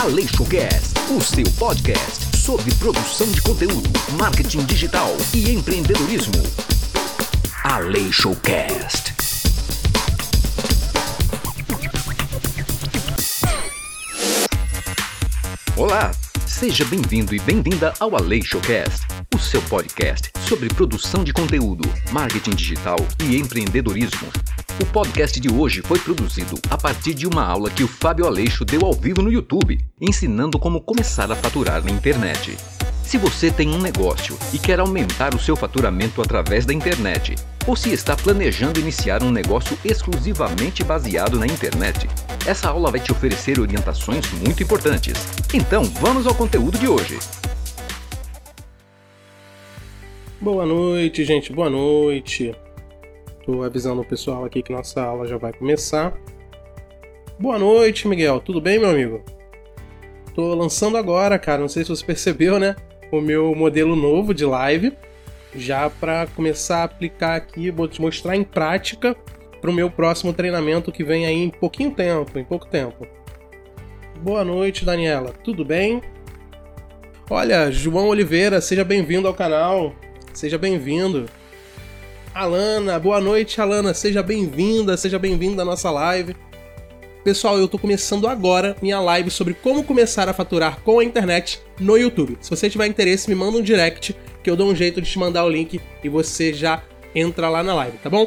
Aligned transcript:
Aleixocast, 0.00 0.94
o 1.10 1.20
seu 1.20 1.44
podcast 1.58 2.36
sobre 2.36 2.72
produção 2.76 3.26
de 3.32 3.42
conteúdo, 3.42 3.90
marketing 4.16 4.64
digital 4.64 5.08
e 5.34 5.50
empreendedorismo. 5.50 6.40
Aleixocast. 7.64 9.12
Olá, 15.76 16.12
seja 16.46 16.84
bem-vindo 16.84 17.34
e 17.34 17.40
bem-vinda 17.40 17.92
ao 17.98 18.14
Aleixocast, 18.14 19.04
o 19.34 19.38
seu 19.40 19.60
podcast 19.62 20.30
sobre 20.48 20.68
produção 20.68 21.24
de 21.24 21.32
conteúdo, 21.32 21.82
marketing 22.12 22.54
digital 22.54 22.98
e 23.24 23.36
empreendedorismo. 23.36 24.28
O 24.80 24.86
podcast 24.86 25.40
de 25.40 25.52
hoje 25.52 25.82
foi 25.82 25.98
produzido 25.98 26.54
a 26.70 26.78
partir 26.78 27.12
de 27.12 27.26
uma 27.26 27.44
aula 27.44 27.68
que 27.68 27.82
o 27.82 27.88
Fábio 27.88 28.26
Aleixo 28.26 28.64
deu 28.64 28.82
ao 28.84 28.92
vivo 28.92 29.20
no 29.20 29.32
YouTube, 29.32 29.76
ensinando 30.00 30.56
como 30.56 30.80
começar 30.80 31.32
a 31.32 31.34
faturar 31.34 31.84
na 31.84 31.90
internet. 31.90 32.56
Se 33.02 33.18
você 33.18 33.50
tem 33.50 33.70
um 33.70 33.80
negócio 33.80 34.38
e 34.52 34.58
quer 34.58 34.78
aumentar 34.78 35.34
o 35.34 35.38
seu 35.40 35.56
faturamento 35.56 36.22
através 36.22 36.64
da 36.64 36.72
internet, 36.72 37.34
ou 37.66 37.74
se 37.74 37.92
está 37.92 38.14
planejando 38.14 38.78
iniciar 38.78 39.20
um 39.20 39.32
negócio 39.32 39.76
exclusivamente 39.84 40.84
baseado 40.84 41.40
na 41.40 41.46
internet, 41.46 42.08
essa 42.46 42.68
aula 42.68 42.92
vai 42.92 43.00
te 43.00 43.10
oferecer 43.10 43.58
orientações 43.58 44.30
muito 44.34 44.62
importantes. 44.62 45.26
Então, 45.52 45.82
vamos 46.00 46.24
ao 46.24 46.36
conteúdo 46.36 46.78
de 46.78 46.86
hoje. 46.86 47.18
Boa 50.40 50.64
noite, 50.64 51.24
gente. 51.24 51.52
Boa 51.52 51.68
noite. 51.68 52.54
Tô 53.48 53.62
avisando 53.62 54.02
o 54.02 54.04
pessoal 54.04 54.44
aqui 54.44 54.62
que 54.62 54.74
nossa 54.74 55.02
aula 55.02 55.26
já 55.26 55.38
vai 55.38 55.54
começar. 55.54 56.12
Boa 57.40 57.58
noite, 57.58 58.06
Miguel. 58.06 58.40
Tudo 58.40 58.60
bem, 58.60 58.78
meu 58.78 58.90
amigo? 58.90 59.22
Tô 60.34 60.54
lançando 60.54 60.98
agora, 60.98 61.38
cara. 61.38 61.62
Não 61.62 61.68
sei 61.68 61.82
se 61.82 61.88
você 61.88 62.04
percebeu, 62.04 62.58
né? 62.58 62.76
O 63.10 63.22
meu 63.22 63.54
modelo 63.54 63.96
novo 63.96 64.34
de 64.34 64.44
live. 64.44 64.92
Já 65.56 65.88
para 65.88 66.26
começar 66.36 66.80
a 66.80 66.84
aplicar 66.84 67.36
aqui, 67.36 67.70
vou 67.70 67.88
te 67.88 68.02
mostrar 68.02 68.36
em 68.36 68.44
prática 68.44 69.16
para 69.62 69.70
o 69.70 69.72
meu 69.72 69.90
próximo 69.90 70.34
treinamento 70.34 70.92
que 70.92 71.02
vem 71.02 71.24
aí 71.24 71.42
em 71.42 71.48
pouquinho 71.48 71.92
tempo, 71.92 72.38
em 72.38 72.44
pouco 72.44 72.66
tempo. 72.66 73.06
Boa 74.20 74.44
noite, 74.44 74.84
Daniela. 74.84 75.32
Tudo 75.42 75.64
bem? 75.64 76.02
Olha, 77.30 77.72
João 77.72 78.08
Oliveira, 78.08 78.60
seja 78.60 78.84
bem-vindo 78.84 79.26
ao 79.26 79.32
canal. 79.32 79.94
Seja 80.34 80.58
bem-vindo. 80.58 81.24
Alana. 82.38 83.00
Boa 83.00 83.20
noite, 83.20 83.60
Alana. 83.60 83.92
Seja 83.92 84.22
bem-vinda, 84.22 84.96
seja 84.96 85.18
bem-vinda 85.18 85.62
à 85.62 85.64
nossa 85.64 85.90
live. 85.90 86.36
Pessoal, 87.24 87.58
eu 87.58 87.66
tô 87.66 87.80
começando 87.80 88.28
agora 88.28 88.76
minha 88.80 89.00
live 89.00 89.28
sobre 89.28 89.54
como 89.54 89.82
começar 89.82 90.28
a 90.28 90.32
faturar 90.32 90.80
com 90.82 91.00
a 91.00 91.04
internet 91.04 91.60
no 91.80 91.96
YouTube. 91.96 92.38
Se 92.40 92.48
você 92.48 92.70
tiver 92.70 92.86
interesse, 92.86 93.28
me 93.28 93.34
manda 93.34 93.58
um 93.58 93.60
direct 93.62 94.14
que 94.40 94.48
eu 94.48 94.54
dou 94.54 94.70
um 94.70 94.76
jeito 94.76 95.02
de 95.02 95.10
te 95.10 95.18
mandar 95.18 95.44
o 95.44 95.48
link 95.48 95.80
e 96.04 96.08
você 96.08 96.52
já 96.52 96.80
entra 97.12 97.48
lá 97.48 97.64
na 97.64 97.74
live, 97.74 97.98
tá 97.98 98.08
bom? 98.08 98.24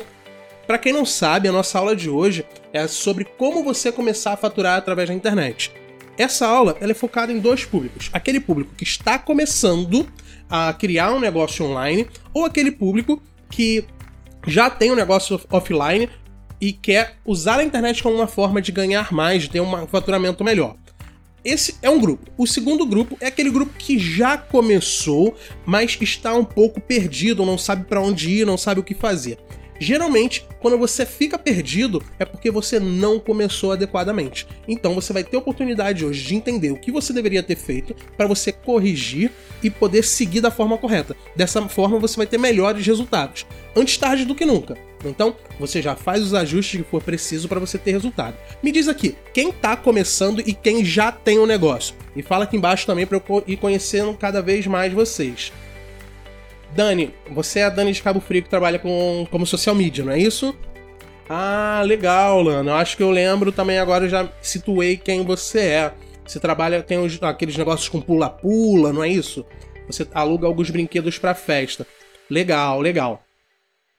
Para 0.67 0.77
quem 0.77 0.91
não 0.91 1.05
sabe, 1.05 1.47
a 1.47 1.51
nossa 1.53 1.79
aula 1.79 1.95
de 1.95 2.09
hoje 2.09 2.45
é 2.73 2.85
sobre 2.89 3.23
como 3.23 3.63
você 3.63 3.93
começar 3.93 4.33
a 4.33 4.37
faturar 4.37 4.77
através 4.77 5.07
da 5.07 5.15
internet. 5.15 5.71
Essa 6.17 6.45
aula 6.47 6.75
é 6.81 6.93
focada 6.93 7.31
em 7.31 7.39
dois 7.39 7.63
públicos: 7.63 8.09
aquele 8.11 8.41
público 8.41 8.75
que 8.75 8.83
está 8.83 9.17
começando 9.17 10.05
a 10.49 10.73
criar 10.73 11.13
um 11.13 11.19
negócio 11.21 11.65
online 11.65 12.05
ou 12.33 12.43
aquele 12.43 12.71
público 12.71 13.23
que 13.49 13.85
já 14.47 14.69
tem 14.69 14.91
um 14.91 14.95
negócio 14.95 15.39
offline 15.49 16.09
e 16.59 16.71
quer 16.71 17.17
usar 17.25 17.59
a 17.59 17.63
internet 17.63 18.03
como 18.03 18.15
uma 18.15 18.27
forma 18.27 18.61
de 18.61 18.71
ganhar 18.71 19.11
mais, 19.11 19.43
de 19.43 19.49
ter 19.49 19.61
um 19.61 19.87
faturamento 19.87 20.43
melhor. 20.43 20.75
Esse 21.43 21.75
é 21.81 21.89
um 21.89 21.99
grupo. 21.99 22.31
O 22.37 22.45
segundo 22.45 22.85
grupo 22.85 23.17
é 23.19 23.27
aquele 23.27 23.49
grupo 23.49 23.73
que 23.75 23.97
já 23.97 24.37
começou, 24.37 25.35
mas 25.65 25.97
está 25.99 26.35
um 26.35 26.45
pouco 26.45 26.79
perdido, 26.79 27.45
não 27.45 27.57
sabe 27.57 27.85
para 27.85 27.99
onde 27.99 28.29
ir, 28.29 28.45
não 28.45 28.57
sabe 28.57 28.79
o 28.79 28.83
que 28.83 28.93
fazer. 28.93 29.39
Geralmente, 29.81 30.45
quando 30.59 30.77
você 30.77 31.07
fica 31.07 31.39
perdido, 31.39 32.03
é 32.19 32.23
porque 32.23 32.51
você 32.51 32.79
não 32.79 33.19
começou 33.19 33.71
adequadamente. 33.71 34.45
Então 34.67 34.93
você 34.93 35.11
vai 35.11 35.23
ter 35.23 35.35
oportunidade 35.35 36.05
hoje 36.05 36.23
de 36.23 36.35
entender 36.35 36.69
o 36.69 36.77
que 36.77 36.91
você 36.91 37.11
deveria 37.11 37.41
ter 37.41 37.55
feito 37.55 37.95
para 38.15 38.27
você 38.27 38.51
corrigir 38.51 39.31
e 39.63 39.71
poder 39.71 40.03
seguir 40.03 40.39
da 40.39 40.51
forma 40.51 40.77
correta. 40.77 41.15
Dessa 41.35 41.67
forma 41.67 41.97
você 41.97 42.15
vai 42.15 42.27
ter 42.27 42.37
melhores 42.37 42.85
resultados. 42.85 43.43
Antes 43.75 43.97
tarde 43.97 44.23
do 44.23 44.35
que 44.35 44.45
nunca. 44.45 44.77
Então, 45.03 45.35
você 45.59 45.81
já 45.81 45.95
faz 45.95 46.21
os 46.21 46.35
ajustes 46.35 46.79
que 46.79 46.87
for 46.87 47.01
preciso 47.01 47.49
para 47.49 47.59
você 47.59 47.79
ter 47.79 47.93
resultado. 47.93 48.37
Me 48.61 48.71
diz 48.71 48.87
aqui, 48.87 49.15
quem 49.33 49.49
está 49.49 49.75
começando 49.75 50.43
e 50.45 50.53
quem 50.53 50.85
já 50.85 51.11
tem 51.11 51.39
o 51.39 51.43
um 51.43 51.47
negócio? 51.47 51.95
E 52.15 52.21
fala 52.21 52.43
aqui 52.43 52.55
embaixo 52.55 52.85
também 52.85 53.07
para 53.07 53.17
eu 53.17 53.43
ir 53.47 53.57
conhecendo 53.57 54.13
cada 54.13 54.43
vez 54.43 54.67
mais 54.67 54.93
vocês. 54.93 55.51
Dani, 56.75 57.13
você 57.29 57.59
é 57.59 57.63
a 57.63 57.69
Dani 57.69 57.91
de 57.91 58.01
Cabo 58.01 58.19
Frio 58.19 58.43
que 58.43 58.49
trabalha 58.49 58.79
com, 58.79 59.27
como 59.29 59.45
social 59.45 59.75
media, 59.75 60.03
não 60.03 60.13
é 60.13 60.19
isso? 60.19 60.55
Ah, 61.29 61.81
legal, 61.85 62.41
Lana. 62.41 62.75
Acho 62.75 62.97
que 62.97 63.03
eu 63.03 63.09
lembro 63.09 63.51
também 63.51 63.79
agora, 63.79 64.05
eu 64.05 64.09
já 64.09 64.29
situei 64.41 64.97
quem 64.97 65.23
você 65.23 65.59
é. 65.59 65.93
Você 66.25 66.39
trabalha, 66.39 66.81
tem 66.83 66.97
os, 66.97 67.21
aqueles 67.21 67.57
negócios 67.57 67.89
com 67.89 68.01
pula-pula, 68.01 68.93
não 68.93 69.03
é 69.03 69.09
isso? 69.09 69.45
Você 69.87 70.07
aluga 70.13 70.47
alguns 70.47 70.69
brinquedos 70.69 71.17
para 71.17 71.33
festa. 71.33 71.85
Legal, 72.29 72.79
legal. 72.79 73.23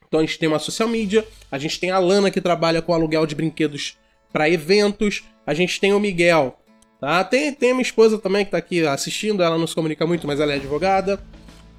Então 0.06 0.20
a 0.20 0.22
gente 0.24 0.38
tem 0.38 0.48
uma 0.48 0.58
social 0.58 0.88
media, 0.88 1.26
a 1.50 1.58
gente 1.58 1.80
tem 1.80 1.90
a 1.90 1.98
Lana 1.98 2.30
que 2.30 2.40
trabalha 2.40 2.82
com 2.82 2.92
aluguel 2.92 3.26
de 3.26 3.34
brinquedos 3.34 3.96
para 4.30 4.48
eventos, 4.48 5.24
a 5.46 5.54
gente 5.54 5.80
tem 5.80 5.92
o 5.92 6.00
Miguel, 6.00 6.58
tá? 7.00 7.24
Tem, 7.24 7.52
tem 7.52 7.70
a 7.70 7.74
minha 7.74 7.82
esposa 7.82 8.18
também 8.18 8.44
que 8.44 8.50
tá 8.50 8.58
aqui 8.58 8.86
assistindo, 8.86 9.42
ela 9.42 9.56
não 9.56 9.66
se 9.66 9.74
comunica 9.74 10.06
muito, 10.06 10.26
mas 10.26 10.38
ela 10.38 10.52
é 10.52 10.56
advogada. 10.56 11.18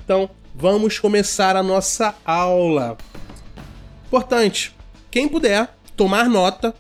Então, 0.04 0.30
vamos 0.54 1.00
começar 1.00 1.56
a 1.56 1.64
nossa 1.64 2.16
aula. 2.24 2.98
Importante, 4.06 4.76
quem 5.10 5.28
puder 5.28 5.76
tomar 5.96 6.30
nota, 6.30 6.74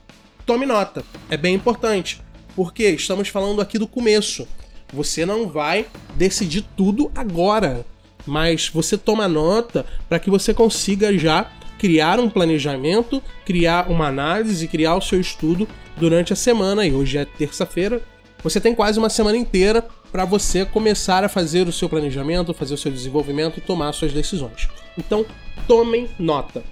tome 0.45 0.66
nota. 0.66 1.03
É 1.29 1.38
bem 1.38 1.56
importante, 1.56 2.22
porque 2.56 2.84
estamos 2.89 3.29
falando 3.29 3.61
aqui 3.61 3.78
do 3.78 3.88
começo. 3.88 4.47
Você 4.94 5.25
não 5.25 5.47
vai 5.47 5.88
decidir 6.16 6.63
tudo 6.78 7.11
agora, 7.16 7.85
mas 8.28 8.69
você 8.69 8.97
toma 8.97 9.28
nota 9.28 9.85
para 10.07 10.19
que 10.19 10.29
você 10.29 10.53
consiga 10.53 11.17
já 11.17 11.51
criar 11.79 12.19
um 12.19 12.29
planejamento, 12.29 13.22
criar 13.45 13.90
uma 13.90 14.07
análise, 14.07 14.67
criar 14.67 14.95
o 14.95 15.01
seu 15.01 15.19
estudo 15.19 15.67
durante 15.97 16.31
a 16.31 16.35
semana. 16.35 16.85
E 16.85 16.94
hoje 16.94 17.17
é 17.17 17.25
terça-feira, 17.25 18.01
você 18.44 18.61
tem 18.61 18.75
quase 18.75 19.00
uma 19.00 19.09
semana 19.09 19.38
inteira 19.38 19.85
para 20.13 20.25
você 20.25 20.63
começar 20.63 21.24
a 21.24 21.28
fazer 21.28 21.68
o 21.68 21.72
seu 21.72 21.90
planejamento, 21.90 22.53
fazer 22.53 22.75
o 22.75 22.78
seu 22.78 22.91
desenvolvimento 22.91 23.57
e 23.57 23.62
tomar 23.62 23.91
suas 23.94 24.13
decisões. 24.13 24.69
Então, 24.96 25.25
tomem 25.68 26.07
nota. 26.19 26.63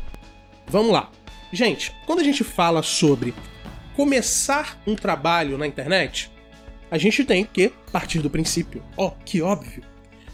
Vamos 0.68 0.92
lá. 0.92 1.10
Gente, 1.52 1.92
quando 2.06 2.20
a 2.20 2.24
gente 2.24 2.44
fala 2.44 2.84
sobre 2.84 3.34
começar 3.96 4.80
um 4.86 4.94
trabalho 4.94 5.58
na 5.58 5.66
internet, 5.66 6.32
a 6.92 7.00
gente 7.00 7.26
tem 7.26 7.44
que 7.44 7.74
partir 7.92 8.20
do 8.20 8.30
princípio. 8.30 8.84
Ó, 8.96 9.08
oh, 9.08 9.12
que 9.26 9.42
óbvio. 9.42 9.82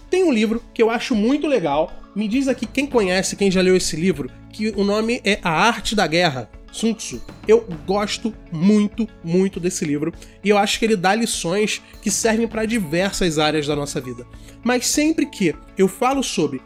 Tem 0.09 0.25
um 0.25 0.31
livro 0.31 0.61
que 0.73 0.83
eu 0.83 0.89
acho 0.89 1.15
muito 1.15 1.47
legal. 1.47 1.93
Me 2.13 2.27
diz 2.27 2.49
aqui 2.49 2.65
quem 2.65 2.85
conhece, 2.85 3.37
quem 3.37 3.49
já 3.49 3.61
leu 3.61 3.77
esse 3.77 3.95
livro, 3.95 4.29
que 4.51 4.67
o 4.71 4.83
nome 4.83 5.21
é 5.23 5.39
A 5.41 5.51
Arte 5.51 5.95
da 5.95 6.05
Guerra, 6.05 6.49
Sun 6.77 6.93
Tzu. 6.93 7.21
Eu 7.47 7.67
gosto 7.87 8.33
muito, 8.51 9.07
muito 9.23 9.59
desse 9.59 9.83
livro 9.83 10.13
e 10.43 10.49
eu 10.49 10.57
acho 10.57 10.77
que 10.77 10.85
ele 10.85 10.95
dá 10.95 11.15
lições 11.15 11.81
que 12.01 12.11
servem 12.11 12.47
para 12.47 12.65
diversas 12.65 13.39
áreas 13.39 13.65
da 13.65 13.75
nossa 13.75 13.99
vida. 13.99 14.25
Mas 14.63 14.87
sempre 14.87 15.25
que 15.25 15.55
eu 15.77 15.87
falo 15.87 16.21
sobre 16.21 16.61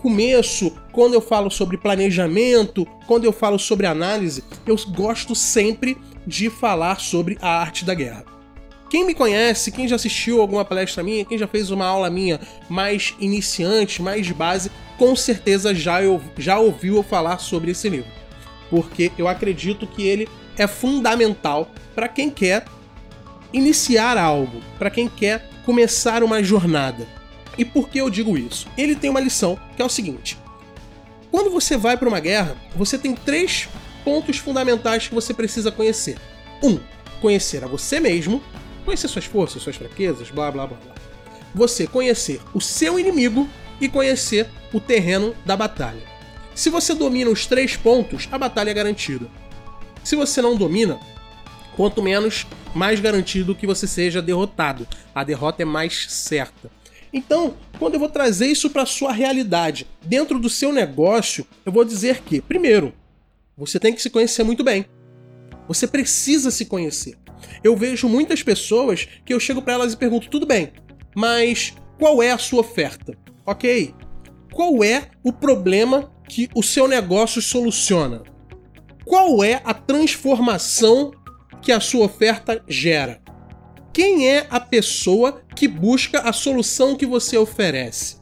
começo, 0.00 0.74
quando 0.92 1.12
eu 1.12 1.20
falo 1.20 1.50
sobre 1.50 1.76
planejamento, 1.76 2.86
quando 3.06 3.26
eu 3.26 3.32
falo 3.32 3.58
sobre 3.58 3.86
análise, 3.86 4.42
eu 4.66 4.76
gosto 4.88 5.34
sempre 5.34 5.98
de 6.26 6.48
falar 6.48 6.98
sobre 7.00 7.36
a 7.42 7.60
arte 7.60 7.84
da 7.84 7.92
guerra. 7.92 8.24
Quem 8.88 9.04
me 9.04 9.14
conhece, 9.14 9.70
quem 9.70 9.86
já 9.86 9.96
assistiu 9.96 10.40
alguma 10.40 10.64
palestra 10.64 11.02
minha, 11.02 11.24
quem 11.24 11.38
já 11.38 11.46
fez 11.46 11.70
uma 11.70 11.86
aula 11.86 12.08
minha 12.10 12.40
mais 12.68 13.14
iniciante, 13.20 14.02
mais 14.02 14.26
de 14.26 14.32
base, 14.34 14.70
com 14.98 15.14
certeza 15.14 15.74
já, 15.74 16.02
eu, 16.02 16.20
já 16.36 16.58
ouviu 16.58 16.96
eu 16.96 17.02
falar 17.02 17.38
sobre 17.38 17.70
esse 17.70 17.88
livro 17.88 18.19
porque 18.70 19.10
eu 19.18 19.28
acredito 19.28 19.86
que 19.86 20.06
ele 20.06 20.28
é 20.56 20.66
fundamental 20.66 21.70
para 21.94 22.08
quem 22.08 22.30
quer 22.30 22.64
iniciar 23.52 24.16
algo, 24.16 24.60
para 24.78 24.90
quem 24.90 25.08
quer 25.08 25.48
começar 25.64 26.22
uma 26.22 26.42
jornada. 26.42 27.06
E 27.58 27.64
por 27.64 27.88
que 27.88 27.98
eu 27.98 28.08
digo 28.08 28.38
isso? 28.38 28.66
Ele 28.78 28.94
tem 28.94 29.10
uma 29.10 29.20
lição 29.20 29.58
que 29.76 29.82
é 29.82 29.84
o 29.84 29.88
seguinte: 29.88 30.38
quando 31.30 31.50
você 31.50 31.76
vai 31.76 31.96
para 31.96 32.08
uma 32.08 32.20
guerra, 32.20 32.56
você 32.74 32.96
tem 32.96 33.14
três 33.14 33.68
pontos 34.04 34.38
fundamentais 34.38 35.08
que 35.08 35.14
você 35.14 35.34
precisa 35.34 35.70
conhecer. 35.70 36.16
Um, 36.62 36.78
conhecer 37.20 37.64
a 37.64 37.66
você 37.66 38.00
mesmo, 38.00 38.42
conhecer 38.84 39.08
suas 39.08 39.24
forças, 39.24 39.62
suas 39.62 39.76
fraquezas, 39.76 40.30
blá 40.30 40.50
blá 40.50 40.66
blá 40.66 40.78
blá. 40.78 40.94
Você 41.54 41.86
conhecer 41.86 42.40
o 42.54 42.60
seu 42.60 42.98
inimigo 42.98 43.48
e 43.80 43.88
conhecer 43.88 44.48
o 44.72 44.80
terreno 44.80 45.34
da 45.44 45.56
batalha. 45.56 46.09
Se 46.54 46.70
você 46.70 46.94
domina 46.94 47.30
os 47.30 47.46
três 47.46 47.76
pontos, 47.76 48.28
a 48.30 48.38
batalha 48.38 48.70
é 48.70 48.74
garantida. 48.74 49.26
Se 50.02 50.16
você 50.16 50.42
não 50.42 50.56
domina, 50.56 50.98
Quanto 51.80 52.02
menos, 52.02 52.46
mais 52.74 53.00
garantido 53.00 53.54
que 53.54 53.66
você 53.66 53.86
seja 53.86 54.20
derrotado. 54.20 54.86
A 55.14 55.24
derrota 55.24 55.62
é 55.62 55.64
mais 55.64 56.10
certa. 56.10 56.70
Então, 57.12 57.56
quando 57.78 57.94
eu 57.94 58.00
vou 58.00 58.08
trazer 58.10 58.48
isso 58.48 58.70
para 58.70 58.84
sua 58.84 59.12
realidade, 59.12 59.86
dentro 60.04 60.38
do 60.38 60.50
seu 60.50 60.72
negócio, 60.72 61.46
eu 61.64 61.72
vou 61.72 61.84
dizer 61.84 62.20
que, 62.20 62.40
primeiro, 62.40 62.92
você 63.56 63.80
tem 63.80 63.94
que 63.94 64.02
se 64.02 64.10
conhecer 64.10 64.44
muito 64.44 64.62
bem. 64.62 64.84
Você 65.66 65.86
precisa 65.86 66.50
se 66.50 66.66
conhecer. 66.66 67.16
Eu 67.64 67.74
vejo 67.76 68.08
muitas 68.08 68.42
pessoas 68.42 69.08
que 69.24 69.32
eu 69.32 69.40
chego 69.40 69.62
para 69.62 69.72
elas 69.72 69.94
e 69.94 69.96
pergunto: 69.96 70.28
tudo 70.28 70.44
bem, 70.44 70.72
mas 71.16 71.72
qual 71.98 72.22
é 72.22 72.30
a 72.30 72.36
sua 72.36 72.60
oferta? 72.60 73.16
Ok? 73.46 73.94
Qual 74.52 74.84
é 74.84 75.08
o 75.22 75.32
problema 75.32 76.12
que 76.30 76.48
o 76.54 76.62
seu 76.62 76.86
negócio 76.86 77.42
soluciona? 77.42 78.22
Qual 79.04 79.42
é 79.42 79.60
a 79.64 79.74
transformação 79.74 81.10
que 81.60 81.72
a 81.72 81.80
sua 81.80 82.06
oferta 82.06 82.62
gera? 82.68 83.20
Quem 83.92 84.28
é 84.28 84.46
a 84.48 84.60
pessoa 84.60 85.42
que 85.56 85.66
busca 85.66 86.20
a 86.20 86.32
solução 86.32 86.94
que 86.94 87.04
você 87.04 87.36
oferece? 87.36 88.18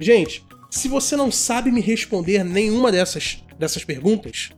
Gente, 0.00 0.44
se 0.68 0.88
você 0.88 1.14
não 1.14 1.30
sabe 1.30 1.70
me 1.70 1.80
responder 1.80 2.42
nenhuma 2.42 2.90
dessas, 2.90 3.44
dessas 3.56 3.84
perguntas, 3.84 4.50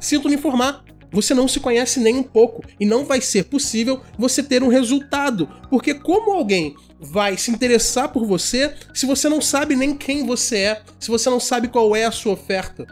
sinto 0.00 0.28
me 0.28 0.34
informar. 0.34 0.84
Você 1.12 1.34
não 1.34 1.46
se 1.46 1.60
conhece 1.60 2.00
nem 2.00 2.16
um 2.16 2.22
pouco 2.22 2.64
e 2.80 2.84
não 2.84 3.04
vai 3.04 3.20
ser 3.20 3.44
possível 3.44 4.00
você 4.18 4.42
ter 4.42 4.62
um 4.62 4.68
resultado, 4.68 5.46
porque 5.70 5.94
como 5.94 6.32
alguém 6.32 6.74
vai 7.02 7.36
se 7.36 7.50
interessar 7.50 8.08
por 8.10 8.24
você 8.24 8.74
se 8.94 9.06
você 9.06 9.28
não 9.28 9.40
sabe 9.40 9.74
nem 9.74 9.96
quem 9.96 10.24
você 10.24 10.58
é, 10.58 10.82
se 11.00 11.08
você 11.08 11.28
não 11.28 11.40
sabe 11.40 11.66
qual 11.66 11.96
é 11.96 12.04
a 12.04 12.12
sua 12.12 12.34
oferta? 12.34 12.86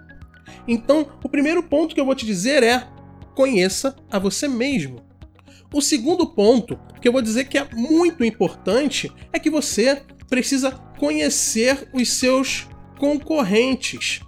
Então, 0.67 1.07
o 1.23 1.29
primeiro 1.29 1.63
ponto 1.63 1.95
que 1.95 2.01
eu 2.01 2.05
vou 2.05 2.15
te 2.15 2.27
dizer 2.27 2.63
é: 2.63 2.87
conheça 3.35 3.95
a 4.11 4.19
você 4.19 4.49
mesmo. 4.49 5.01
O 5.73 5.81
segundo 5.81 6.27
ponto, 6.27 6.79
que 7.01 7.07
eu 7.07 7.13
vou 7.13 7.23
dizer 7.23 7.45
que 7.45 7.57
é 7.57 7.67
muito 7.73 8.25
importante, 8.25 9.13
é 9.33 9.39
que 9.39 9.49
você 9.49 10.03
precisa 10.29 10.73
conhecer 10.99 11.89
os 11.93 12.13
seus 12.13 12.69
concorrentes. 12.99 14.21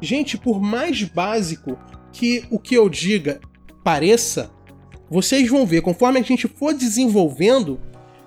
Gente, 0.00 0.36
por 0.36 0.60
mais 0.60 1.02
básico 1.02 1.78
que 2.12 2.44
o 2.50 2.58
que 2.58 2.74
eu 2.74 2.88
diga 2.88 3.40
pareça, 3.82 4.50
vocês 5.08 5.48
vão 5.48 5.66
ver 5.66 5.80
conforme 5.80 6.20
a 6.20 6.22
gente 6.22 6.46
for 6.46 6.74
desenvolvendo 6.74 7.80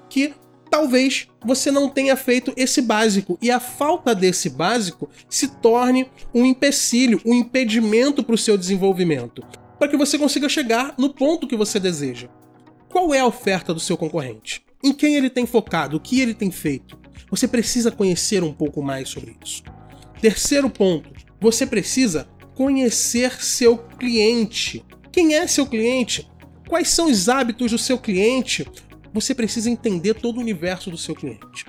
que 0.10 0.34
talvez 0.69 1.27
você 1.44 1.71
não 1.71 1.89
tenha 1.89 2.15
feito 2.15 2.53
esse 2.57 2.81
básico 2.81 3.38
e 3.41 3.51
a 3.51 3.59
falta 3.59 4.13
desse 4.13 4.50
básico 4.50 5.09
se 5.29 5.47
torne 5.47 6.09
um 6.33 6.45
empecilho, 6.45 7.21
um 7.25 7.33
impedimento 7.33 8.23
para 8.23 8.35
o 8.35 8.38
seu 8.38 8.57
desenvolvimento, 8.57 9.41
para 9.77 9.88
que 9.88 9.97
você 9.97 10.17
consiga 10.17 10.50
chegar 10.50 10.95
no 10.97 11.13
ponto 11.13 11.47
que 11.47 11.56
você 11.56 11.79
deseja. 11.79 12.27
Qual 12.89 13.13
é 13.13 13.19
a 13.19 13.27
oferta 13.27 13.73
do 13.73 13.79
seu 13.79 13.97
concorrente? 13.97 14.63
Em 14.83 14.94
quem 14.94 15.15
ele 15.15 15.29
tem 15.29 15.45
focado? 15.45 15.97
O 15.97 16.00
que 16.00 16.21
ele 16.21 16.33
tem 16.33 16.51
feito? 16.51 16.97
Você 17.29 17.47
precisa 17.47 17.91
conhecer 17.91 18.44
um 18.44 18.53
pouco 18.53 18.81
mais 18.81 19.09
sobre 19.09 19.35
isso. 19.44 19.63
Terceiro 20.21 20.69
ponto, 20.69 21.09
você 21.39 21.65
precisa 21.65 22.27
conhecer 22.53 23.44
seu 23.44 23.77
cliente. 23.77 24.85
Quem 25.11 25.35
é 25.35 25.45
seu 25.47 25.65
cliente? 25.65 26.29
Quais 26.68 26.89
são 26.89 27.07
os 27.07 27.29
hábitos 27.29 27.71
do 27.71 27.77
seu 27.77 27.97
cliente? 27.97 28.65
Você 29.15 29.33
precisa 29.33 29.69
entender 29.69 30.15
todo 30.15 30.35
o 30.35 30.41
universo 30.41 30.91
do 30.91 30.97
seu 30.97 31.15
cliente. 31.15 31.65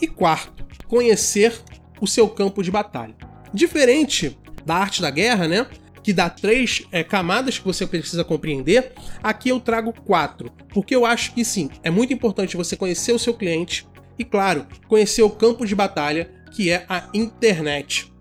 E 0.00 0.06
quarto, 0.06 0.64
conhecer 0.86 1.60
o 2.00 2.06
seu 2.06 2.28
campo 2.28 2.62
de 2.62 2.70
batalha. 2.70 3.16
Diferente 3.52 4.38
da 4.64 4.76
arte 4.76 5.02
da 5.02 5.10
guerra, 5.10 5.48
né? 5.48 5.66
Que 6.00 6.12
dá 6.12 6.30
três 6.30 6.86
é, 6.92 7.02
camadas 7.02 7.58
que 7.58 7.64
você 7.64 7.84
precisa 7.84 8.22
compreender, 8.22 8.92
aqui 9.20 9.48
eu 9.48 9.58
trago 9.58 9.92
quatro. 9.92 10.52
Porque 10.72 10.94
eu 10.94 11.04
acho 11.04 11.34
que 11.34 11.44
sim, 11.44 11.68
é 11.82 11.90
muito 11.90 12.12
importante 12.12 12.56
você 12.56 12.76
conhecer 12.76 13.12
o 13.12 13.18
seu 13.18 13.34
cliente 13.34 13.84
e, 14.16 14.24
claro, 14.24 14.64
conhecer 14.86 15.22
o 15.22 15.30
campo 15.30 15.66
de 15.66 15.74
batalha, 15.74 16.30
que 16.52 16.70
é 16.70 16.86
a 16.88 17.08
internet. 17.12 18.12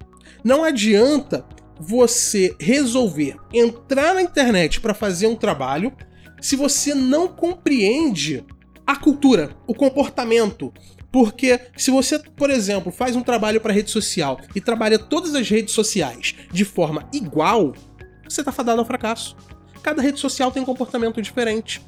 Não 0.44 0.64
adianta 0.64 1.46
você 1.80 2.56
resolver 2.60 3.38
entrar 3.54 4.16
na 4.16 4.24
internet 4.24 4.82
para 4.82 4.96
fazer 4.96 5.28
um 5.28 5.36
trabalho 5.36 5.94
se 6.42 6.56
você 6.56 6.94
não 6.94 7.28
compreende 7.28 8.46
a 8.86 8.96
cultura, 8.96 9.56
o 9.68 9.74
comportamento. 9.74 10.74
Porque 11.12 11.60
se 11.76 11.92
você, 11.92 12.20
por 12.20 12.50
exemplo, 12.50 12.92
faz 12.92 13.16
um 13.16 13.22
trabalho 13.22 13.60
para 13.62 13.74
rede 13.74 13.90
social 13.90 14.40
e 14.56 14.62
trabalha 14.62 15.00
todas 15.00 15.36
as 15.36 15.50
redes 15.50 15.74
sociais 15.74 16.36
de 16.52 16.66
forma 16.66 17.08
igual, 17.14 17.74
você 18.28 18.42
está 18.42 18.52
fadado 18.52 18.80
ao 18.80 18.86
fracasso. 18.86 19.36
Cada 19.82 20.02
rede 20.02 20.20
social 20.20 20.52
tem 20.52 20.62
um 20.62 20.66
comportamento 20.66 21.22
diferente. 21.22 21.82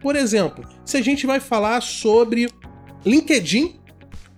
Por 0.00 0.16
exemplo, 0.16 0.66
se 0.84 0.96
a 0.96 1.02
gente 1.02 1.26
vai 1.26 1.38
falar 1.38 1.80
sobre 1.80 2.48
LinkedIn 3.04 3.78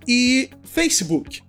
e 0.07 0.49
Facebook. 0.63 1.41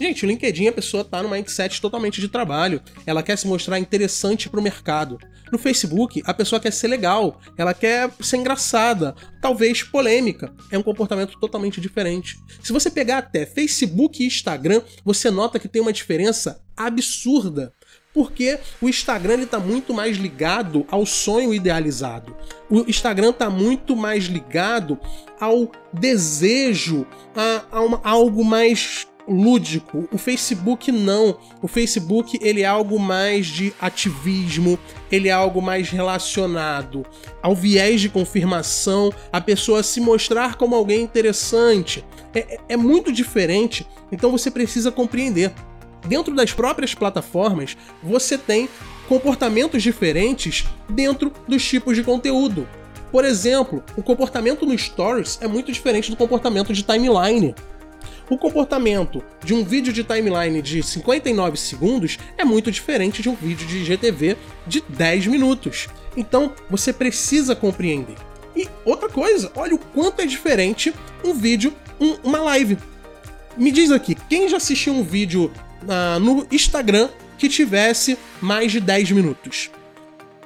Gente, 0.00 0.24
o 0.24 0.28
LinkedIn 0.28 0.68
a 0.68 0.72
pessoa 0.72 1.02
está 1.02 1.22
numa 1.22 1.36
mindset 1.36 1.78
totalmente 1.78 2.22
de 2.22 2.28
trabalho. 2.28 2.80
Ela 3.04 3.22
quer 3.22 3.36
se 3.36 3.46
mostrar 3.46 3.78
interessante 3.78 4.48
para 4.48 4.58
o 4.58 4.62
mercado. 4.62 5.18
No 5.52 5.58
Facebook, 5.58 6.22
a 6.24 6.32
pessoa 6.32 6.58
quer 6.58 6.72
ser 6.72 6.88
legal, 6.88 7.38
ela 7.54 7.74
quer 7.74 8.10
ser 8.18 8.38
engraçada, 8.38 9.14
talvez 9.42 9.82
polêmica. 9.82 10.54
É 10.70 10.78
um 10.78 10.82
comportamento 10.82 11.38
totalmente 11.38 11.82
diferente. 11.82 12.38
Se 12.62 12.72
você 12.72 12.90
pegar 12.90 13.18
até 13.18 13.44
Facebook 13.44 14.22
e 14.22 14.26
Instagram, 14.26 14.80
você 15.04 15.30
nota 15.30 15.58
que 15.58 15.68
tem 15.68 15.82
uma 15.82 15.92
diferença 15.92 16.62
absurda 16.74 17.74
porque 18.12 18.58
o 18.80 18.88
Instagram 18.88 19.42
está 19.42 19.58
muito 19.60 19.94
mais 19.94 20.16
ligado 20.16 20.84
ao 20.90 21.06
sonho 21.06 21.54
idealizado. 21.54 22.34
O 22.68 22.80
Instagram 22.88 23.30
está 23.30 23.48
muito 23.48 23.94
mais 23.94 24.24
ligado 24.24 24.98
ao 25.38 25.70
desejo, 25.92 27.06
a, 27.36 27.62
a, 27.70 27.80
uma, 27.82 28.00
a 28.02 28.10
algo 28.10 28.44
mais 28.44 29.06
lúdico. 29.28 30.08
O 30.12 30.18
Facebook 30.18 30.90
não. 30.90 31.36
O 31.62 31.68
Facebook 31.68 32.38
ele 32.42 32.62
é 32.62 32.66
algo 32.66 32.98
mais 32.98 33.46
de 33.46 33.72
ativismo, 33.80 34.78
ele 35.10 35.28
é 35.28 35.32
algo 35.32 35.60
mais 35.60 35.90
relacionado 35.90 37.04
ao 37.42 37.54
viés 37.54 38.00
de 38.00 38.08
confirmação, 38.08 39.12
a 39.32 39.40
pessoa 39.40 39.82
se 39.82 40.00
mostrar 40.00 40.56
como 40.56 40.74
alguém 40.74 41.02
interessante. 41.02 42.04
É, 42.34 42.40
é, 42.40 42.58
é 42.70 42.76
muito 42.76 43.12
diferente, 43.12 43.86
então 44.10 44.30
você 44.30 44.50
precisa 44.50 44.92
compreender. 44.92 45.52
Dentro 46.06 46.34
das 46.34 46.52
próprias 46.52 46.94
plataformas, 46.94 47.76
você 48.02 48.38
tem 48.38 48.68
comportamentos 49.08 49.82
diferentes 49.82 50.64
dentro 50.88 51.32
dos 51.46 51.64
tipos 51.64 51.96
de 51.96 52.02
conteúdo. 52.02 52.66
Por 53.10 53.24
exemplo, 53.24 53.82
o 53.96 54.02
comportamento 54.02 54.64
no 54.64 54.76
Stories 54.78 55.38
é 55.42 55.48
muito 55.48 55.72
diferente 55.72 56.10
do 56.10 56.16
comportamento 56.16 56.72
de 56.72 56.82
timeline. 56.82 57.54
O 58.30 58.38
comportamento 58.38 59.24
de 59.44 59.52
um 59.52 59.64
vídeo 59.64 59.92
de 59.92 60.04
timeline 60.04 60.62
de 60.62 60.84
59 60.84 61.56
segundos 61.56 62.16
é 62.38 62.44
muito 62.44 62.70
diferente 62.70 63.20
de 63.20 63.28
um 63.28 63.34
vídeo 63.34 63.66
de 63.66 63.84
GTV 63.84 64.36
de 64.64 64.84
10 64.88 65.26
minutos. 65.26 65.88
Então 66.16 66.52
você 66.70 66.92
precisa 66.92 67.56
compreender. 67.56 68.14
E 68.54 68.68
outra 68.84 69.08
coisa, 69.08 69.50
olha 69.56 69.74
o 69.74 69.78
quanto 69.78 70.22
é 70.22 70.26
diferente 70.26 70.94
um 71.24 71.34
vídeo, 71.34 71.74
um, 72.00 72.18
uma 72.22 72.38
live. 72.38 72.78
Me 73.56 73.72
diz 73.72 73.90
aqui, 73.90 74.16
quem 74.28 74.48
já 74.48 74.58
assistiu 74.58 74.94
um 74.94 75.02
vídeo 75.02 75.50
uh, 75.82 76.20
no 76.20 76.46
Instagram 76.52 77.08
que 77.36 77.48
tivesse 77.48 78.16
mais 78.40 78.70
de 78.70 78.78
10 78.78 79.10
minutos? 79.10 79.72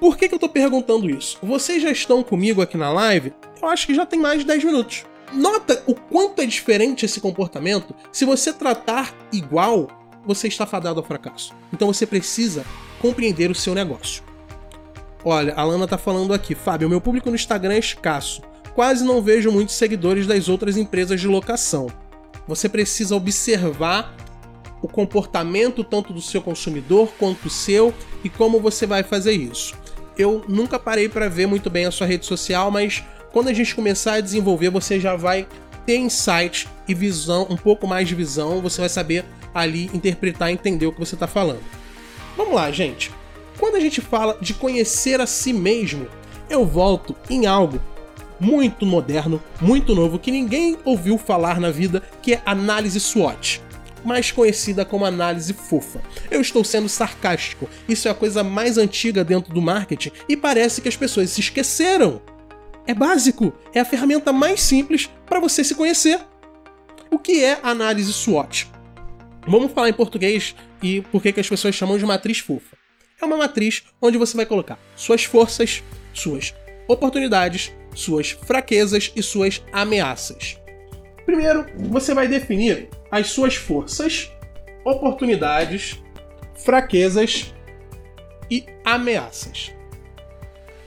Por 0.00 0.16
que, 0.16 0.26
que 0.26 0.34
eu 0.34 0.38
tô 0.38 0.48
perguntando 0.48 1.10
isso? 1.10 1.38
Vocês 1.42 1.82
já 1.82 1.90
estão 1.90 2.22
comigo 2.22 2.62
aqui 2.62 2.78
na 2.78 2.90
live? 2.90 3.34
Eu 3.60 3.68
acho 3.68 3.86
que 3.86 3.94
já 3.94 4.06
tem 4.06 4.18
mais 4.18 4.40
de 4.40 4.46
10 4.46 4.64
minutos. 4.64 5.04
Nota 5.34 5.82
o 5.86 5.94
quanto 5.94 6.40
é 6.40 6.46
diferente 6.46 7.04
esse 7.04 7.20
comportamento. 7.20 7.94
Se 8.12 8.24
você 8.24 8.52
tratar 8.52 9.12
igual, 9.32 9.88
você 10.24 10.48
está 10.48 10.64
fadado 10.64 11.00
ao 11.00 11.06
fracasso. 11.06 11.52
Então 11.72 11.92
você 11.92 12.06
precisa 12.06 12.64
compreender 13.00 13.50
o 13.50 13.54
seu 13.54 13.74
negócio. 13.74 14.22
Olha, 15.24 15.54
a 15.54 15.64
Lana 15.64 15.88
tá 15.88 15.98
falando 15.98 16.32
aqui, 16.32 16.54
Fábio, 16.54 16.88
meu 16.88 17.00
público 17.00 17.30
no 17.30 17.34
Instagram 17.34 17.74
é 17.74 17.78
escasso. 17.78 18.42
Quase 18.74 19.04
não 19.04 19.22
vejo 19.22 19.50
muitos 19.50 19.74
seguidores 19.74 20.26
das 20.26 20.48
outras 20.48 20.76
empresas 20.76 21.20
de 21.20 21.26
locação. 21.26 21.88
Você 22.46 22.68
precisa 22.68 23.16
observar 23.16 24.14
o 24.82 24.88
comportamento 24.88 25.82
tanto 25.82 26.12
do 26.12 26.20
seu 26.20 26.42
consumidor 26.42 27.10
quanto 27.18 27.46
o 27.46 27.50
seu 27.50 27.94
e 28.22 28.28
como 28.28 28.60
você 28.60 28.86
vai 28.86 29.02
fazer 29.02 29.32
isso. 29.32 29.74
Eu 30.16 30.44
nunca 30.46 30.78
parei 30.78 31.08
para 31.08 31.28
ver 31.28 31.46
muito 31.46 31.70
bem 31.70 31.86
a 31.86 31.90
sua 31.90 32.06
rede 32.06 32.26
social, 32.26 32.70
mas 32.70 33.02
quando 33.34 33.48
a 33.48 33.52
gente 33.52 33.74
começar 33.74 34.12
a 34.12 34.20
desenvolver, 34.20 34.70
você 34.70 35.00
já 35.00 35.16
vai 35.16 35.48
ter 35.84 35.96
insight 35.96 36.68
e 36.86 36.94
visão, 36.94 37.48
um 37.50 37.56
pouco 37.56 37.84
mais 37.84 38.06
de 38.06 38.14
visão, 38.14 38.62
você 38.62 38.80
vai 38.80 38.88
saber 38.88 39.24
ali 39.52 39.90
interpretar 39.92 40.50
e 40.50 40.52
entender 40.52 40.86
o 40.86 40.92
que 40.92 41.00
você 41.00 41.16
está 41.16 41.26
falando. 41.26 41.58
Vamos 42.36 42.54
lá, 42.54 42.70
gente. 42.70 43.10
Quando 43.58 43.74
a 43.74 43.80
gente 43.80 44.00
fala 44.00 44.38
de 44.40 44.54
conhecer 44.54 45.20
a 45.20 45.26
si 45.26 45.52
mesmo, 45.52 46.06
eu 46.48 46.64
volto 46.64 47.16
em 47.28 47.44
algo 47.44 47.80
muito 48.38 48.86
moderno, 48.86 49.42
muito 49.60 49.96
novo, 49.96 50.16
que 50.16 50.30
ninguém 50.30 50.78
ouviu 50.84 51.18
falar 51.18 51.58
na 51.58 51.72
vida, 51.72 52.04
que 52.22 52.34
é 52.34 52.42
análise 52.46 53.00
SWOT. 53.00 53.60
mais 54.04 54.30
conhecida 54.30 54.84
como 54.84 55.04
análise 55.04 55.52
fofa. 55.52 56.00
Eu 56.30 56.40
estou 56.40 56.62
sendo 56.62 56.88
sarcástico, 56.88 57.68
isso 57.88 58.06
é 58.06 58.12
a 58.12 58.14
coisa 58.14 58.44
mais 58.44 58.78
antiga 58.78 59.24
dentro 59.24 59.52
do 59.52 59.60
marketing 59.60 60.12
e 60.28 60.36
parece 60.36 60.80
que 60.80 60.88
as 60.88 60.96
pessoas 60.96 61.30
se 61.30 61.40
esqueceram. 61.40 62.22
É 62.86 62.92
básico, 62.92 63.52
é 63.72 63.80
a 63.80 63.84
ferramenta 63.84 64.32
mais 64.32 64.60
simples 64.60 65.10
para 65.26 65.40
você 65.40 65.64
se 65.64 65.74
conhecer. 65.74 66.20
O 67.10 67.18
que 67.18 67.42
é 67.42 67.58
análise 67.62 68.12
SWOT? 68.12 68.70
Vamos 69.46 69.72
falar 69.72 69.88
em 69.88 69.94
português 69.94 70.54
e 70.82 71.00
por 71.00 71.22
que 71.22 71.40
as 71.40 71.48
pessoas 71.48 71.74
chamam 71.74 71.96
de 71.96 72.04
matriz 72.04 72.38
fofa. 72.38 72.76
É 73.20 73.24
uma 73.24 73.36
matriz 73.36 73.84
onde 74.02 74.18
você 74.18 74.36
vai 74.36 74.44
colocar 74.44 74.78
suas 74.96 75.24
forças, 75.24 75.82
suas 76.12 76.54
oportunidades, 76.88 77.72
suas 77.94 78.32
fraquezas 78.32 79.12
e 79.16 79.22
suas 79.22 79.62
ameaças. 79.72 80.58
Primeiro, 81.24 81.66
você 81.76 82.12
vai 82.12 82.28
definir 82.28 82.88
as 83.10 83.28
suas 83.28 83.54
forças, 83.54 84.30
oportunidades, 84.84 86.02
fraquezas 86.54 87.54
e 88.50 88.66
ameaças. 88.84 89.72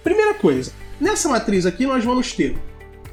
Primeira 0.03 0.35
coisa, 0.35 0.71
nessa 0.99 1.29
matriz 1.29 1.65
aqui 1.65 1.85
nós 1.85 2.03
vamos 2.03 2.33
ter 2.33 2.55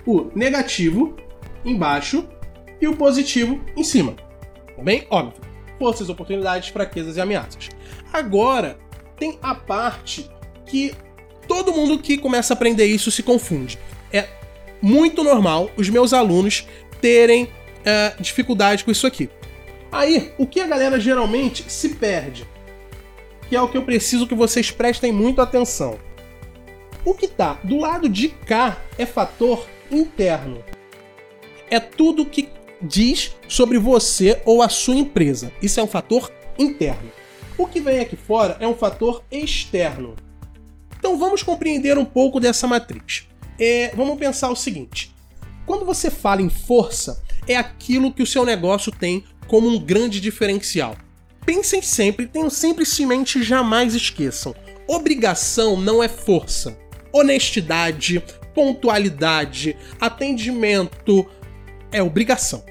o 0.06 0.30
negativo 0.34 1.16
embaixo 1.64 2.28
e 2.80 2.86
o 2.86 2.96
positivo 2.96 3.60
em 3.76 3.82
cima. 3.82 4.14
Bem 4.82 5.06
óbvio. 5.10 5.42
Forças, 5.78 6.08
oportunidades, 6.08 6.68
fraquezas 6.68 7.16
e 7.16 7.20
ameaças. 7.20 7.68
Agora, 8.12 8.78
tem 9.16 9.38
a 9.42 9.54
parte 9.54 10.30
que 10.66 10.94
todo 11.48 11.72
mundo 11.72 11.98
que 11.98 12.18
começa 12.18 12.52
a 12.52 12.56
aprender 12.56 12.86
isso 12.86 13.10
se 13.10 13.22
confunde. 13.22 13.78
É 14.12 14.28
muito 14.80 15.24
normal 15.24 15.70
os 15.76 15.88
meus 15.88 16.12
alunos 16.12 16.66
terem 17.00 17.44
uh, 17.44 18.22
dificuldade 18.22 18.84
com 18.84 18.90
isso 18.90 19.06
aqui. 19.06 19.28
Aí, 19.90 20.32
o 20.38 20.46
que 20.46 20.60
a 20.60 20.66
galera 20.66 20.98
geralmente 20.98 21.64
se 21.68 21.90
perde, 21.90 22.46
que 23.48 23.54
é 23.54 23.60
o 23.60 23.68
que 23.68 23.76
eu 23.76 23.82
preciso 23.84 24.26
que 24.26 24.34
vocês 24.34 24.70
prestem 24.70 25.12
muito 25.12 25.40
atenção. 25.40 25.98
O 27.04 27.12
que 27.12 27.26
está 27.26 27.54
do 27.62 27.78
lado 27.78 28.08
de 28.08 28.28
cá 28.28 28.82
é 28.96 29.04
fator 29.04 29.66
interno. 29.90 30.64
É 31.70 31.78
tudo 31.78 32.24
que 32.24 32.48
diz 32.80 33.36
sobre 33.46 33.78
você 33.78 34.40
ou 34.46 34.62
a 34.62 34.68
sua 34.68 34.94
empresa. 34.94 35.52
Isso 35.60 35.80
é 35.80 35.82
um 35.82 35.88
fator 35.88 36.32
interno. 36.58 37.12
O 37.58 37.66
que 37.66 37.80
vem 37.80 38.00
aqui 38.00 38.16
fora 38.16 38.56
é 38.58 38.66
um 38.66 38.74
fator 38.74 39.22
externo. 39.30 40.14
Então 40.98 41.18
vamos 41.18 41.42
compreender 41.42 41.98
um 41.98 42.04
pouco 42.04 42.40
dessa 42.40 42.66
matriz. 42.66 43.28
É, 43.58 43.92
vamos 43.94 44.18
pensar 44.18 44.50
o 44.50 44.56
seguinte: 44.56 45.14
quando 45.66 45.84
você 45.84 46.10
fala 46.10 46.40
em 46.40 46.48
força, 46.48 47.22
é 47.46 47.54
aquilo 47.54 48.12
que 48.12 48.22
o 48.22 48.26
seu 48.26 48.44
negócio 48.44 48.90
tem 48.90 49.24
como 49.46 49.68
um 49.68 49.78
grande 49.78 50.20
diferencial. 50.20 50.96
Pensem 51.44 51.82
sempre, 51.82 52.26
tenham 52.26 52.48
sempre 52.48 52.84
em 52.98 53.06
mente 53.06 53.42
jamais 53.42 53.94
esqueçam. 53.94 54.54
Obrigação 54.88 55.76
não 55.76 56.02
é 56.02 56.08
força. 56.08 56.76
Honestidade, 57.16 58.20
pontualidade, 58.52 59.76
atendimento 60.00 61.24
é 61.92 62.02
obrigação. 62.02 62.64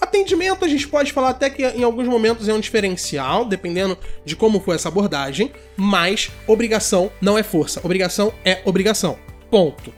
Atendimento 0.00 0.64
a 0.64 0.68
gente 0.68 0.88
pode 0.88 1.12
falar 1.12 1.28
até 1.28 1.50
que 1.50 1.62
em 1.62 1.82
alguns 1.82 2.08
momentos 2.08 2.48
é 2.48 2.54
um 2.54 2.60
diferencial, 2.60 3.44
dependendo 3.44 3.98
de 4.24 4.34
como 4.34 4.58
foi 4.58 4.76
essa 4.76 4.88
abordagem, 4.88 5.52
mas 5.76 6.30
obrigação 6.46 7.12
não 7.20 7.36
é 7.36 7.42
força, 7.42 7.78
obrigação 7.84 8.32
é 8.42 8.62
obrigação. 8.64 9.18
Ponto. 9.50 9.92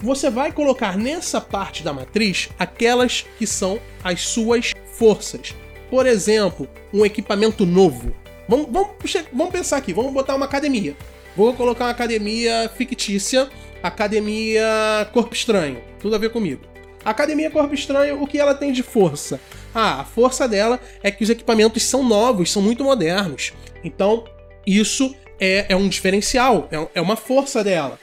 Você 0.00 0.28
vai 0.28 0.50
colocar 0.50 0.98
nessa 0.98 1.40
parte 1.40 1.84
da 1.84 1.92
matriz 1.92 2.48
aquelas 2.58 3.24
que 3.38 3.46
são 3.46 3.78
as 4.02 4.22
suas 4.22 4.72
forças. 4.94 5.54
Por 5.88 6.06
exemplo, 6.06 6.68
um 6.92 7.06
equipamento 7.06 7.64
novo. 7.64 8.12
Vamos, 8.48 8.66
vamos, 8.68 8.90
vamos 9.32 9.52
pensar 9.52 9.76
aqui, 9.76 9.92
vamos 9.92 10.12
botar 10.12 10.34
uma 10.34 10.46
academia. 10.46 10.96
Vou 11.36 11.54
colocar 11.54 11.86
uma 11.86 11.90
academia 11.90 12.70
fictícia, 12.76 13.48
academia 13.82 15.08
Corpo 15.12 15.34
Estranho, 15.34 15.82
tudo 15.98 16.14
a 16.14 16.18
ver 16.18 16.30
comigo. 16.30 16.62
Academia 17.04 17.50
Corpo 17.50 17.74
Estranho, 17.74 18.22
o 18.22 18.26
que 18.26 18.38
ela 18.38 18.54
tem 18.54 18.70
de 18.70 18.82
força? 18.82 19.40
Ah, 19.74 20.00
a 20.00 20.04
força 20.04 20.46
dela 20.46 20.78
é 21.02 21.10
que 21.10 21.24
os 21.24 21.30
equipamentos 21.30 21.82
são 21.82 22.04
novos, 22.04 22.52
são 22.52 22.60
muito 22.60 22.84
modernos. 22.84 23.52
Então, 23.82 24.24
isso 24.66 25.14
é, 25.40 25.66
é 25.70 25.76
um 25.76 25.88
diferencial, 25.88 26.68
é, 26.70 26.88
é 26.94 27.00
uma 27.00 27.16
força 27.16 27.64
dela. 27.64 27.98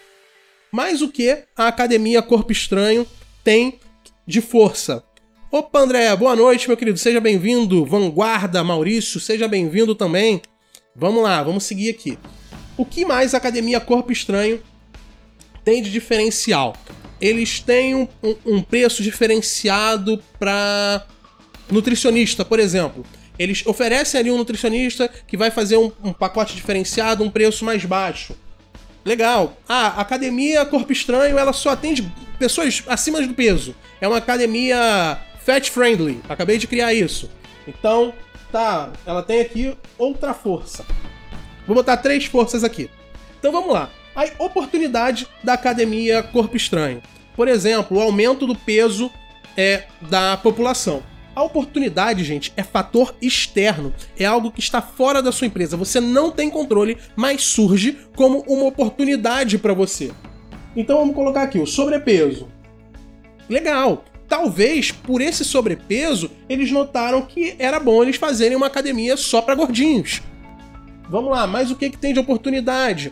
Mas 0.71 1.01
o 1.01 1.09
que 1.09 1.43
a 1.55 1.67
Academia 1.67 2.21
Corpo 2.21 2.51
Estranho 2.51 3.05
tem 3.43 3.79
de 4.25 4.41
força? 4.41 5.03
Opa, 5.51 5.79
André, 5.79 6.15
boa 6.15 6.35
noite, 6.35 6.67
meu 6.67 6.77
querido, 6.77 6.97
seja 6.97 7.19
bem-vindo. 7.19 7.85
Vanguarda, 7.85 8.63
Maurício, 8.63 9.19
seja 9.19 9.47
bem-vindo 9.47 9.95
também. 9.95 10.41
Vamos 10.95 11.23
lá, 11.23 11.41
vamos 11.41 11.63
seguir 11.63 11.89
aqui. 11.91 12.19
O 12.79 12.85
que 12.85 13.03
mais 13.03 13.33
a 13.33 13.37
Academia 13.37 13.77
Corpo 13.81 14.09
Estranho 14.09 14.63
tem 15.65 15.83
de 15.83 15.91
diferencial? 15.91 16.73
eles 17.19 17.59
têm 17.59 17.93
um, 17.95 18.07
um, 18.45 18.61
preço 18.61 19.03
diferenciado 19.03 20.23
para 20.39 21.05
nutricionista, 21.69 22.45
por 22.45 22.57
exemplo. 22.57 23.05
Eles 23.37 23.61
oferecem 23.65 24.17
ali 24.17 24.31
um 24.31 24.37
nutricionista 24.37 25.09
que 25.27 25.35
vai 25.35 25.51
fazer 25.51 25.75
um, 25.75 25.91
um 26.01 26.13
pacote 26.13 26.55
diferenciado, 26.55 27.21
um 27.21 27.29
preço 27.29 27.65
mais 27.65 27.83
baixo. 27.83 28.33
Legal. 29.03 29.57
Ah, 29.67 29.87
a 29.97 30.01
academia 30.01 30.65
Corpo 30.65 30.93
Estranho, 30.93 31.37
ela 31.37 31.51
só 31.51 31.71
atende 31.71 32.09
pessoas 32.37 32.81
acima 32.87 33.21
do 33.21 33.33
peso. 33.33 33.75
É 33.99 34.07
uma 34.07 34.17
academia 34.17 35.19
fat 35.43 35.69
friendly. 35.69 36.21
Acabei 36.29 36.57
de 36.57 36.67
criar 36.67 36.93
isso. 36.93 37.29
Então, 37.67 38.13
tá, 38.49 38.93
ela 39.05 39.21
tem 39.21 39.41
aqui 39.41 39.75
outra 39.97 40.33
força. 40.33 40.85
Vou 41.69 41.75
botar 41.75 41.97
três 41.97 42.25
forças 42.25 42.63
aqui. 42.63 42.89
Então 43.37 43.51
vamos 43.51 43.71
lá 43.71 43.91
a 44.15 44.43
oportunidade 44.43 45.27
da 45.43 45.53
academia 45.53 46.23
Corpo 46.23 46.57
Estranho. 46.57 46.99
Por 47.35 47.47
exemplo, 47.47 47.97
o 47.97 48.01
aumento 48.01 48.47
do 48.47 48.55
peso 48.55 49.11
é, 49.55 49.83
da 50.01 50.35
população. 50.35 51.03
A 51.35 51.43
oportunidade, 51.43 52.23
gente, 52.23 52.51
é 52.57 52.63
fator 52.63 53.15
externo, 53.21 53.93
é 54.17 54.25
algo 54.25 54.51
que 54.51 54.59
está 54.59 54.81
fora 54.81 55.21
da 55.21 55.31
sua 55.31 55.45
empresa. 55.45 55.77
Você 55.77 56.01
não 56.01 56.31
tem 56.31 56.49
controle, 56.49 56.97
mas 57.15 57.43
surge 57.43 57.99
como 58.15 58.43
uma 58.47 58.65
oportunidade 58.65 59.59
para 59.59 59.75
você. 59.75 60.11
Então 60.75 60.97
vamos 60.97 61.13
colocar 61.13 61.43
aqui 61.43 61.59
o 61.59 61.67
sobrepeso. 61.67 62.49
Legal. 63.47 64.05
Talvez 64.27 64.91
por 64.91 65.21
esse 65.21 65.45
sobrepeso 65.45 66.31
eles 66.49 66.71
notaram 66.71 67.21
que 67.21 67.55
era 67.59 67.79
bom 67.79 68.01
eles 68.01 68.15
fazerem 68.15 68.57
uma 68.57 68.67
academia 68.67 69.15
só 69.15 69.39
para 69.39 69.53
gordinhos. 69.53 70.23
Vamos 71.09 71.31
lá, 71.31 71.47
mas 71.47 71.71
o 71.71 71.75
que, 71.75 71.89
que 71.89 71.97
tem 71.97 72.13
de 72.13 72.19
oportunidade? 72.19 73.09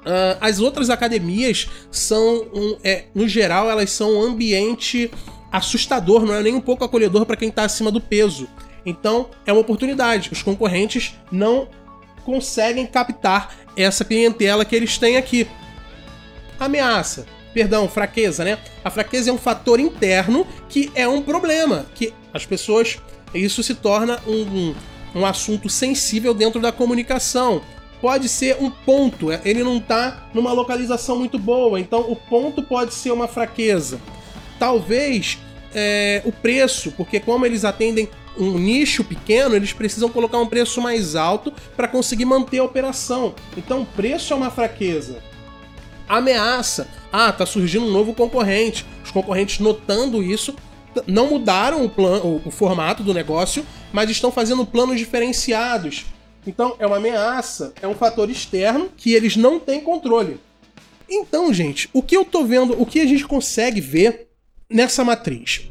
Uh, 0.00 0.36
as 0.40 0.58
outras 0.60 0.90
academias 0.90 1.68
são, 1.90 2.46
um, 2.52 2.76
é, 2.84 3.04
no 3.14 3.26
geral, 3.26 3.70
elas 3.70 3.90
são 3.90 4.18
um 4.18 4.22
ambiente 4.22 5.10
assustador, 5.50 6.26
não 6.26 6.34
é 6.34 6.42
nem 6.42 6.54
um 6.54 6.60
pouco 6.60 6.84
acolhedor 6.84 7.24
para 7.24 7.36
quem 7.36 7.48
está 7.48 7.64
acima 7.64 7.90
do 7.90 8.00
peso. 8.00 8.48
Então, 8.84 9.30
é 9.46 9.52
uma 9.52 9.60
oportunidade. 9.60 10.30
Os 10.32 10.42
concorrentes 10.42 11.14
não 11.30 11.68
conseguem 12.24 12.86
captar 12.86 13.54
essa 13.76 14.04
clientela 14.04 14.64
que 14.64 14.74
eles 14.74 14.98
têm 14.98 15.16
aqui. 15.16 15.46
Ameaça, 16.58 17.26
perdão, 17.54 17.88
fraqueza, 17.88 18.44
né? 18.44 18.58
A 18.84 18.90
fraqueza 18.90 19.30
é 19.30 19.32
um 19.32 19.38
fator 19.38 19.78
interno 19.78 20.46
que 20.68 20.90
é 20.94 21.06
um 21.06 21.22
problema, 21.22 21.86
que 21.94 22.12
as 22.34 22.44
pessoas 22.44 22.98
isso 23.34 23.62
se 23.62 23.74
torna 23.74 24.20
um, 24.26 24.42
um, 24.42 24.74
um 25.14 25.26
assunto 25.26 25.68
sensível 25.68 26.34
dentro 26.34 26.60
da 26.60 26.72
comunicação 26.72 27.62
pode 28.00 28.28
ser 28.28 28.56
um 28.60 28.68
ponto, 28.68 29.30
é, 29.30 29.40
ele 29.44 29.62
não 29.62 29.76
está 29.76 30.28
numa 30.34 30.52
localização 30.52 31.16
muito 31.16 31.38
boa, 31.38 31.78
então 31.78 32.00
o 32.10 32.16
ponto 32.16 32.60
pode 32.60 32.92
ser 32.92 33.12
uma 33.12 33.28
fraqueza. 33.28 34.00
Talvez 34.58 35.38
é, 35.72 36.20
o 36.24 36.32
preço, 36.32 36.92
porque 36.96 37.20
como 37.20 37.46
eles 37.46 37.64
atendem 37.64 38.08
um 38.36 38.58
nicho 38.58 39.04
pequeno, 39.04 39.54
eles 39.54 39.72
precisam 39.72 40.08
colocar 40.08 40.38
um 40.38 40.46
preço 40.46 40.80
mais 40.80 41.14
alto 41.14 41.52
para 41.76 41.86
conseguir 41.86 42.24
manter 42.24 42.58
a 42.58 42.64
operação. 42.64 43.34
Então 43.56 43.82
o 43.82 43.86
preço 43.86 44.32
é 44.32 44.36
uma 44.36 44.50
fraqueza. 44.50 45.18
Ameaça. 46.08 46.88
Ah, 47.12 47.30
tá 47.30 47.46
surgindo 47.46 47.86
um 47.86 47.90
novo 47.90 48.14
concorrente. 48.14 48.84
Os 49.04 49.10
concorrentes 49.10 49.60
notando 49.60 50.22
isso 50.22 50.54
não 51.06 51.30
mudaram 51.30 51.84
o, 51.84 51.88
plano, 51.88 52.42
o 52.44 52.50
formato 52.50 53.02
do 53.02 53.14
negócio, 53.14 53.64
mas 53.92 54.10
estão 54.10 54.30
fazendo 54.30 54.64
planos 54.66 54.98
diferenciados 54.98 56.06
então, 56.46 56.74
é 56.78 56.86
uma 56.86 56.96
ameaça, 56.96 57.72
é 57.80 57.86
um 57.86 57.94
fator 57.94 58.28
externo 58.28 58.90
que 58.96 59.12
eles 59.12 59.36
não 59.36 59.60
têm 59.60 59.80
controle. 59.80 60.40
Então, 61.08 61.52
gente, 61.52 61.88
o 61.92 62.02
que 62.02 62.16
eu 62.16 62.24
tô 62.24 62.44
vendo, 62.44 62.80
o 62.80 62.86
que 62.86 63.00
a 63.00 63.06
gente 63.06 63.26
consegue 63.26 63.80
ver 63.80 64.28
nessa 64.68 65.04
matriz? 65.04 65.68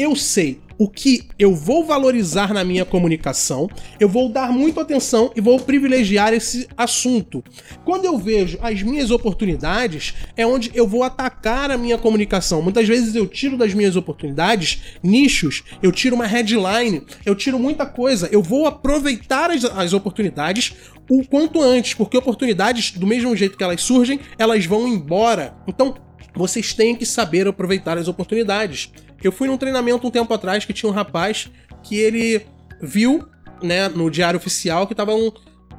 Eu 0.00 0.16
sei 0.16 0.58
o 0.78 0.88
que 0.88 1.28
eu 1.38 1.54
vou 1.54 1.84
valorizar 1.84 2.54
na 2.54 2.64
minha 2.64 2.86
comunicação, 2.86 3.68
eu 4.00 4.08
vou 4.08 4.30
dar 4.30 4.50
muita 4.50 4.80
atenção 4.80 5.30
e 5.36 5.42
vou 5.42 5.60
privilegiar 5.60 6.32
esse 6.32 6.66
assunto. 6.74 7.44
Quando 7.84 8.06
eu 8.06 8.16
vejo 8.16 8.58
as 8.62 8.82
minhas 8.82 9.10
oportunidades, 9.10 10.14
é 10.38 10.46
onde 10.46 10.70
eu 10.72 10.88
vou 10.88 11.02
atacar 11.02 11.70
a 11.70 11.76
minha 11.76 11.98
comunicação. 11.98 12.62
Muitas 12.62 12.88
vezes 12.88 13.14
eu 13.14 13.26
tiro 13.26 13.58
das 13.58 13.74
minhas 13.74 13.94
oportunidades 13.94 14.80
nichos, 15.02 15.62
eu 15.82 15.92
tiro 15.92 16.16
uma 16.16 16.26
headline, 16.26 17.02
eu 17.26 17.34
tiro 17.34 17.58
muita 17.58 17.84
coisa, 17.84 18.26
eu 18.32 18.42
vou 18.42 18.66
aproveitar 18.66 19.50
as, 19.50 19.66
as 19.66 19.92
oportunidades 19.92 20.74
o 21.10 21.22
quanto 21.26 21.60
antes, 21.60 21.92
porque 21.92 22.16
oportunidades, 22.16 22.92
do 22.92 23.06
mesmo 23.06 23.36
jeito 23.36 23.58
que 23.58 23.64
elas 23.64 23.82
surgem, 23.82 24.18
elas 24.38 24.64
vão 24.64 24.88
embora. 24.88 25.54
Então, 25.68 25.94
vocês 26.34 26.72
têm 26.72 26.94
que 26.94 27.06
saber 27.06 27.46
aproveitar 27.46 27.98
as 27.98 28.08
oportunidades. 28.08 28.92
Eu 29.22 29.32
fui 29.32 29.48
num 29.48 29.56
treinamento 29.56 30.06
um 30.06 30.10
tempo 30.10 30.32
atrás 30.32 30.64
que 30.64 30.72
tinha 30.72 30.90
um 30.90 30.94
rapaz 30.94 31.50
que 31.82 31.96
ele 31.96 32.46
viu, 32.80 33.26
né, 33.62 33.88
no 33.88 34.10
diário 34.10 34.38
oficial 34.38 34.86
que 34.86 34.94
tava 34.94 35.14
um, 35.14 35.30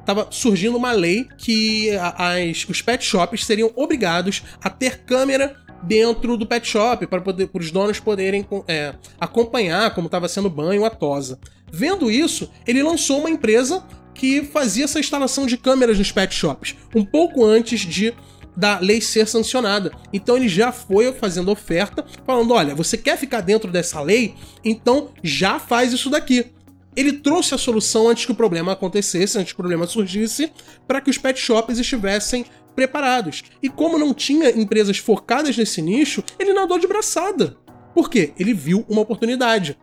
tava 0.04 0.28
surgindo 0.30 0.76
uma 0.76 0.92
lei 0.92 1.26
que 1.36 1.90
as, 1.90 2.64
os 2.68 2.80
pet 2.80 3.04
shops 3.04 3.44
seriam 3.44 3.70
obrigados 3.74 4.42
a 4.62 4.70
ter 4.70 5.04
câmera 5.04 5.56
dentro 5.82 6.36
do 6.36 6.46
pet 6.46 6.66
shop 6.66 7.06
para 7.06 7.20
poder 7.20 7.50
os 7.52 7.70
donos 7.70 7.98
poderem 7.98 8.46
é, 8.68 8.94
acompanhar 9.20 9.92
como 9.94 10.06
estava 10.06 10.28
sendo 10.28 10.48
banho 10.48 10.84
a 10.84 10.90
tosa. 10.90 11.38
Vendo 11.72 12.10
isso, 12.10 12.50
ele 12.66 12.82
lançou 12.82 13.18
uma 13.18 13.30
empresa 13.30 13.84
que 14.14 14.42
fazia 14.44 14.84
essa 14.84 15.00
instalação 15.00 15.46
de 15.46 15.56
câmeras 15.56 15.98
nos 15.98 16.12
pet 16.12 16.34
shops, 16.34 16.76
um 16.94 17.04
pouco 17.04 17.44
antes 17.44 17.80
de 17.80 18.14
da 18.56 18.78
lei 18.78 19.00
ser 19.00 19.26
sancionada. 19.26 19.92
Então 20.12 20.36
ele 20.36 20.48
já 20.48 20.72
foi 20.72 21.12
fazendo 21.12 21.50
oferta, 21.50 22.04
falando: 22.24 22.52
olha, 22.52 22.74
você 22.74 22.96
quer 22.96 23.16
ficar 23.16 23.40
dentro 23.40 23.70
dessa 23.70 24.00
lei? 24.00 24.34
Então 24.64 25.10
já 25.22 25.58
faz 25.58 25.92
isso 25.92 26.10
daqui. 26.10 26.46
Ele 26.94 27.12
trouxe 27.12 27.54
a 27.54 27.58
solução 27.58 28.08
antes 28.08 28.26
que 28.26 28.32
o 28.32 28.34
problema 28.34 28.72
acontecesse, 28.72 29.38
antes 29.38 29.52
que 29.52 29.58
o 29.58 29.62
problema 29.62 29.86
surgisse, 29.86 30.52
para 30.86 31.00
que 31.00 31.08
os 31.08 31.16
pet 31.16 31.40
shops 31.40 31.78
estivessem 31.78 32.44
preparados. 32.74 33.44
E 33.62 33.68
como 33.68 33.98
não 33.98 34.12
tinha 34.12 34.50
empresas 34.50 34.98
focadas 34.98 35.56
nesse 35.56 35.80
nicho, 35.80 36.22
ele 36.38 36.52
nadou 36.52 36.78
de 36.78 36.86
braçada. 36.86 37.56
Por 37.94 38.10
quê? 38.10 38.32
Ele 38.38 38.52
viu 38.52 38.84
uma 38.88 39.00
oportunidade. 39.00 39.78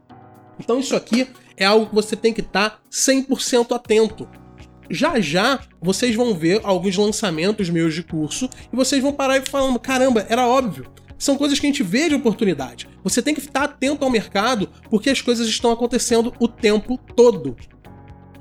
Então 0.59 0.79
isso 0.79 0.95
aqui 0.95 1.27
é 1.57 1.65
algo 1.65 1.88
que 1.88 1.95
você 1.95 2.15
tem 2.15 2.33
que 2.33 2.41
estar 2.41 2.69
tá 2.71 2.79
100% 2.91 3.75
atento. 3.75 4.27
Já 4.89 5.19
já 5.19 5.60
vocês 5.81 6.15
vão 6.15 6.34
ver 6.34 6.62
alguns 6.63 6.98
lançamentos 6.98 7.69
meus 7.69 7.93
de 7.93 8.03
curso 8.03 8.50
e 8.72 8.75
vocês 8.75 9.01
vão 9.01 9.13
parar 9.13 9.38
e 9.38 9.46
falando: 9.46 9.79
caramba, 9.79 10.25
era 10.29 10.48
óbvio. 10.48 10.91
São 11.17 11.38
coisas 11.38 11.60
que 11.60 11.65
a 11.67 11.69
gente 11.69 11.84
vê 11.84 12.08
de 12.08 12.15
oportunidade. 12.15 12.88
Você 13.03 13.22
tem 13.22 13.34
que 13.34 13.41
estar 13.41 13.63
atento 13.63 14.05
ao 14.05 14.10
mercado 14.10 14.69
porque 14.89 15.10
as 15.10 15.22
coisas 15.22 15.48
estão 15.48 15.72
acontecendo 15.72 16.34
o 16.39 16.48
tempo 16.48 16.98
todo. 16.98 17.58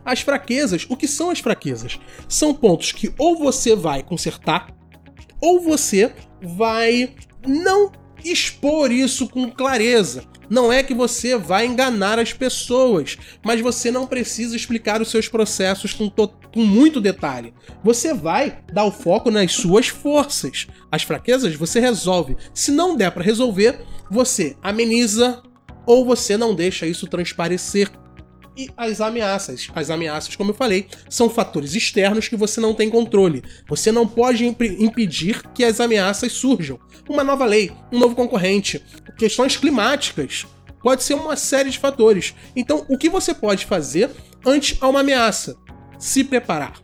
As 0.04 0.20
fraquezas, 0.20 0.86
o 0.88 0.96
que 0.96 1.08
são 1.08 1.28
as 1.28 1.40
fraquezas? 1.40 1.98
São 2.28 2.54
pontos 2.54 2.92
que 2.92 3.12
ou 3.18 3.36
você 3.36 3.74
vai 3.74 4.02
consertar, 4.02 4.72
ou 5.40 5.60
você 5.60 6.12
vai 6.40 7.14
não 7.46 7.92
expor 8.24 8.90
isso 8.90 9.28
com 9.28 9.50
clareza. 9.50 10.24
Não 10.48 10.72
é 10.72 10.82
que 10.82 10.94
você 10.94 11.36
vai 11.36 11.66
enganar 11.66 12.18
as 12.18 12.32
pessoas, 12.32 13.16
mas 13.44 13.60
você 13.60 13.90
não 13.90 14.06
precisa 14.06 14.56
explicar 14.56 15.00
os 15.02 15.10
seus 15.10 15.28
processos 15.28 15.92
com, 15.92 16.10
com 16.10 16.64
muito 16.64 17.00
detalhe. 17.00 17.52
Você 17.84 18.14
vai 18.14 18.60
dar 18.72 18.84
o 18.84 18.92
foco 18.92 19.30
nas 19.30 19.52
suas 19.52 19.88
forças. 19.88 20.66
As 20.90 21.02
fraquezas 21.02 21.54
você 21.54 21.80
resolve. 21.80 22.36
Se 22.54 22.70
não 22.70 22.96
der 22.96 23.10
para 23.10 23.22
resolver, 23.22 23.80
você 24.10 24.56
ameniza 24.62 25.42
ou 25.86 26.04
você 26.04 26.36
não 26.36 26.54
deixa 26.54 26.86
isso 26.86 27.06
transparecer 27.06 27.90
e 28.58 28.68
as 28.76 29.00
ameaças. 29.00 29.68
As 29.72 29.88
ameaças, 29.88 30.34
como 30.34 30.50
eu 30.50 30.54
falei, 30.54 30.88
são 31.08 31.30
fatores 31.30 31.74
externos 31.76 32.26
que 32.26 32.36
você 32.36 32.60
não 32.60 32.74
tem 32.74 32.90
controle. 32.90 33.44
Você 33.68 33.92
não 33.92 34.06
pode 34.06 34.44
imp 34.44 34.60
impedir 34.62 35.42
que 35.54 35.62
as 35.62 35.80
ameaças 35.80 36.32
surjam. 36.32 36.78
Uma 37.08 37.22
nova 37.22 37.46
lei, 37.46 37.70
um 37.92 37.98
novo 38.00 38.16
concorrente, 38.16 38.82
questões 39.16 39.56
climáticas. 39.56 40.44
Pode 40.82 41.04
ser 41.04 41.14
uma 41.14 41.36
série 41.36 41.70
de 41.70 41.78
fatores. 41.78 42.34
Então, 42.56 42.84
o 42.88 42.98
que 42.98 43.08
você 43.08 43.32
pode 43.32 43.64
fazer 43.64 44.10
ante 44.44 44.76
a 44.80 44.88
uma 44.88 45.00
ameaça? 45.00 45.56
Se 45.98 46.24
preparar. 46.24 46.80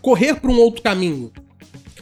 Correr 0.00 0.34
para 0.34 0.50
um 0.50 0.58
outro 0.58 0.82
caminho. 0.82 1.32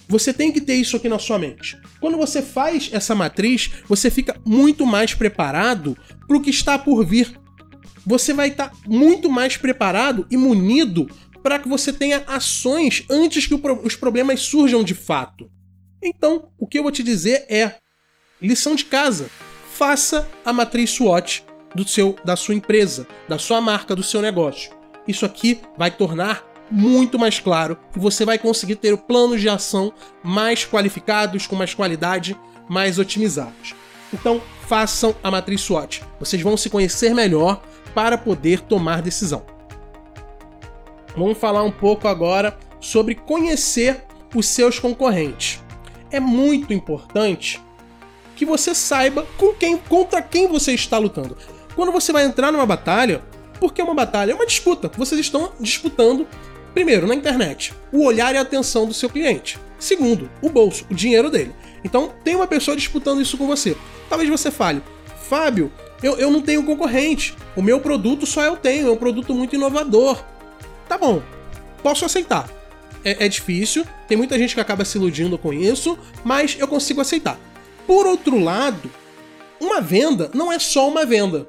Você 0.06 0.34
tem 0.34 0.52
que 0.52 0.60
ter 0.60 0.74
isso 0.74 0.96
aqui 0.96 1.08
na 1.08 1.18
sua 1.18 1.38
mente. 1.38 1.78
Quando 1.98 2.18
você 2.18 2.42
faz 2.42 2.90
essa 2.92 3.14
matriz, 3.14 3.70
você 3.88 4.10
fica 4.10 4.38
muito 4.44 4.84
mais 4.84 5.14
preparado 5.14 5.96
para 6.26 6.36
o 6.36 6.42
que 6.42 6.50
está 6.50 6.78
por 6.78 7.04
vir 7.04 7.34
você 8.06 8.32
vai 8.32 8.48
estar 8.48 8.70
tá 8.70 8.76
muito 8.86 9.30
mais 9.30 9.56
preparado 9.56 10.26
e 10.30 10.36
munido 10.36 11.08
para 11.42 11.58
que 11.58 11.68
você 11.68 11.92
tenha 11.92 12.24
ações 12.26 13.04
antes 13.10 13.46
que 13.46 13.54
os 13.54 13.96
problemas 13.96 14.40
surjam 14.40 14.82
de 14.82 14.94
fato. 14.94 15.50
Então, 16.02 16.48
o 16.58 16.66
que 16.66 16.78
eu 16.78 16.82
vou 16.82 16.92
te 16.92 17.02
dizer 17.02 17.46
é: 17.48 17.76
lição 18.40 18.74
de 18.74 18.84
casa. 18.84 19.28
Faça 19.74 20.28
a 20.44 20.52
matriz 20.52 20.90
SWOT 20.90 21.44
do 21.74 21.86
seu, 21.86 22.16
da 22.24 22.36
sua 22.36 22.54
empresa, 22.54 23.06
da 23.28 23.38
sua 23.38 23.60
marca, 23.60 23.96
do 23.96 24.04
seu 24.04 24.22
negócio. 24.22 24.70
Isso 25.06 25.26
aqui 25.26 25.60
vai 25.76 25.90
tornar 25.90 26.44
muito 26.70 27.18
mais 27.18 27.40
claro 27.40 27.76
e 27.94 27.98
você 27.98 28.24
vai 28.24 28.38
conseguir 28.38 28.76
ter 28.76 28.96
planos 28.96 29.40
de 29.40 29.48
ação 29.48 29.92
mais 30.22 30.64
qualificados, 30.64 31.46
com 31.46 31.56
mais 31.56 31.74
qualidade, 31.74 32.36
mais 32.68 32.98
otimizados. 32.98 33.74
Então, 34.12 34.40
façam 34.66 35.14
a 35.22 35.30
matriz 35.30 35.60
SWOT. 35.62 36.02
Vocês 36.20 36.40
vão 36.40 36.56
se 36.56 36.70
conhecer 36.70 37.14
melhor, 37.14 37.62
para 37.94 38.18
poder 38.18 38.60
tomar 38.60 39.00
decisão. 39.00 39.44
Vamos 41.16 41.38
falar 41.38 41.62
um 41.62 41.70
pouco 41.70 42.08
agora 42.08 42.58
sobre 42.80 43.14
conhecer 43.14 44.04
os 44.34 44.46
seus 44.46 44.78
concorrentes. 44.78 45.62
É 46.10 46.18
muito 46.18 46.72
importante 46.72 47.62
que 48.36 48.44
você 48.44 48.74
saiba 48.74 49.26
com 49.38 49.54
quem, 49.54 49.76
contra 49.76 50.20
quem 50.20 50.48
você 50.48 50.72
está 50.72 50.98
lutando. 50.98 51.36
Quando 51.74 51.92
você 51.92 52.12
vai 52.12 52.24
entrar 52.24 52.52
numa 52.52 52.66
batalha, 52.66 53.22
porque 53.60 53.80
é 53.80 53.84
uma 53.84 53.94
batalha, 53.94 54.32
é 54.32 54.34
uma 54.34 54.46
disputa. 54.46 54.90
Vocês 54.96 55.20
estão 55.20 55.52
disputando, 55.60 56.26
primeiro, 56.72 57.06
na 57.06 57.14
internet, 57.14 57.72
o 57.92 58.04
olhar 58.04 58.34
e 58.34 58.38
a 58.38 58.42
atenção 58.42 58.86
do 58.86 58.94
seu 58.94 59.08
cliente. 59.08 59.58
Segundo, 59.78 60.30
o 60.42 60.48
bolso, 60.48 60.84
o 60.90 60.94
dinheiro 60.94 61.30
dele. 61.30 61.54
Então, 61.84 62.12
tem 62.24 62.34
uma 62.34 62.46
pessoa 62.46 62.76
disputando 62.76 63.20
isso 63.20 63.36
com 63.36 63.46
você. 63.46 63.76
Talvez 64.08 64.28
você 64.28 64.50
fale, 64.50 64.82
Fábio, 65.28 65.70
eu, 66.04 66.18
eu 66.18 66.30
não 66.30 66.42
tenho 66.42 66.62
concorrente. 66.62 67.34
O 67.56 67.62
meu 67.62 67.80
produto 67.80 68.26
só 68.26 68.42
eu 68.42 68.58
tenho, 68.58 68.88
é 68.88 68.90
um 68.90 68.96
produto 68.96 69.32
muito 69.32 69.56
inovador. 69.56 70.22
Tá 70.86 70.98
bom, 70.98 71.22
posso 71.82 72.04
aceitar. 72.04 72.46
É, 73.02 73.24
é 73.24 73.28
difícil, 73.28 73.86
tem 74.06 74.14
muita 74.14 74.38
gente 74.38 74.54
que 74.54 74.60
acaba 74.60 74.84
se 74.84 74.98
iludindo 74.98 75.38
com 75.38 75.50
isso, 75.50 75.98
mas 76.22 76.56
eu 76.58 76.68
consigo 76.68 77.00
aceitar. 77.00 77.40
Por 77.86 78.06
outro 78.06 78.38
lado, 78.38 78.90
uma 79.58 79.80
venda 79.80 80.30
não 80.34 80.52
é 80.52 80.58
só 80.58 80.86
uma 80.86 81.06
venda. 81.06 81.46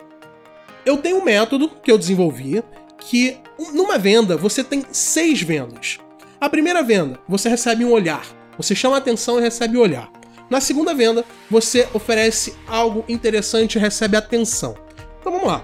Eu 0.86 0.98
tenho 0.98 1.18
um 1.18 1.24
método 1.26 1.70
que 1.84 1.92
eu 1.92 1.98
desenvolvi 1.98 2.64
que 2.98 3.38
numa 3.74 3.98
venda 3.98 4.38
você 4.38 4.64
tem 4.64 4.86
seis 4.90 5.42
vendas. 5.42 5.98
A 6.40 6.50
primeira 6.50 6.82
venda, 6.82 7.20
você 7.28 7.50
recebe 7.50 7.84
um 7.84 7.92
olhar. 7.92 8.26
Você 8.58 8.74
chama 8.74 8.96
a 8.96 9.00
atenção 9.00 9.38
e 9.38 9.42
recebe 9.42 9.76
o 9.76 9.82
olhar. 9.82 10.10
Na 10.50 10.62
segunda 10.62 10.94
venda, 10.94 11.26
você 11.50 11.88
oferece 11.94 12.56
algo 12.68 13.04
interessante 13.08 13.76
e 13.76 13.80
recebe 13.80 14.16
atenção. 14.16 14.76
Então 15.20 15.32
vamos 15.32 15.48
lá. 15.48 15.64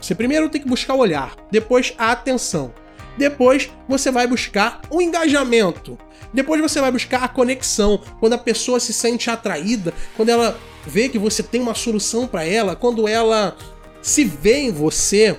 Você 0.00 0.14
primeiro 0.14 0.48
tem 0.48 0.60
que 0.60 0.68
buscar 0.68 0.94
o 0.94 0.98
olhar, 0.98 1.36
depois 1.50 1.92
a 1.98 2.12
atenção. 2.12 2.72
Depois 3.18 3.70
você 3.88 4.10
vai 4.10 4.26
buscar 4.26 4.80
o 4.88 5.02
engajamento. 5.02 5.98
Depois 6.32 6.60
você 6.60 6.80
vai 6.80 6.92
buscar 6.92 7.24
a 7.24 7.28
conexão, 7.28 8.00
quando 8.18 8.34
a 8.34 8.38
pessoa 8.38 8.78
se 8.78 8.92
sente 8.92 9.28
atraída, 9.28 9.92
quando 10.16 10.28
ela 10.28 10.58
vê 10.86 11.08
que 11.08 11.18
você 11.18 11.42
tem 11.42 11.60
uma 11.60 11.74
solução 11.74 12.26
para 12.26 12.44
ela, 12.44 12.76
quando 12.76 13.08
ela 13.08 13.56
se 14.00 14.24
vê 14.24 14.60
em 14.60 14.70
você, 14.70 15.36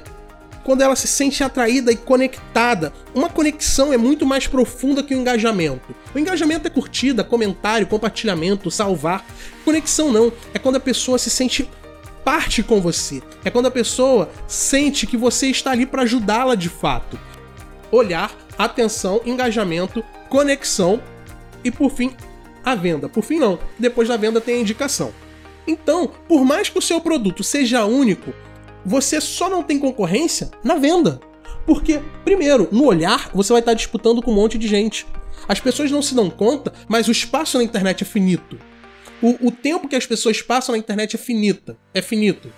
quando 0.64 0.82
ela 0.82 0.96
se 0.96 1.08
sente 1.08 1.44
atraída 1.44 1.92
e 1.92 1.96
conectada. 1.96 2.94
Uma 3.14 3.30
conexão 3.30 3.92
é 3.92 3.98
muito 3.98 4.26
mais 4.26 4.48
profunda 4.48 5.04
que 5.04 5.14
o 5.14 5.18
engajamento. 5.18 5.96
O 6.14 6.20
engajamento 6.20 6.68
é 6.68 6.70
curtida, 6.70 7.24
comentário, 7.24 7.88
compartilhamento, 7.88 8.72
salvar. 8.72 9.26
Conexão 9.66 10.12
não, 10.12 10.32
é 10.54 10.60
quando 10.60 10.76
a 10.76 10.80
pessoa 10.80 11.18
se 11.18 11.30
sente 11.30 11.70
parte 12.24 12.62
com 12.64 12.80
você. 12.82 13.22
É 13.44 13.50
quando 13.50 13.68
a 13.68 13.72
pessoa 13.72 14.30
sente 14.48 15.08
que 15.08 15.18
você 15.18 15.48
está 15.48 15.72
ali 15.72 15.86
para 15.86 16.04
ajudá-la 16.04 16.56
de 16.56 16.70
fato. 16.70 17.20
Olhar, 17.92 18.32
atenção, 18.58 19.22
engajamento, 19.26 20.04
conexão 20.30 21.02
e 21.64 21.72
por 21.72 21.92
fim 21.92 22.16
a 22.64 22.76
venda. 22.76 23.10
Por 23.10 23.24
fim 23.24 23.40
não, 23.40 23.60
depois 23.78 24.08
da 24.08 24.18
venda 24.18 24.40
tem 24.40 24.56
a 24.56 24.62
indicação. 24.62 25.14
Então, 25.68 26.10
por 26.28 26.44
mais 26.44 26.70
que 26.70 26.78
o 26.78 26.82
seu 26.82 27.00
produto 27.00 27.44
seja 27.44 27.86
único, 27.86 28.34
você 28.86 29.22
só 29.22 29.50
não 29.50 29.64
tem 29.64 29.80
concorrência 29.80 30.52
na 30.64 30.76
venda. 30.76 31.20
Porque, 31.66 32.02
primeiro, 32.24 32.68
no 32.72 32.86
olhar, 32.86 33.30
você 33.34 33.54
vai 33.54 33.62
estar 33.62 33.74
disputando 33.74 34.22
com 34.22 34.32
um 34.32 34.36
monte 34.36 34.58
de 34.58 34.68
gente. 34.68 35.06
As 35.48 35.60
pessoas 35.60 35.92
não 35.92 36.02
se 36.02 36.16
dão 36.16 36.30
conta, 36.30 36.74
mas 36.88 37.08
o 37.08 37.12
espaço 37.12 37.58
na 37.58 37.64
internet 37.64 38.04
é 38.04 38.06
finito. 38.06 38.58
O, 39.22 39.48
o 39.48 39.52
tempo 39.52 39.88
que 39.88 39.96
as 39.96 40.06
pessoas 40.06 40.42
passam 40.42 40.74
na 40.74 40.80
internet 40.80 41.16
é 41.16 41.20
finita. 41.20 41.78
É 41.94 42.02
finito. 42.02 42.52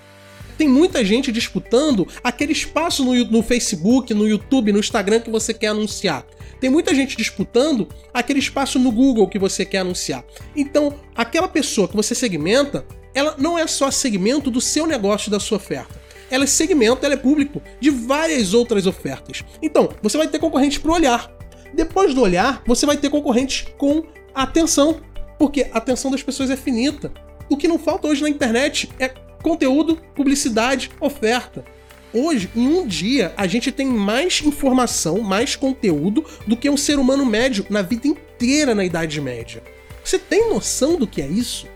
Tem 0.57 0.67
muita 0.67 1.03
gente 1.03 1.31
disputando 1.31 2.07
aquele 2.23 2.53
espaço 2.53 3.03
no, 3.03 3.13
no 3.25 3.41
Facebook, 3.41 4.13
no 4.13 4.27
YouTube, 4.27 4.71
no 4.71 4.79
Instagram 4.79 5.19
que 5.19 5.29
você 5.29 5.53
quer 5.53 5.67
anunciar. 5.67 6.25
Tem 6.59 6.69
muita 6.69 6.93
gente 6.93 7.17
disputando 7.17 7.89
aquele 8.13 8.39
espaço 8.39 8.79
no 8.79 8.91
Google 8.91 9.27
que 9.27 9.39
você 9.39 9.65
quer 9.65 9.79
anunciar. 9.79 10.23
Então, 10.55 10.97
aquela 11.15 11.47
pessoa 11.47 11.87
que 11.87 11.95
você 11.95 12.15
segmenta, 12.15 12.85
ela 13.13 13.35
não 13.37 13.57
é 13.57 13.67
só 13.67 13.91
segmento 13.91 14.49
do 14.49 14.61
seu 14.61 14.87
negócio, 14.87 15.29
da 15.29 15.39
sua 15.39 15.57
oferta. 15.57 16.02
Ela 16.33 16.45
é 16.45 16.47
segmento, 16.47 17.05
ela 17.05 17.13
é 17.13 17.17
público 17.17 17.61
de 17.79 17.91
várias 17.91 18.55
outras 18.55 18.87
ofertas. 18.87 19.43
Então, 19.61 19.89
você 20.01 20.17
vai 20.17 20.27
ter 20.27 20.39
concorrente 20.39 20.79
para 20.79 20.91
olhar. 20.91 21.31
Depois 21.71 22.11
do 22.15 22.21
olhar, 22.21 22.63
você 22.65 22.87
vai 22.87 22.97
ter 22.97 23.11
concorrente 23.11 23.71
com 23.77 24.03
atenção, 24.33 24.99
porque 25.37 25.69
a 25.71 25.77
atenção 25.77 26.09
das 26.09 26.23
pessoas 26.23 26.49
é 26.49 26.57
finita. 26.57 27.13
O 27.47 27.55
que 27.55 27.67
não 27.67 27.77
falta 27.77 28.07
hoje 28.07 28.23
na 28.23 28.29
internet 28.29 28.89
é 28.97 29.09
conteúdo, 29.43 30.01
publicidade, 30.15 30.89
oferta. 30.99 31.63
Hoje, 32.11 32.49
em 32.55 32.67
um 32.67 32.87
dia, 32.87 33.31
a 33.37 33.45
gente 33.45 33.71
tem 33.71 33.85
mais 33.85 34.41
informação, 34.43 35.21
mais 35.21 35.55
conteúdo 35.55 36.25
do 36.47 36.57
que 36.57 36.67
um 36.67 36.77
ser 36.77 36.97
humano 36.97 37.27
médio 37.27 37.63
na 37.69 37.83
vida 37.83 38.07
inteira 38.07 38.73
na 38.73 38.83
Idade 38.83 39.21
Média. 39.21 39.61
Você 40.03 40.17
tem 40.17 40.49
noção 40.49 40.97
do 40.97 41.05
que 41.05 41.21
é 41.21 41.27
isso? 41.27 41.67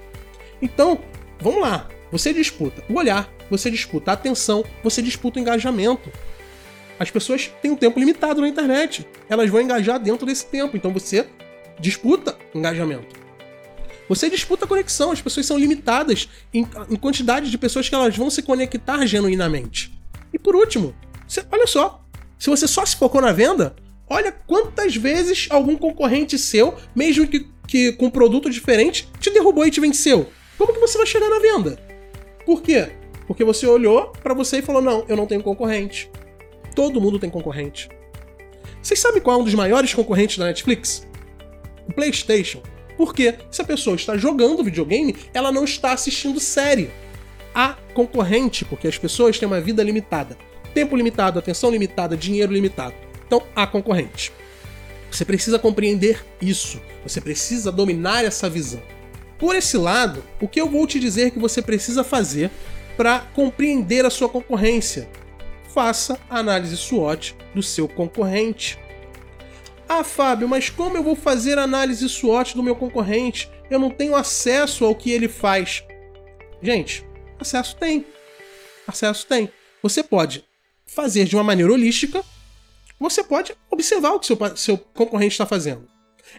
Então, 0.59 0.97
vamos 1.39 1.61
lá. 1.61 1.87
Você 2.11 2.33
disputa 2.33 2.83
o 2.89 2.95
olhar, 2.95 3.31
você 3.49 3.69
disputa 3.71 4.11
a 4.11 4.13
atenção, 4.13 4.63
você 4.83 5.01
disputa 5.01 5.39
o 5.39 5.41
engajamento. 5.41 6.11
As 6.99 7.11
pessoas 7.11 7.51
têm 7.61 7.71
um 7.71 7.75
tempo 7.75 7.99
limitado 7.99 8.41
na 8.41 8.47
internet. 8.47 9.07
Elas 9.29 9.49
vão 9.49 9.61
engajar 9.61 9.99
dentro 9.99 10.25
desse 10.25 10.45
tempo. 10.47 10.75
Então 10.75 10.91
você 10.91 11.27
disputa 11.79 12.37
engajamento. 12.53 13.15
Você 14.09 14.29
disputa 14.29 14.65
conexão. 14.65 15.11
As 15.11 15.21
pessoas 15.21 15.45
são 15.45 15.57
limitadas 15.57 16.27
em, 16.53 16.67
em 16.89 16.95
quantidade 16.95 17.51
de 17.51 17.57
pessoas 17.57 17.87
que 17.87 17.95
elas 17.95 18.15
vão 18.15 18.29
se 18.29 18.41
conectar 18.41 19.05
genuinamente. 19.05 19.93
E 20.33 20.39
por 20.39 20.55
último, 20.55 20.95
você, 21.27 21.45
olha 21.51 21.67
só, 21.67 22.03
se 22.39 22.49
você 22.49 22.67
só 22.67 22.85
se 22.85 22.95
focou 22.95 23.21
na 23.21 23.31
venda, 23.31 23.75
olha 24.09 24.31
quantas 24.31 24.95
vezes 24.95 25.47
algum 25.49 25.75
concorrente 25.75 26.37
seu, 26.37 26.75
mesmo 26.95 27.27
que, 27.27 27.47
que 27.67 27.91
com 27.93 28.07
um 28.07 28.11
produto 28.11 28.49
diferente, 28.49 29.07
te 29.19 29.29
derrubou 29.29 29.65
e 29.65 29.71
te 29.71 29.79
venceu. 29.79 30.29
Como 30.57 30.73
que 30.73 30.79
você 30.79 30.97
vai 30.97 31.05
chegar 31.05 31.29
na 31.29 31.39
venda? 31.39 31.77
Por 32.45 32.61
quê? 32.61 32.89
Porque 33.27 33.43
você 33.43 33.67
olhou 33.67 34.13
para 34.23 34.33
você 34.33 34.59
e 34.59 34.61
falou: 34.61 34.81
não, 34.81 35.05
eu 35.07 35.17
não 35.17 35.27
tenho 35.27 35.43
concorrente. 35.43 36.09
Todo 36.73 37.01
mundo 37.01 37.19
tem 37.19 37.29
concorrente. 37.29 37.89
Vocês 38.81 38.99
sabem 38.99 39.21
qual 39.21 39.37
é 39.37 39.41
um 39.41 39.43
dos 39.43 39.53
maiores 39.53 39.93
concorrentes 39.93 40.37
da 40.37 40.45
Netflix? 40.45 41.05
O 41.87 41.93
PlayStation. 41.93 42.61
Porque 42.95 43.35
se 43.51 43.61
a 43.61 43.65
pessoa 43.65 43.95
está 43.95 44.17
jogando 44.17 44.63
videogame, 44.63 45.15
ela 45.33 45.51
não 45.51 45.65
está 45.65 45.91
assistindo 45.91 46.39
série 46.39 46.89
a 47.53 47.75
concorrente, 47.93 48.63
porque 48.65 48.87
as 48.87 48.97
pessoas 48.97 49.37
têm 49.37 49.47
uma 49.47 49.59
vida 49.59 49.83
limitada. 49.83 50.37
Tempo 50.73 50.95
limitado, 50.95 51.39
atenção 51.39 51.71
limitada, 51.71 52.15
dinheiro 52.15 52.53
limitado. 52.53 52.93
Então, 53.25 53.43
a 53.55 53.67
concorrente. 53.67 54.31
Você 55.11 55.25
precisa 55.25 55.57
compreender 55.57 56.23
isso. 56.41 56.81
Você 57.03 57.19
precisa 57.19 57.71
dominar 57.71 58.23
essa 58.23 58.49
visão. 58.49 58.81
Por 59.39 59.55
esse 59.55 59.77
lado, 59.77 60.23
o 60.39 60.47
que 60.47 60.61
eu 60.61 60.69
vou 60.69 60.85
te 60.87 60.99
dizer 60.99 61.31
que 61.31 61.39
você 61.39 61.61
precisa 61.61 62.03
fazer 62.03 62.51
para 62.97 63.19
compreender 63.19 64.05
a 64.05 64.09
sua 64.09 64.27
concorrência? 64.27 65.09
Faça 65.73 66.19
análise 66.29 66.75
SWOT 66.75 67.37
do 67.55 67.63
seu 67.63 67.87
concorrente. 67.87 68.77
Ah, 69.87 70.03
Fábio, 70.03 70.49
mas 70.49 70.69
como 70.69 70.97
eu 70.97 71.03
vou 71.03 71.15
fazer 71.15 71.57
análise 71.57 72.09
SWOT 72.09 72.55
do 72.55 72.63
meu 72.63 72.75
concorrente? 72.75 73.49
Eu 73.69 73.79
não 73.79 73.89
tenho 73.89 74.15
acesso 74.15 74.83
ao 74.83 74.95
que 74.95 75.11
ele 75.11 75.29
faz. 75.29 75.83
Gente, 76.61 77.07
Acesso 77.39 77.75
tem. 77.75 78.05
Acesso 78.87 79.25
tem. 79.27 79.49
Você 79.81 80.03
pode 80.03 80.43
fazer 80.85 81.25
de 81.25 81.35
uma 81.35 81.43
maneira 81.43 81.71
holística, 81.71 82.23
você 82.99 83.23
pode 83.23 83.53
observar 83.69 84.11
o 84.11 84.19
que 84.19 84.25
seu, 84.25 84.37
seu 84.55 84.77
concorrente 84.77 85.33
está 85.33 85.45
fazendo. 85.45 85.87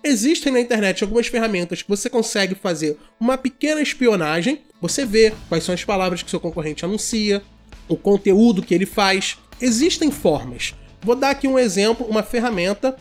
Existem 0.03 0.53
na 0.53 0.61
internet 0.61 1.03
algumas 1.03 1.27
ferramentas 1.27 1.83
que 1.83 1.89
você 1.89 2.09
consegue 2.09 2.55
fazer 2.55 2.97
uma 3.19 3.37
pequena 3.37 3.81
espionagem, 3.81 4.63
você 4.81 5.05
vê 5.05 5.33
quais 5.49 5.65
são 5.65 5.75
as 5.75 5.85
palavras 5.85 6.23
que 6.23 6.31
seu 6.31 6.41
concorrente 6.41 6.85
anuncia, 6.85 7.43
o 7.89 7.97
conteúdo 7.97 8.63
que 8.63 8.75
ele 8.75 8.87
faz. 8.87 9.39
Existem 9.61 10.11
formas. 10.11 10.75
Vou 11.01 11.17
dar 11.17 11.31
aqui 11.31 11.49
um 11.49 11.59
exemplo, 11.59 12.07
uma 12.07 12.23
ferramenta 12.23 12.97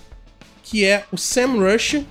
que 0.63 0.83
é 0.83 1.05
o 1.11 1.17
SEMrush. 1.17 2.05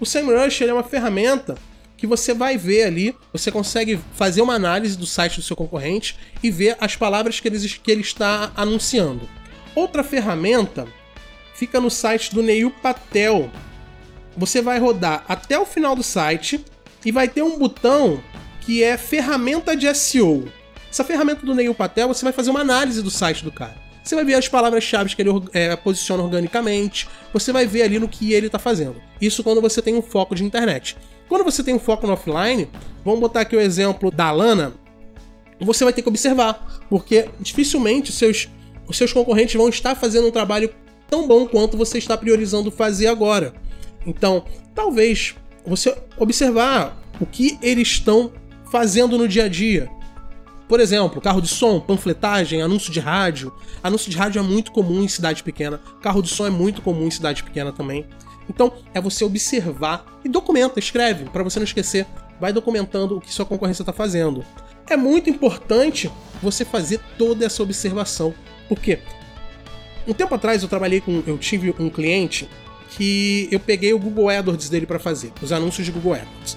O 0.00 0.06
SEMrush 0.06 0.62
é 0.64 0.72
uma 0.72 0.82
ferramenta 0.82 1.56
que 1.96 2.06
você 2.06 2.34
vai 2.34 2.56
ver 2.56 2.84
ali, 2.84 3.14
você 3.32 3.50
consegue 3.50 4.00
fazer 4.14 4.42
uma 4.42 4.54
análise 4.54 4.98
do 4.98 5.06
site 5.06 5.36
do 5.36 5.42
seu 5.42 5.54
concorrente 5.54 6.16
e 6.42 6.50
ver 6.50 6.76
as 6.80 6.96
palavras 6.96 7.38
que 7.38 7.46
ele, 7.46 7.58
que 7.68 7.90
ele 7.90 8.00
está 8.00 8.50
anunciando. 8.56 9.28
Outra 9.74 10.02
ferramenta 10.02 10.86
fica 11.54 11.80
no 11.80 11.90
site 11.90 12.34
do 12.34 12.42
Neil 12.42 12.70
Patel. 12.70 13.50
Você 14.36 14.62
vai 14.62 14.78
rodar 14.78 15.24
até 15.28 15.58
o 15.58 15.66
final 15.66 15.94
do 15.94 16.02
site 16.02 16.64
e 17.04 17.12
vai 17.12 17.28
ter 17.28 17.42
um 17.42 17.58
botão 17.58 18.22
que 18.60 18.82
é 18.82 18.96
ferramenta 18.96 19.76
de 19.76 19.92
SEO. 19.94 20.48
Essa 20.90 21.04
ferramenta 21.04 21.44
do 21.44 21.54
Neil 21.54 21.74
Patel, 21.74 22.08
você 22.08 22.24
vai 22.24 22.32
fazer 22.32 22.50
uma 22.50 22.60
análise 22.60 23.02
do 23.02 23.10
site 23.10 23.44
do 23.44 23.50
cara. 23.50 23.76
Você 24.02 24.14
vai 24.14 24.24
ver 24.24 24.34
as 24.34 24.48
palavras-chave 24.48 25.14
que 25.14 25.22
ele 25.22 25.30
é, 25.52 25.76
posiciona 25.76 26.22
organicamente, 26.22 27.08
você 27.32 27.52
vai 27.52 27.66
ver 27.66 27.82
ali 27.82 27.98
no 27.98 28.08
que 28.08 28.32
ele 28.32 28.46
está 28.46 28.58
fazendo. 28.58 28.96
Isso 29.20 29.44
quando 29.44 29.60
você 29.60 29.80
tem 29.80 29.94
um 29.94 30.02
foco 30.02 30.34
de 30.34 30.44
internet. 30.44 30.96
Quando 31.28 31.44
você 31.44 31.62
tem 31.62 31.74
um 31.74 31.78
foco 31.78 32.06
no 32.06 32.12
offline, 32.12 32.68
vamos 33.04 33.20
botar 33.20 33.42
aqui 33.42 33.54
o 33.54 33.60
exemplo 33.60 34.10
da 34.10 34.30
Lana, 34.32 34.74
você 35.60 35.84
vai 35.84 35.92
ter 35.92 36.02
que 36.02 36.08
observar, 36.08 36.82
porque 36.90 37.28
dificilmente 37.40 38.12
seus, 38.12 38.48
os 38.88 38.96
seus 38.96 39.12
concorrentes 39.12 39.54
vão 39.54 39.68
estar 39.68 39.94
fazendo 39.94 40.26
um 40.26 40.30
trabalho 40.32 40.72
tão 41.08 41.28
bom 41.28 41.46
quanto 41.46 41.76
você 41.76 41.98
está 41.98 42.16
priorizando 42.16 42.70
fazer 42.70 43.06
agora. 43.06 43.54
Então, 44.06 44.44
talvez 44.74 45.34
você 45.66 45.96
observar 46.16 46.96
o 47.20 47.26
que 47.26 47.58
eles 47.62 47.88
estão 47.88 48.32
fazendo 48.70 49.18
no 49.18 49.28
dia 49.28 49.44
a 49.44 49.48
dia. 49.48 49.90
Por 50.68 50.80
exemplo, 50.80 51.20
carro 51.20 51.42
de 51.42 51.48
som, 51.48 51.78
panfletagem, 51.80 52.62
anúncio 52.62 52.90
de 52.90 52.98
rádio. 52.98 53.52
Anúncio 53.82 54.10
de 54.10 54.16
rádio 54.16 54.38
é 54.38 54.42
muito 54.42 54.72
comum 54.72 55.02
em 55.02 55.08
cidade 55.08 55.42
pequena. 55.42 55.78
Carro 56.00 56.22
de 56.22 56.28
som 56.28 56.46
é 56.46 56.50
muito 56.50 56.80
comum 56.80 57.06
em 57.06 57.10
cidade 57.10 57.44
pequena 57.44 57.72
também. 57.72 58.06
Então, 58.48 58.72
é 58.94 59.00
você 59.00 59.24
observar 59.24 60.20
e 60.24 60.28
documenta, 60.28 60.78
escreve, 60.78 61.26
para 61.26 61.42
você 61.42 61.58
não 61.58 61.64
esquecer. 61.64 62.06
Vai 62.40 62.52
documentando 62.52 63.18
o 63.18 63.20
que 63.20 63.32
sua 63.32 63.44
concorrência 63.44 63.82
está 63.82 63.92
fazendo. 63.92 64.44
É 64.88 64.96
muito 64.96 65.28
importante 65.30 66.10
você 66.42 66.64
fazer 66.64 67.00
toda 67.18 67.44
essa 67.44 67.62
observação. 67.62 68.34
Porque 68.68 68.98
um 70.06 70.12
tempo 70.12 70.34
atrás 70.34 70.62
eu 70.62 70.68
trabalhei 70.68 71.00
com. 71.00 71.22
Eu 71.26 71.38
tive 71.38 71.74
um 71.78 71.90
cliente 71.90 72.48
que 72.96 73.48
eu 73.50 73.60
peguei 73.60 73.92
o 73.92 73.98
Google 73.98 74.28
AdWords 74.28 74.68
dele 74.68 74.86
para 74.86 74.98
fazer, 74.98 75.32
os 75.40 75.52
anúncios 75.52 75.86
de 75.86 75.92
Google 75.92 76.14
AdWords. 76.14 76.56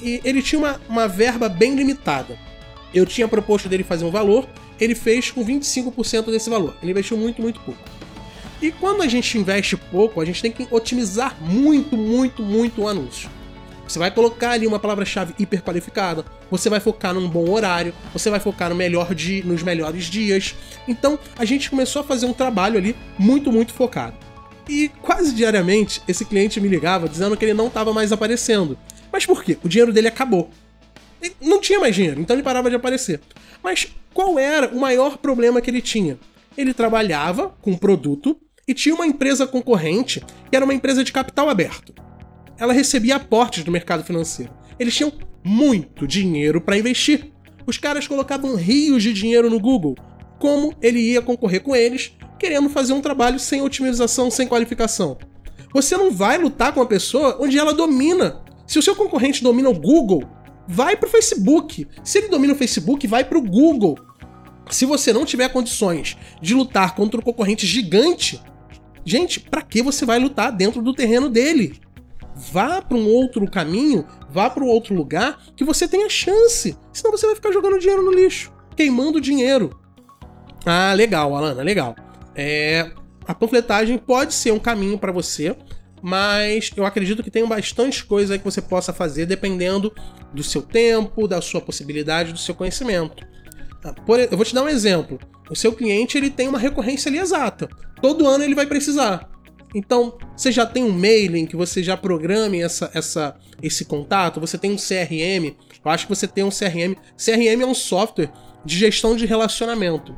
E 0.00 0.20
ele 0.24 0.42
tinha 0.42 0.58
uma, 0.58 0.80
uma 0.88 1.08
verba 1.08 1.48
bem 1.48 1.74
limitada. 1.74 2.36
Eu 2.92 3.06
tinha 3.06 3.26
proposto 3.26 3.68
dele 3.68 3.84
fazer 3.84 4.04
um 4.04 4.10
valor, 4.10 4.48
ele 4.78 4.94
fez 4.94 5.30
com 5.30 5.44
25% 5.44 6.26
desse 6.26 6.50
valor. 6.50 6.76
Ele 6.82 6.90
investiu 6.90 7.16
muito, 7.16 7.40
muito 7.40 7.60
pouco. 7.60 7.80
E 8.60 8.70
quando 8.70 9.02
a 9.02 9.08
gente 9.08 9.38
investe 9.38 9.76
pouco, 9.76 10.20
a 10.20 10.24
gente 10.24 10.40
tem 10.40 10.52
que 10.52 10.66
otimizar 10.70 11.36
muito, 11.40 11.96
muito, 11.96 12.42
muito 12.42 12.82
o 12.82 12.88
anúncio. 12.88 13.28
Você 13.86 13.98
vai 13.98 14.10
colocar 14.10 14.52
ali 14.52 14.66
uma 14.66 14.78
palavra-chave 14.78 15.34
hiper 15.38 15.62
qualificada, 15.62 16.24
você 16.50 16.70
vai 16.70 16.80
focar 16.80 17.12
num 17.12 17.28
bom 17.28 17.50
horário, 17.50 17.92
você 18.12 18.30
vai 18.30 18.40
focar 18.40 18.70
no 18.70 18.76
melhor 18.76 19.14
dia, 19.14 19.44
nos 19.44 19.62
melhores 19.62 20.04
dias. 20.04 20.54
Então 20.86 21.18
a 21.36 21.44
gente 21.44 21.68
começou 21.68 22.00
a 22.00 22.04
fazer 22.04 22.26
um 22.26 22.32
trabalho 22.32 22.78
ali 22.78 22.96
muito, 23.18 23.52
muito 23.52 23.72
focado. 23.72 24.16
E 24.68 24.90
quase 25.00 25.34
diariamente 25.34 26.02
esse 26.06 26.24
cliente 26.24 26.60
me 26.60 26.68
ligava 26.68 27.08
dizendo 27.08 27.36
que 27.36 27.44
ele 27.44 27.54
não 27.54 27.66
estava 27.66 27.92
mais 27.92 28.12
aparecendo. 28.12 28.78
Mas 29.12 29.26
por 29.26 29.42
quê? 29.42 29.58
O 29.62 29.68
dinheiro 29.68 29.92
dele 29.92 30.08
acabou. 30.08 30.50
Ele 31.20 31.36
não 31.40 31.60
tinha 31.60 31.78
mais 31.78 31.94
dinheiro, 31.94 32.20
então 32.20 32.34
ele 32.34 32.42
parava 32.42 32.68
de 32.68 32.76
aparecer. 32.76 33.20
Mas 33.62 33.88
qual 34.12 34.38
era 34.38 34.68
o 34.68 34.80
maior 34.80 35.18
problema 35.18 35.60
que 35.60 35.70
ele 35.70 35.80
tinha? 35.80 36.18
Ele 36.56 36.74
trabalhava 36.74 37.54
com 37.60 37.72
um 37.72 37.76
produto 37.76 38.36
e 38.66 38.74
tinha 38.74 38.94
uma 38.94 39.06
empresa 39.06 39.46
concorrente 39.46 40.20
que 40.50 40.56
era 40.56 40.64
uma 40.64 40.74
empresa 40.74 41.04
de 41.04 41.12
capital 41.12 41.48
aberto. 41.48 41.94
Ela 42.58 42.72
recebia 42.72 43.16
aportes 43.16 43.64
do 43.64 43.72
mercado 43.72 44.04
financeiro. 44.04 44.52
Eles 44.78 44.94
tinham 44.94 45.12
muito 45.44 46.06
dinheiro 46.06 46.60
para 46.60 46.78
investir. 46.78 47.32
Os 47.66 47.78
caras 47.78 48.06
colocavam 48.06 48.54
rios 48.54 49.02
de 49.02 49.12
dinheiro 49.12 49.50
no 49.50 49.60
Google. 49.60 49.96
Como 50.38 50.74
ele 50.82 50.98
ia 50.98 51.22
concorrer 51.22 51.62
com 51.62 51.74
eles, 51.74 52.12
querendo 52.42 52.68
fazer 52.68 52.92
um 52.92 53.00
trabalho 53.00 53.38
sem 53.38 53.62
otimização, 53.62 54.30
sem 54.30 54.48
qualificação? 54.48 55.16
Você 55.72 55.96
não 55.96 56.10
vai 56.10 56.36
lutar 56.36 56.72
com 56.72 56.80
uma 56.80 56.86
pessoa 56.86 57.38
onde 57.40 57.56
ela 57.56 57.72
domina. 57.72 58.42
Se 58.66 58.78
o 58.78 58.82
seu 58.82 58.94
concorrente 58.94 59.42
domina 59.42 59.70
o 59.70 59.78
Google, 59.78 60.24
vai 60.66 60.96
para 60.96 61.06
o 61.06 61.10
Facebook. 61.10 61.86
Se 62.02 62.18
ele 62.18 62.28
domina 62.28 62.52
o 62.52 62.56
Facebook, 62.56 63.06
vai 63.06 63.24
para 63.24 63.38
o 63.38 63.42
Google. 63.42 63.96
Se 64.68 64.84
você 64.84 65.12
não 65.12 65.24
tiver 65.24 65.48
condições 65.50 66.18
de 66.40 66.52
lutar 66.52 66.94
contra 66.94 67.20
um 67.20 67.22
concorrente 67.22 67.66
gigante, 67.66 68.40
Gente, 69.04 69.40
para 69.40 69.62
que 69.62 69.82
você 69.82 70.04
vai 70.04 70.18
lutar 70.18 70.52
dentro 70.52 70.80
do 70.80 70.94
terreno 70.94 71.28
dele? 71.28 71.80
Vá 72.34 72.80
para 72.80 72.96
um 72.96 73.08
outro 73.08 73.48
caminho, 73.50 74.06
vá 74.30 74.48
para 74.48 74.64
um 74.64 74.68
outro 74.68 74.94
lugar 74.94 75.42
que 75.56 75.64
você 75.64 75.88
tenha 75.88 76.08
chance. 76.08 76.76
Senão 76.92 77.10
você 77.10 77.26
vai 77.26 77.34
ficar 77.34 77.52
jogando 77.52 77.78
dinheiro 77.78 78.02
no 78.02 78.12
lixo. 78.12 78.52
queimando 78.76 79.20
dinheiro. 79.20 79.78
Ah, 80.64 80.94
legal, 80.94 81.34
Alana, 81.34 81.62
legal. 81.62 81.94
É, 82.34 82.90
a 83.26 83.34
panfletagem 83.34 83.98
pode 83.98 84.34
ser 84.34 84.52
um 84.52 84.58
caminho 84.58 84.98
para 84.98 85.12
você, 85.12 85.56
mas 86.02 86.70
eu 86.76 86.84
acredito 86.84 87.22
que 87.22 87.30
tem 87.30 87.46
bastante 87.46 88.04
coisa 88.04 88.36
que 88.36 88.44
você 88.44 88.60
possa 88.60 88.92
fazer 88.92 89.26
dependendo 89.26 89.94
do 90.32 90.42
seu 90.42 90.62
tempo, 90.62 91.28
da 91.28 91.40
sua 91.40 91.60
possibilidade, 91.60 92.32
do 92.32 92.38
seu 92.38 92.54
conhecimento. 92.54 93.24
Ah, 93.84 93.92
por, 93.92 94.18
eu 94.18 94.36
vou 94.36 94.44
te 94.44 94.54
dar 94.54 94.62
um 94.62 94.68
exemplo. 94.68 95.18
O 95.48 95.54
seu 95.54 95.72
cliente 95.72 96.18
ele 96.18 96.30
tem 96.30 96.48
uma 96.48 96.58
recorrência 96.58 97.08
ali 97.08 97.18
exata. 97.18 97.68
Todo 98.00 98.26
ano 98.26 98.42
ele 98.42 98.54
vai 98.54 98.66
precisar. 98.66 99.30
Então, 99.74 100.18
você 100.36 100.52
já 100.52 100.66
tem 100.66 100.84
um 100.84 100.92
mailing 100.92 101.46
que 101.46 101.56
você 101.56 101.82
já 101.82 101.96
programe 101.96 102.60
essa, 102.60 102.90
essa, 102.92 103.36
esse 103.62 103.84
contato, 103.84 104.40
você 104.40 104.58
tem 104.58 104.70
um 104.70 104.76
CRM. 104.76 105.56
Eu 105.84 105.90
acho 105.90 106.06
que 106.06 106.14
você 106.14 106.26
tem 106.26 106.44
um 106.44 106.50
CRM. 106.50 106.94
CRM 107.16 107.62
é 107.62 107.66
um 107.66 107.74
software 107.74 108.30
de 108.64 108.76
gestão 108.76 109.16
de 109.16 109.24
relacionamento 109.24 110.14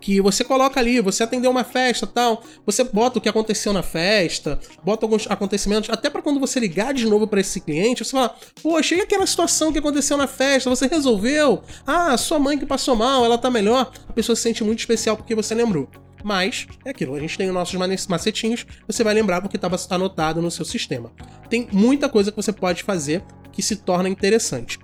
que 0.00 0.20
você 0.20 0.42
coloca 0.42 0.80
ali, 0.80 1.00
você 1.00 1.22
atendeu 1.22 1.50
uma 1.50 1.64
festa 1.64 2.06
tal, 2.06 2.42
você 2.64 2.82
bota 2.82 3.18
o 3.18 3.20
que 3.20 3.28
aconteceu 3.28 3.72
na 3.72 3.82
festa, 3.82 4.58
bota 4.82 5.04
alguns 5.04 5.30
acontecimentos, 5.30 5.90
até 5.90 6.08
para 6.08 6.22
quando 6.22 6.40
você 6.40 6.58
ligar 6.58 6.94
de 6.94 7.06
novo 7.06 7.26
para 7.26 7.40
esse 7.40 7.60
cliente, 7.60 8.04
você 8.04 8.12
fala, 8.12 8.34
poxa, 8.62 8.94
e 8.94 9.00
aquela 9.00 9.26
situação 9.26 9.72
que 9.72 9.78
aconteceu 9.78 10.16
na 10.16 10.26
festa, 10.26 10.70
você 10.70 10.86
resolveu? 10.86 11.62
Ah, 11.86 12.16
sua 12.16 12.38
mãe 12.38 12.58
que 12.58 12.66
passou 12.66 12.96
mal, 12.96 13.24
ela 13.24 13.36
tá 13.36 13.50
melhor. 13.50 13.92
A 14.08 14.12
pessoa 14.12 14.34
se 14.34 14.42
sente 14.42 14.64
muito 14.64 14.78
especial 14.78 15.16
porque 15.16 15.34
você 15.34 15.54
lembrou. 15.54 15.88
Mas 16.22 16.66
é 16.84 16.90
aquilo, 16.90 17.14
a 17.14 17.20
gente 17.20 17.36
tem 17.36 17.48
os 17.48 17.54
nossos 17.54 18.06
macetinhos, 18.06 18.66
você 18.86 19.02
vai 19.02 19.14
lembrar 19.14 19.40
porque 19.40 19.56
estava 19.56 19.76
anotado 19.90 20.42
no 20.42 20.50
seu 20.50 20.64
sistema. 20.64 21.10
Tem 21.48 21.66
muita 21.72 22.08
coisa 22.08 22.30
que 22.30 22.36
você 22.36 22.52
pode 22.52 22.82
fazer 22.82 23.22
que 23.52 23.62
se 23.62 23.76
torna 23.76 24.08
interessante. 24.08 24.78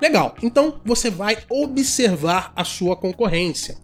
Legal, 0.00 0.34
então 0.42 0.80
você 0.84 1.10
vai 1.10 1.38
observar 1.50 2.52
a 2.54 2.64
sua 2.64 2.96
concorrência. 2.96 3.76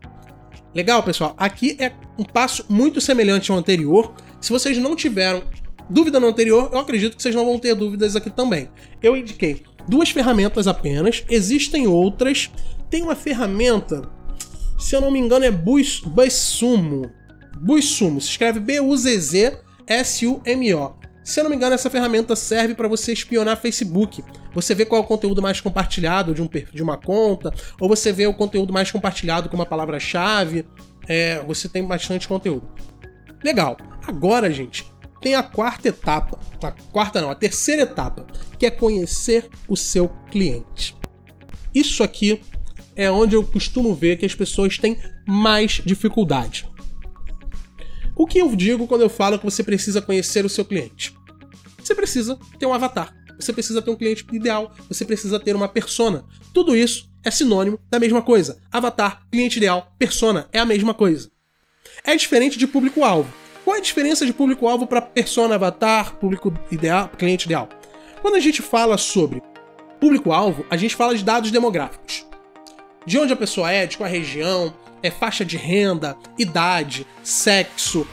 Legal, 0.75 1.03
pessoal? 1.05 1.35
Aqui 1.39 1.77
é 1.79 1.93
um 2.19 2.25
passo 2.25 2.65
muito 2.69 3.01
semelhante 3.01 3.53
ao 3.53 3.57
anterior. 3.57 4.13
Se 4.41 4.51
vocês 4.51 4.77
não 4.77 4.97
tiveram 4.97 5.45
dúvida 5.89 6.19
no 6.19 6.27
anterior, 6.27 6.69
eu 6.73 6.81
acredito 6.81 7.17
que 7.17 7.23
vocês 7.23 7.35
não 7.35 7.45
vão 7.45 7.61
ter 7.61 7.77
dúvidas 7.77 8.17
aqui 8.17 8.29
também. 8.29 8.69
Eu 9.01 9.17
indiquei 9.17 9.63
duas 9.89 10.11
ferramentas 10.11 10.67
apenas, 10.67 11.25
existem 11.31 11.87
outras. 11.87 12.51
Tem 12.91 13.03
uma 13.03 13.15
ferramenta, 13.15 14.03
se 14.77 14.97
eu 14.97 15.01
não 15.01 15.13
me 15.13 15.21
engano, 15.21 15.45
é 15.45 15.51
Buisumo. 15.51 17.09
Buisumo, 17.57 18.21
se 18.21 18.31
escreve 18.31 18.59
B-U-Z-Z-S-U-M-O. 18.59 19.55
Se 21.25 21.41
eu 21.41 21.45
não 21.45 21.51
me 21.51 21.57
engano, 21.57 21.75
essa 21.75 21.89
ferramenta 21.89 22.37
serve 22.37 22.75
para 22.75 22.87
você 22.87 23.11
espionar 23.13 23.57
Facebook. 23.57 24.23
Você 24.53 24.75
vê 24.75 24.85
qual 24.85 25.01
é 25.01 25.05
o 25.05 25.09
conteúdo 25.09 25.41
mais 25.41 25.59
compartilhado 25.59 26.35
de, 26.35 26.43
um, 26.43 26.49
de 26.73 26.83
uma 26.83 26.99
conta, 26.99 27.53
ou 27.81 27.89
você 27.89 28.13
vê 28.13 28.27
o 28.27 28.35
conteúdo 28.35 28.75
mais 28.75 28.91
compartilhado 28.91 29.49
com 29.49 29.57
uma 29.57 29.65
palavra-chave. 29.65 30.67
É, 31.09 31.43
você 31.47 31.67
tem 31.67 31.83
bastante 31.83 32.29
conteúdo. 32.29 32.69
Legal. 33.43 33.79
Agora, 34.07 34.53
gente, 34.53 34.85
tem 35.23 35.35
a 35.35 35.43
quarta 35.43 35.89
etapa. 35.89 36.39
A 36.63 36.71
quarta 36.93 37.23
não, 37.23 37.31
a 37.31 37.35
terceira 37.35 37.83
etapa, 37.83 38.27
que 38.59 38.67
é 38.67 38.71
conhecer 38.71 39.49
o 39.67 39.77
seu 39.77 40.11
cliente. 40.31 40.95
Isso 41.75 42.03
aqui 42.03 42.43
é 42.95 43.11
onde 43.11 43.35
eu 43.35 43.43
costumo 43.43 43.95
ver 43.95 44.19
que 44.19 44.27
as 44.27 44.35
pessoas 44.35 44.77
têm 44.77 44.99
mais 45.27 45.81
dificuldade. 45.85 46.69
O 48.17 48.27
que 48.27 48.39
eu 48.39 48.55
digo 48.55 48.87
quando 48.87 49.01
eu 49.01 49.09
falo 49.09 49.39
que 49.39 49.45
você 49.45 49.63
precisa 49.63 50.01
conhecer 50.01 50.45
o 50.45 50.49
seu 50.49 50.65
cliente? 50.65 51.17
Você 51.83 51.95
precisa 51.95 52.39
ter 52.59 52.67
um 52.67 52.73
avatar, 52.73 53.13
você 53.39 53.53
precisa 53.53 53.83
ter 53.83 53.91
um 53.91 53.97
cliente 53.97 54.25
ideal, 54.33 54.73
você 54.89 55.05
precisa 55.05 55.41
ter 55.41 55.57
uma 55.57 55.69
persona. 55.69 56.25
Tudo 56.53 56.77
isso 56.77 57.11
é 57.25 57.31
sinônimo 57.31 57.79
da 57.91 57.99
mesma 57.99 58.23
coisa. 58.23 58.59
Avatar, 58.71 59.27
cliente 59.33 59.59
ideal, 59.59 59.93
persona 59.99 60.49
é 60.53 60.61
a 60.61 60.65
mesma 60.65 60.95
coisa. 60.95 61.29
É 62.05 62.15
diferente 62.15 62.57
de 62.57 62.69
público-alvo. 62.69 63.33
Qual 63.65 63.75
é 63.75 63.81
a 63.81 63.83
diferença 63.83 64.25
de 64.25 64.33
público-alvo 64.33 64.87
para 64.87 65.03
persona, 65.03 65.57
avatar, 65.57 66.17
público 66.17 66.53
ideal, 66.71 67.09
cliente 67.19 67.47
ideal? 67.47 67.69
Quando 68.23 68.37
a 68.37 68.41
gente 68.41 68.63
fala 68.63 68.97
sobre 68.97 69.43
público-alvo, 69.99 70.65
a 70.71 70.77
gente 70.77 70.95
fala 70.95 71.17
de 71.17 71.25
dados 71.25 71.51
demográficos. 71.51 72.27
De 73.05 73.19
onde 73.19 73.33
a 73.33 73.37
pessoa 73.37 73.73
é, 73.73 73.87
de 73.87 73.97
qual 73.97 74.09
região, 74.09 74.73
é 75.05 75.11
faixa 75.11 75.45
de 75.45 75.59
renda, 75.59 76.17
idade, 76.39 77.07
sexo. 77.23 78.07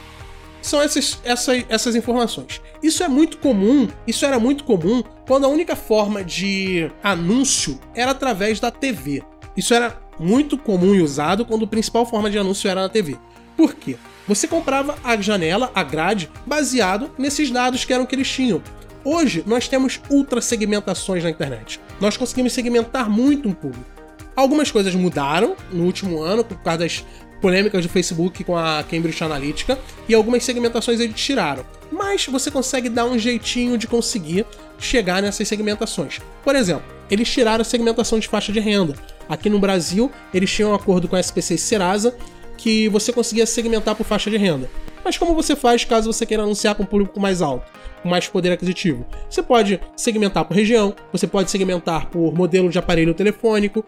São 0.60 0.80
essas, 0.80 1.18
essas, 1.24 1.64
essas 1.68 1.96
informações. 1.96 2.60
Isso 2.82 3.02
é 3.02 3.08
muito 3.08 3.38
comum, 3.38 3.88
isso 4.06 4.26
era 4.26 4.38
muito 4.38 4.62
comum 4.62 5.02
quando 5.26 5.44
a 5.46 5.48
única 5.48 5.74
forma 5.74 6.22
de 6.22 6.90
anúncio 7.02 7.80
era 7.94 8.10
através 8.10 8.60
da 8.60 8.70
TV. 8.70 9.22
Isso 9.56 9.72
era 9.72 9.98
muito 10.20 10.58
comum 10.58 10.94
e 10.94 11.00
usado 11.00 11.46
quando 11.46 11.64
a 11.64 11.68
principal 11.68 12.04
forma 12.04 12.30
de 12.30 12.38
anúncio 12.38 12.68
era 12.68 12.82
na 12.82 12.88
TV. 12.90 13.16
Por 13.56 13.74
quê? 13.74 13.96
Você 14.28 14.46
comprava 14.46 14.94
a 15.02 15.16
janela, 15.16 15.72
a 15.74 15.82
grade, 15.82 16.30
baseado 16.46 17.10
nesses 17.16 17.50
dados 17.50 17.86
que 17.86 17.92
eram 17.92 18.04
que 18.04 18.14
eles 18.14 18.30
tinham. 18.30 18.62
Hoje 19.02 19.42
nós 19.46 19.66
temos 19.66 20.00
ultra 20.10 20.42
segmentações 20.42 21.24
na 21.24 21.30
internet. 21.30 21.80
Nós 21.98 22.18
conseguimos 22.18 22.52
segmentar 22.52 23.08
muito 23.10 23.48
um 23.48 23.52
público. 23.52 24.01
Algumas 24.42 24.72
coisas 24.72 24.92
mudaram 24.92 25.54
no 25.72 25.84
último 25.84 26.20
ano 26.20 26.42
por 26.42 26.58
causa 26.58 26.80
das 26.80 27.04
polêmicas 27.40 27.86
do 27.86 27.88
Facebook 27.88 28.42
com 28.42 28.56
a 28.56 28.82
Cambridge 28.82 29.22
Analytica 29.22 29.78
e 30.08 30.14
algumas 30.16 30.42
segmentações 30.42 30.98
eles 30.98 31.14
tiraram. 31.14 31.64
Mas 31.92 32.26
você 32.26 32.50
consegue 32.50 32.88
dar 32.88 33.04
um 33.04 33.16
jeitinho 33.16 33.78
de 33.78 33.86
conseguir 33.86 34.44
chegar 34.80 35.22
nessas 35.22 35.46
segmentações. 35.46 36.18
Por 36.42 36.56
exemplo, 36.56 36.82
eles 37.08 37.30
tiraram 37.30 37.62
a 37.62 37.64
segmentação 37.64 38.18
de 38.18 38.26
faixa 38.26 38.50
de 38.50 38.58
renda. 38.58 38.96
Aqui 39.28 39.48
no 39.48 39.60
Brasil, 39.60 40.10
eles 40.34 40.50
tinham 40.50 40.72
um 40.72 40.74
acordo 40.74 41.06
com 41.06 41.14
a 41.14 41.20
SPC 41.20 41.54
e 41.54 41.58
Serasa 41.58 42.16
que 42.56 42.88
você 42.88 43.12
conseguia 43.12 43.46
segmentar 43.46 43.94
por 43.94 44.04
faixa 44.04 44.28
de 44.28 44.38
renda. 44.38 44.68
Mas 45.04 45.16
como 45.16 45.36
você 45.36 45.54
faz 45.54 45.84
caso 45.84 46.12
você 46.12 46.26
queira 46.26 46.42
anunciar 46.42 46.74
para 46.74 46.82
um 46.82 46.86
público 46.86 47.20
mais 47.20 47.40
alto, 47.40 47.70
com 48.02 48.08
mais 48.08 48.26
poder 48.26 48.50
aquisitivo? 48.50 49.06
Você 49.30 49.40
pode 49.40 49.80
segmentar 49.96 50.44
por 50.44 50.56
região, 50.56 50.96
você 51.12 51.28
pode 51.28 51.48
segmentar 51.48 52.06
por 52.06 52.34
modelo 52.34 52.68
de 52.68 52.78
aparelho 52.78 53.14
telefônico, 53.14 53.84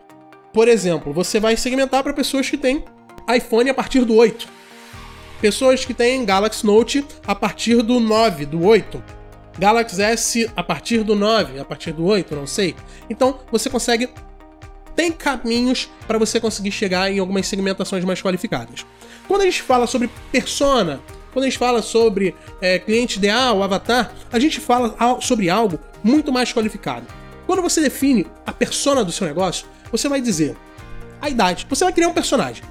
por 0.54 0.68
exemplo, 0.68 1.12
você 1.12 1.40
vai 1.40 1.56
segmentar 1.56 2.04
para 2.04 2.12
pessoas 2.12 2.48
que 2.48 2.56
têm 2.56 2.84
iPhone 3.28 3.68
a 3.68 3.74
partir 3.74 4.04
do 4.04 4.14
8. 4.14 4.48
Pessoas 5.40 5.84
que 5.84 5.92
têm 5.92 6.24
Galaxy 6.24 6.64
Note 6.64 7.04
a 7.26 7.34
partir 7.34 7.82
do 7.82 7.98
9, 7.98 8.46
do 8.46 8.64
8. 8.64 9.02
Galaxy 9.58 10.00
S 10.00 10.50
a 10.54 10.62
partir 10.62 11.02
do 11.02 11.16
9, 11.16 11.58
a 11.58 11.64
partir 11.64 11.92
do 11.92 12.04
8, 12.04 12.36
não 12.36 12.46
sei. 12.46 12.76
Então, 13.10 13.40
você 13.50 13.68
consegue 13.68 14.08
tem 14.94 15.10
caminhos 15.10 15.90
para 16.06 16.18
você 16.18 16.38
conseguir 16.38 16.70
chegar 16.70 17.10
em 17.10 17.18
algumas 17.18 17.48
segmentações 17.48 18.04
mais 18.04 18.22
qualificadas. 18.22 18.86
Quando 19.26 19.40
a 19.40 19.44
gente 19.44 19.60
fala 19.60 19.88
sobre 19.88 20.08
persona, 20.30 21.00
quando 21.32 21.46
a 21.46 21.48
gente 21.48 21.58
fala 21.58 21.82
sobre 21.82 22.32
é, 22.60 22.78
cliente 22.78 23.18
ideal, 23.18 23.60
avatar, 23.60 24.12
a 24.32 24.38
gente 24.38 24.60
fala 24.60 24.94
sobre 25.20 25.50
algo 25.50 25.80
muito 26.02 26.32
mais 26.32 26.52
qualificado. 26.52 27.06
Quando 27.44 27.60
você 27.60 27.80
define 27.80 28.24
a 28.46 28.52
persona 28.52 29.04
do 29.04 29.10
seu 29.10 29.26
negócio, 29.26 29.66
você 29.96 30.08
vai 30.08 30.20
dizer 30.20 30.56
a 31.20 31.30
idade. 31.30 31.66
Você 31.68 31.84
vai 31.84 31.92
criar 31.92 32.08
um 32.08 32.12
personagem. 32.12 32.64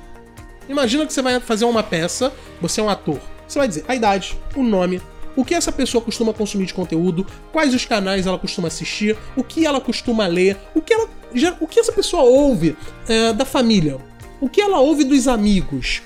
Imagina 0.67 1.05
que 1.05 1.13
você 1.13 1.21
vai 1.21 1.39
fazer 1.39 1.65
uma 1.65 1.81
peça, 1.81 2.33
você 2.61 2.81
é 2.81 2.83
um 2.83 2.89
ator. 2.89 3.19
Você 3.47 3.59
vai 3.59 3.67
dizer 3.67 3.85
a 3.87 3.95
idade, 3.95 4.37
o 4.55 4.63
nome, 4.63 5.01
o 5.35 5.43
que 5.45 5.53
essa 5.53 5.71
pessoa 5.71 6.03
costuma 6.03 6.33
consumir 6.33 6.65
de 6.65 6.73
conteúdo, 6.73 7.25
quais 7.51 7.73
os 7.73 7.85
canais 7.85 8.27
ela 8.27 8.37
costuma 8.37 8.67
assistir, 8.67 9.17
o 9.35 9.43
que 9.43 9.65
ela 9.65 9.79
costuma 9.79 10.27
ler, 10.27 10.57
o 10.75 10.81
que, 10.81 10.93
ela, 10.93 11.09
já, 11.33 11.55
o 11.59 11.67
que 11.67 11.79
essa 11.79 11.91
pessoa 11.91 12.23
ouve 12.23 12.77
é, 13.07 13.33
da 13.33 13.45
família, 13.45 13.97
o 14.39 14.49
que 14.49 14.61
ela 14.61 14.79
ouve 14.79 15.03
dos 15.03 15.27
amigos, 15.27 16.01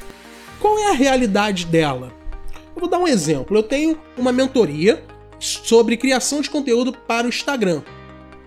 qual 0.60 0.78
é 0.78 0.92
a 0.92 0.94
realidade 0.94 1.66
dela. 1.66 2.14
Eu 2.76 2.82
vou 2.82 2.90
dar 2.90 3.00
um 3.00 3.08
exemplo. 3.08 3.58
Eu 3.58 3.64
tenho 3.64 4.00
uma 4.16 4.32
mentoria 4.32 5.04
sobre 5.40 5.98
criação 5.98 6.42
de 6.42 6.50
conteúdo 6.50 6.94
para 6.94 7.26
o 7.26 7.30
Instagram. 7.30 7.82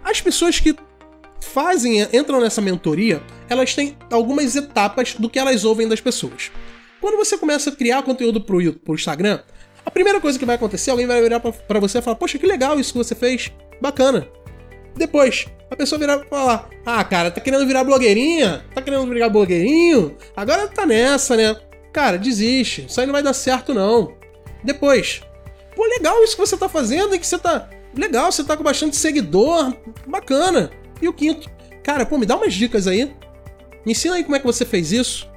As 0.05 0.21
pessoas 0.21 0.61
que 0.61 0.77
fazem, 1.51 2.01
entram 2.13 2.41
nessa 2.41 2.61
mentoria, 2.61 3.23
elas 3.49 3.75
têm 3.75 3.97
algumas 4.11 4.57
etapas 4.57 5.15
do 5.15 5.29
que 5.29 5.39
elas 5.39 5.65
ouvem 5.65 5.89
das 5.89 6.01
pessoas. 6.01 6.51
Quando 7.01 7.17
você 7.17 7.37
começa 7.37 7.71
a 7.71 7.77
criar 7.77 8.03
conteúdo 8.03 8.41
pro, 8.41 8.73
pro 8.75 8.95
Instagram, 8.95 9.41
a 9.85 9.91
primeira 9.91 10.21
coisa 10.21 10.39
que 10.39 10.45
vai 10.45 10.57
acontecer, 10.57 10.91
alguém 10.91 11.07
vai 11.07 11.21
virar 11.23 11.41
para 11.41 11.81
você 11.81 11.99
e 11.99 12.03
falar: 12.03 12.17
Poxa, 12.17 12.39
que 12.39 12.47
legal 12.47 12.79
isso 12.79 12.93
que 12.93 12.99
você 12.99 13.15
fez, 13.15 13.51
bacana. 13.81 14.29
Depois, 14.97 15.47
a 15.71 15.77
pessoa 15.77 15.99
virar 15.99 16.19
e 16.25 16.29
falar: 16.29 16.69
Ah, 16.85 17.03
cara, 17.05 17.31
tá 17.31 17.41
querendo 17.41 17.67
virar 17.67 17.85
blogueirinha? 17.85 18.65
Tá 18.75 18.83
querendo 18.83 19.07
virar 19.07 19.29
blogueirinho? 19.29 20.17
Agora 20.37 20.69
tá 20.69 20.85
nessa, 20.85 21.37
né? 21.37 21.57
Cara, 21.93 22.19
desiste, 22.19 22.87
isso 22.89 23.01
aí 23.01 23.07
não 23.07 23.13
vai 23.13 23.23
dar 23.23 23.33
certo 23.33 23.75
não. 23.75 24.15
Depois, 24.63 25.23
pô, 25.75 25.85
legal 25.87 26.23
isso 26.23 26.37
que 26.37 26.47
você 26.47 26.57
tá 26.57 26.69
fazendo 26.69 27.15
e 27.15 27.19
que 27.19 27.27
você 27.27 27.39
tá. 27.39 27.69
Legal, 27.97 28.31
você 28.31 28.45
tá 28.45 28.57
com 28.57 28.63
bastante 28.63 28.97
seguidor, 28.97 29.75
bacana. 30.07 30.71
E 31.01 31.09
o 31.09 31.13
quinto, 31.13 31.51
cara, 31.83 32.05
pô, 32.05 32.19
me 32.19 32.27
dá 32.27 32.37
umas 32.37 32.55
dicas 32.55 32.87
aí. 32.87 33.13
Me 33.85 33.93
ensina 33.93 34.17
aí 34.17 34.25
como 34.25 34.37
é 34.37 34.39
que 34.39 34.47
você 34.47 34.65
fez 34.65 34.93
isso. 34.93 35.29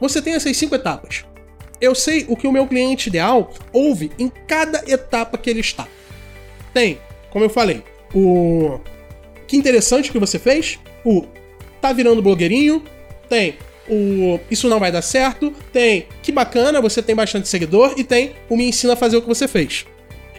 Você 0.00 0.20
tem 0.20 0.34
essas 0.34 0.56
cinco 0.56 0.74
etapas. 0.74 1.24
Eu 1.80 1.94
sei 1.94 2.24
o 2.28 2.36
que 2.36 2.46
o 2.46 2.52
meu 2.52 2.66
cliente 2.66 3.08
ideal 3.08 3.52
ouve 3.72 4.10
em 4.18 4.30
cada 4.46 4.82
etapa 4.86 5.36
que 5.36 5.50
ele 5.50 5.60
está. 5.60 5.86
Tem, 6.72 6.98
como 7.30 7.44
eu 7.44 7.50
falei, 7.50 7.82
o 8.14 8.80
que 9.46 9.56
interessante 9.56 10.10
que 10.10 10.18
você 10.18 10.38
fez, 10.38 10.78
o 11.04 11.24
tá 11.80 11.92
virando 11.92 12.22
blogueirinho, 12.22 12.82
tem 13.28 13.56
o 13.88 14.40
Isso 14.50 14.68
Não 14.68 14.80
Vai 14.80 14.90
Dar 14.90 15.02
Certo, 15.02 15.52
tem 15.72 16.06
Que 16.22 16.32
Bacana, 16.32 16.80
você 16.80 17.02
tem 17.02 17.14
bastante 17.14 17.48
seguidor, 17.48 17.94
e 17.96 18.04
tem 18.04 18.34
o 18.48 18.56
Me 18.56 18.64
Ensina 18.64 18.94
a 18.94 18.96
Fazer 18.96 19.16
o 19.16 19.22
que 19.22 19.28
você 19.28 19.46
fez. 19.46 19.84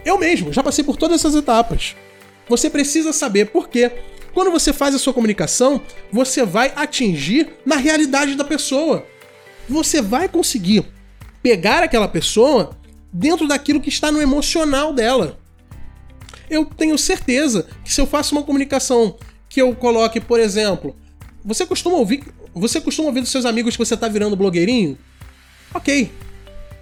Eu 0.04 0.18
mesmo 0.18 0.52
já 0.52 0.64
passei 0.64 0.84
por 0.84 0.98
todas 0.98 1.20
essas 1.20 1.36
etapas. 1.36 1.96
Você 2.48 2.70
precisa 2.70 3.12
saber 3.12 3.48
por 3.48 3.70
quê. 3.70 3.92
Quando 4.36 4.52
você 4.52 4.74
faz 4.74 4.94
a 4.94 5.00
sua 5.00 5.14
comunicação, 5.14 5.82
você 6.12 6.44
vai 6.46 6.74
atingir 6.76 7.54
na 7.66 7.78
realidade 7.78 8.36
da 8.36 8.44
pessoa. 8.44 9.08
Você 9.70 10.02
vai 10.02 10.28
conseguir 10.28 10.86
pegar 11.42 11.82
aquela 11.82 12.10
pessoa 12.10 12.78
dentro 13.14 13.48
daquilo 13.48 13.80
que 13.80 13.88
está 13.88 14.12
no 14.12 14.22
emocional 14.22 14.92
dela. 14.92 15.40
Eu 16.50 16.66
tenho 16.66 16.98
certeza 16.98 17.66
que 17.82 17.94
se 17.94 18.02
eu 18.02 18.06
faço 18.06 18.36
uma 18.36 18.44
comunicação 18.44 19.16
que 19.48 19.62
eu 19.62 19.74
coloque, 19.74 20.20
por 20.20 20.42
exemplo, 20.42 20.94
você 21.42 21.66
costuma 21.66 21.96
ouvir, 21.96 22.26
você 22.54 22.82
costuma 22.82 23.08
ouvir 23.08 23.22
dos 23.22 23.32
seus 23.32 23.46
amigos 23.46 23.78
que 23.78 23.86
você 23.86 23.94
está 23.94 24.10
virando 24.10 24.36
blogueirinho? 24.36 24.98
Ok. 25.74 26.12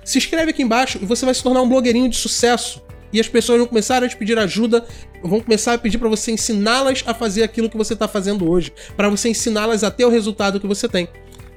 Se 0.04 0.18
inscreve 0.18 0.50
aqui 0.50 0.64
embaixo 0.64 0.98
e 1.00 1.06
você 1.06 1.24
vai 1.24 1.36
se 1.36 1.44
tornar 1.44 1.62
um 1.62 1.70
blogueirinho 1.70 2.10
de 2.10 2.18
sucesso. 2.18 2.82
E 3.14 3.20
as 3.20 3.28
pessoas 3.28 3.60
vão 3.60 3.68
começar 3.68 4.04
a 4.04 4.10
te 4.10 4.18
pedir 4.18 4.38
ajuda, 4.40 4.86
vão 5.22 5.40
começar 5.40 5.74
a 5.74 5.78
pedir 5.78 6.00
para 6.00 6.10
você 6.10 6.32
ensiná-las 6.32 7.04
a 7.06 7.14
fazer 7.14 7.44
aquilo 7.44 7.70
que 7.70 7.78
você 7.78 7.94
está 7.94 8.08
fazendo 8.08 8.50
hoje, 8.50 8.74
para 8.98 9.08
você 9.08 9.30
ensiná-las 9.30 9.84
a 9.84 9.92
ter 9.92 10.04
o 10.04 10.10
resultado 10.10 10.60
que 10.60 10.66
você 10.66 10.90
tem. 10.90 11.08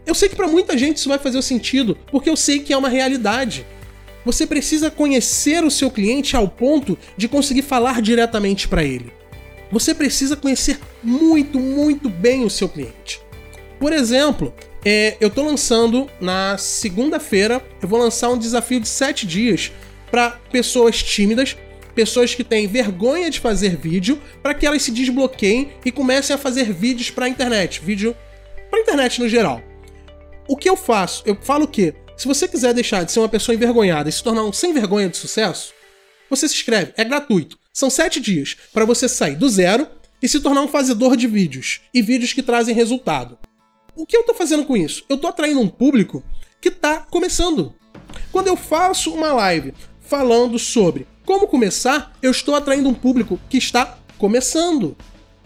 Eu 0.04 0.14
sei 0.14 0.28
que 0.28 0.36
para 0.36 0.46
muita 0.46 0.76
gente 0.76 0.98
isso 0.98 1.08
vai 1.08 1.18
fazer 1.18 1.40
sentido, 1.40 1.96
porque 2.12 2.28
eu 2.28 2.36
sei 2.36 2.60
que 2.60 2.72
é 2.72 2.76
uma 2.76 2.90
realidade. 2.90 3.66
Você 4.24 4.46
precisa 4.46 4.90
conhecer 4.90 5.64
o 5.64 5.70
seu 5.70 5.90
cliente 5.90 6.36
ao 6.36 6.46
ponto 6.46 6.98
de 7.16 7.26
conseguir 7.26 7.62
falar 7.62 8.02
diretamente 8.02 8.68
para 8.68 8.84
ele. 8.84 9.12
Você 9.72 9.94
precisa 9.94 10.36
conhecer 10.36 10.78
muito, 11.02 11.58
muito 11.58 12.08
bem 12.08 12.44
o 12.44 12.50
seu 12.50 12.68
cliente. 12.68 13.20
Por 13.80 13.92
exemplo, 13.92 14.54
é, 14.84 15.16
eu 15.20 15.28
estou 15.28 15.44
lançando 15.44 16.08
na 16.20 16.56
segunda-feira, 16.56 17.64
eu 17.82 17.88
vou 17.88 17.98
lançar 17.98 18.30
um 18.30 18.38
desafio 18.38 18.78
de 18.78 18.88
7 18.88 19.26
dias 19.26 19.72
para 20.10 20.30
pessoas 20.50 21.02
tímidas, 21.02 21.56
pessoas 21.94 22.34
que 22.34 22.44
têm 22.44 22.66
vergonha 22.66 23.30
de 23.30 23.40
fazer 23.40 23.76
vídeo, 23.76 24.20
para 24.42 24.54
que 24.54 24.66
elas 24.66 24.82
se 24.82 24.90
desbloqueiem 24.90 25.72
e 25.84 25.90
comecem 25.90 26.34
a 26.34 26.38
fazer 26.38 26.72
vídeos 26.72 27.10
para 27.10 27.26
a 27.26 27.28
internet, 27.28 27.80
vídeo 27.80 28.14
para 28.70 28.78
a 28.78 28.82
internet 28.82 29.20
no 29.20 29.28
geral. 29.28 29.62
O 30.48 30.56
que 30.56 30.68
eu 30.68 30.76
faço? 30.76 31.22
Eu 31.26 31.36
falo 31.40 31.66
que 31.66 31.94
se 32.16 32.28
você 32.28 32.46
quiser 32.46 32.72
deixar 32.72 33.04
de 33.04 33.12
ser 33.12 33.18
uma 33.18 33.28
pessoa 33.28 33.54
envergonhada 33.54 34.08
e 34.08 34.12
se 34.12 34.22
tornar 34.22 34.44
um 34.44 34.52
sem 34.52 34.72
vergonha 34.72 35.08
de 35.08 35.16
sucesso, 35.16 35.74
você 36.30 36.48
se 36.48 36.54
inscreve, 36.54 36.92
é 36.96 37.04
gratuito. 37.04 37.58
São 37.72 37.90
7 37.90 38.20
dias 38.20 38.56
para 38.72 38.84
você 38.84 39.08
sair 39.08 39.36
do 39.36 39.48
zero 39.48 39.86
e 40.22 40.28
se 40.28 40.40
tornar 40.40 40.62
um 40.62 40.68
fazedor 40.68 41.16
de 41.16 41.26
vídeos 41.26 41.82
e 41.92 42.00
vídeos 42.00 42.32
que 42.32 42.42
trazem 42.42 42.74
resultado. 42.74 43.38
O 43.94 44.06
que 44.06 44.16
eu 44.16 44.22
estou 44.22 44.34
fazendo 44.34 44.64
com 44.64 44.76
isso? 44.76 45.04
Eu 45.08 45.16
estou 45.16 45.28
atraindo 45.28 45.60
um 45.60 45.68
público 45.68 46.22
que 46.60 46.68
está 46.68 47.00
começando. 47.00 47.74
Quando 48.32 48.48
eu 48.48 48.56
faço 48.56 49.12
uma 49.12 49.32
live 49.32 49.74
falando 50.06 50.58
sobre 50.58 51.06
como 51.24 51.48
começar, 51.48 52.12
eu 52.22 52.30
estou 52.30 52.54
atraindo 52.54 52.88
um 52.88 52.94
público 52.94 53.38
que 53.50 53.58
está 53.58 53.98
começando. 54.16 54.96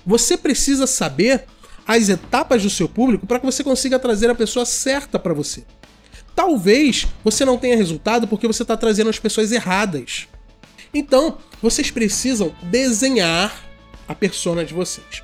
Você 0.04 0.36
precisa 0.36 0.86
saber 0.86 1.46
as 1.86 2.10
etapas 2.10 2.62
do 2.62 2.70
seu 2.70 2.86
público 2.88 3.26
para 3.26 3.40
que 3.40 3.46
você 3.46 3.64
consiga 3.64 3.98
trazer 3.98 4.28
a 4.28 4.34
pessoa 4.34 4.66
certa 4.66 5.18
para 5.18 5.32
você. 5.32 5.64
Talvez 6.36 7.06
você 7.24 7.44
não 7.44 7.56
tenha 7.56 7.76
resultado 7.76 8.28
porque 8.28 8.46
você 8.46 8.62
está 8.62 8.76
trazendo 8.76 9.10
as 9.10 9.18
pessoas 9.18 9.52
erradas. 9.52 10.28
Então, 10.92 11.38
vocês 11.62 11.90
precisam 11.90 12.54
desenhar 12.64 13.64
a 14.06 14.14
persona 14.14 14.64
de 14.64 14.74
vocês. 14.74 15.22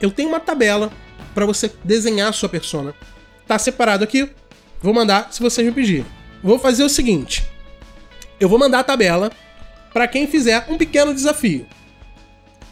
Eu 0.00 0.10
tenho 0.10 0.30
uma 0.30 0.40
tabela 0.40 0.90
para 1.34 1.44
você 1.44 1.70
desenhar 1.84 2.30
a 2.30 2.32
sua 2.32 2.48
persona. 2.48 2.94
Tá 3.46 3.58
separado 3.58 4.04
aqui. 4.04 4.30
Vou 4.80 4.94
mandar 4.94 5.32
se 5.32 5.40
vocês 5.40 5.66
me 5.66 5.72
pedirem. 5.72 6.06
Vou 6.42 6.58
fazer 6.58 6.84
o 6.84 6.88
seguinte. 6.88 7.44
Eu 8.40 8.48
vou 8.48 8.58
mandar 8.58 8.80
a 8.80 8.84
tabela 8.84 9.30
para 9.92 10.06
quem 10.06 10.26
fizer 10.26 10.66
um 10.68 10.78
pequeno 10.78 11.14
desafio. 11.14 11.66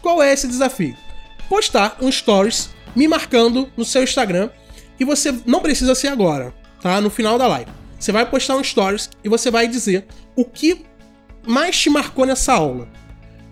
Qual 0.01 0.23
é 0.23 0.33
esse 0.33 0.47
desafio? 0.47 0.97
Postar 1.49 1.97
um 2.01 2.11
stories 2.11 2.71
me 2.95 3.09
marcando 3.09 3.71
no 3.77 3.85
seu 3.85 4.03
Instagram 4.03 4.51
e 4.99 5.05
você 5.05 5.35
não 5.45 5.61
precisa 5.61 5.95
ser 5.95 6.09
agora, 6.09 6.55
tá? 6.81 7.01
No 7.01 7.11
final 7.11 7.37
da 7.37 7.47
live. 7.49 7.71
Você 7.99 8.13
vai 8.13 8.25
postar 8.25 8.57
um 8.57 8.63
stories 8.63 9.11
e 9.25 9.29
você 9.29 9.51
vai 9.51 9.67
dizer 9.67 10.07
o 10.37 10.45
que 10.45 10.85
mais 11.47 11.79
te 11.79 11.91
marcou 11.91 12.25
nessa 12.27 12.53
aula. 12.53 12.89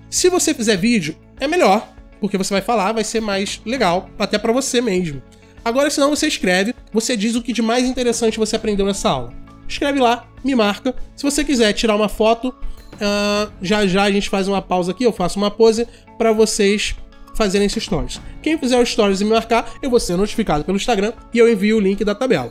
Se 0.08 0.28
você 0.28 0.54
fizer 0.54 0.76
vídeo, 0.76 1.16
é 1.40 1.48
melhor, 1.48 1.92
porque 2.20 2.38
você 2.38 2.54
vai 2.54 2.62
falar, 2.62 2.92
vai 2.92 3.04
ser 3.04 3.20
mais 3.20 3.60
legal, 3.66 4.08
até 4.18 4.38
para 4.38 4.52
você 4.52 4.80
mesmo. 4.80 5.20
Agora, 5.64 5.90
se 5.90 5.98
não, 5.98 6.10
você 6.10 6.28
escreve, 6.28 6.74
você 6.92 7.16
diz 7.16 7.34
o 7.34 7.42
que 7.42 7.52
de 7.52 7.62
mais 7.62 7.84
interessante 7.84 8.38
você 8.38 8.54
aprendeu 8.54 8.86
nessa 8.86 9.08
aula. 9.08 9.43
Escreve 9.68 10.00
lá, 10.00 10.26
me 10.44 10.54
marca. 10.54 10.94
Se 11.16 11.22
você 11.22 11.44
quiser 11.44 11.72
tirar 11.72 11.96
uma 11.96 12.08
foto, 12.08 12.48
uh, 12.48 13.52
já 13.60 13.86
já 13.86 14.04
a 14.04 14.10
gente 14.10 14.28
faz 14.28 14.48
uma 14.48 14.62
pausa 14.62 14.92
aqui, 14.92 15.04
eu 15.04 15.12
faço 15.12 15.38
uma 15.38 15.50
pose 15.50 15.86
para 16.18 16.32
vocês 16.32 16.94
fazerem 17.34 17.66
esses 17.66 17.82
stories. 17.82 18.20
Quem 18.42 18.58
fizer 18.58 18.80
os 18.80 18.88
stories 18.88 19.20
e 19.20 19.24
me 19.24 19.30
marcar, 19.30 19.74
eu 19.82 19.90
vou 19.90 19.98
ser 19.98 20.16
notificado 20.16 20.64
pelo 20.64 20.76
Instagram 20.76 21.12
e 21.32 21.38
eu 21.38 21.50
envio 21.50 21.76
o 21.76 21.80
link 21.80 22.04
da 22.04 22.14
tabela. 22.14 22.50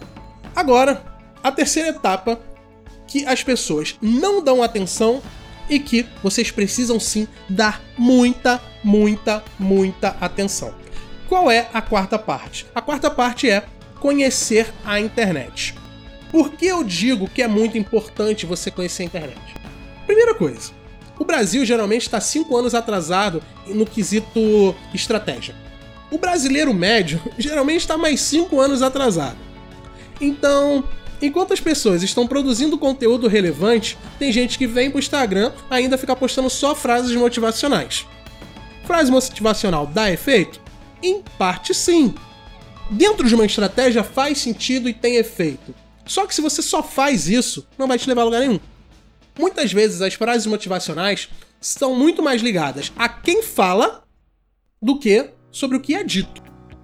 Agora, 0.55 1.03
a 1.43 1.51
terceira 1.51 1.89
etapa 1.89 2.39
que 3.07 3.25
as 3.25 3.43
pessoas 3.43 3.95
não 4.01 4.43
dão 4.43 4.63
atenção 4.63 5.21
e 5.69 5.79
que 5.79 6.05
vocês 6.21 6.51
precisam 6.51 6.99
sim 6.99 7.27
dar 7.49 7.81
muita, 7.97 8.61
muita, 8.83 9.43
muita 9.57 10.09
atenção. 10.19 10.73
Qual 11.27 11.49
é 11.49 11.69
a 11.73 11.81
quarta 11.81 12.19
parte? 12.19 12.65
A 12.75 12.81
quarta 12.81 13.09
parte 13.09 13.49
é 13.49 13.63
conhecer 13.99 14.71
a 14.83 14.99
internet. 14.99 15.75
Por 16.33 16.49
que 16.49 16.65
eu 16.65 16.83
digo 16.83 17.29
que 17.29 17.43
é 17.43 17.47
muito 17.47 17.77
importante 17.77 18.47
você 18.47 18.71
conhecer 18.71 19.03
a 19.03 19.05
internet? 19.05 19.39
Primeira 20.07 20.33
coisa, 20.33 20.71
o 21.19 21.23
Brasil 21.23 21.63
geralmente 21.63 22.01
está 22.01 22.19
cinco 22.19 22.57
anos 22.57 22.73
atrasado 22.73 23.39
no 23.67 23.85
quesito 23.85 24.73
estratégia. 24.91 25.53
O 26.09 26.17
brasileiro 26.17 26.73
médio 26.73 27.21
geralmente 27.37 27.81
está 27.81 27.99
mais 27.99 28.19
cinco 28.19 28.59
anos 28.59 28.81
atrasado. 28.81 29.37
Então, 30.19 30.83
Enquanto 31.21 31.53
as 31.53 31.61
pessoas 31.61 32.03
estão 32.03 32.27
produzindo 32.27 32.77
conteúdo 32.77 33.29
relevante, 33.29 33.97
tem 34.19 34.29
gente 34.29 34.57
que 34.57 34.67
vem 34.67 34.89
pro 34.91 34.99
Instagram 34.99 35.53
ainda 35.69 35.97
ficar 35.97 36.17
postando 36.17 36.49
só 36.49 36.75
frases 36.75 37.15
motivacionais. 37.15 38.05
Frase 38.83 39.09
motivacional 39.09 39.87
dá 39.87 40.11
efeito? 40.11 40.59
Em 41.01 41.21
parte 41.37 41.73
sim. 41.73 42.13
Dentro 42.91 43.25
de 43.25 43.35
uma 43.35 43.45
estratégia 43.45 44.03
faz 44.03 44.39
sentido 44.39 44.89
e 44.89 44.93
tem 44.93 45.15
efeito. 45.15 45.73
Só 46.05 46.27
que 46.27 46.35
se 46.35 46.41
você 46.41 46.61
só 46.61 46.83
faz 46.83 47.27
isso, 47.27 47.67
não 47.77 47.87
vai 47.87 47.97
te 47.97 48.07
levar 48.07 48.21
a 48.21 48.25
lugar 48.25 48.41
nenhum. 48.41 48.59
Muitas 49.37 49.71
vezes 49.71 50.01
as 50.01 50.13
frases 50.13 50.45
motivacionais 50.45 51.29
estão 51.59 51.95
muito 51.95 52.21
mais 52.21 52.41
ligadas 52.41 52.91
a 52.95 53.09
quem 53.09 53.41
fala 53.41 54.03
do 54.81 54.99
que 54.99 55.29
sobre 55.51 55.77
o 55.77 55.79
que 55.79 55.95
é 55.95 56.03
dito 56.03 56.43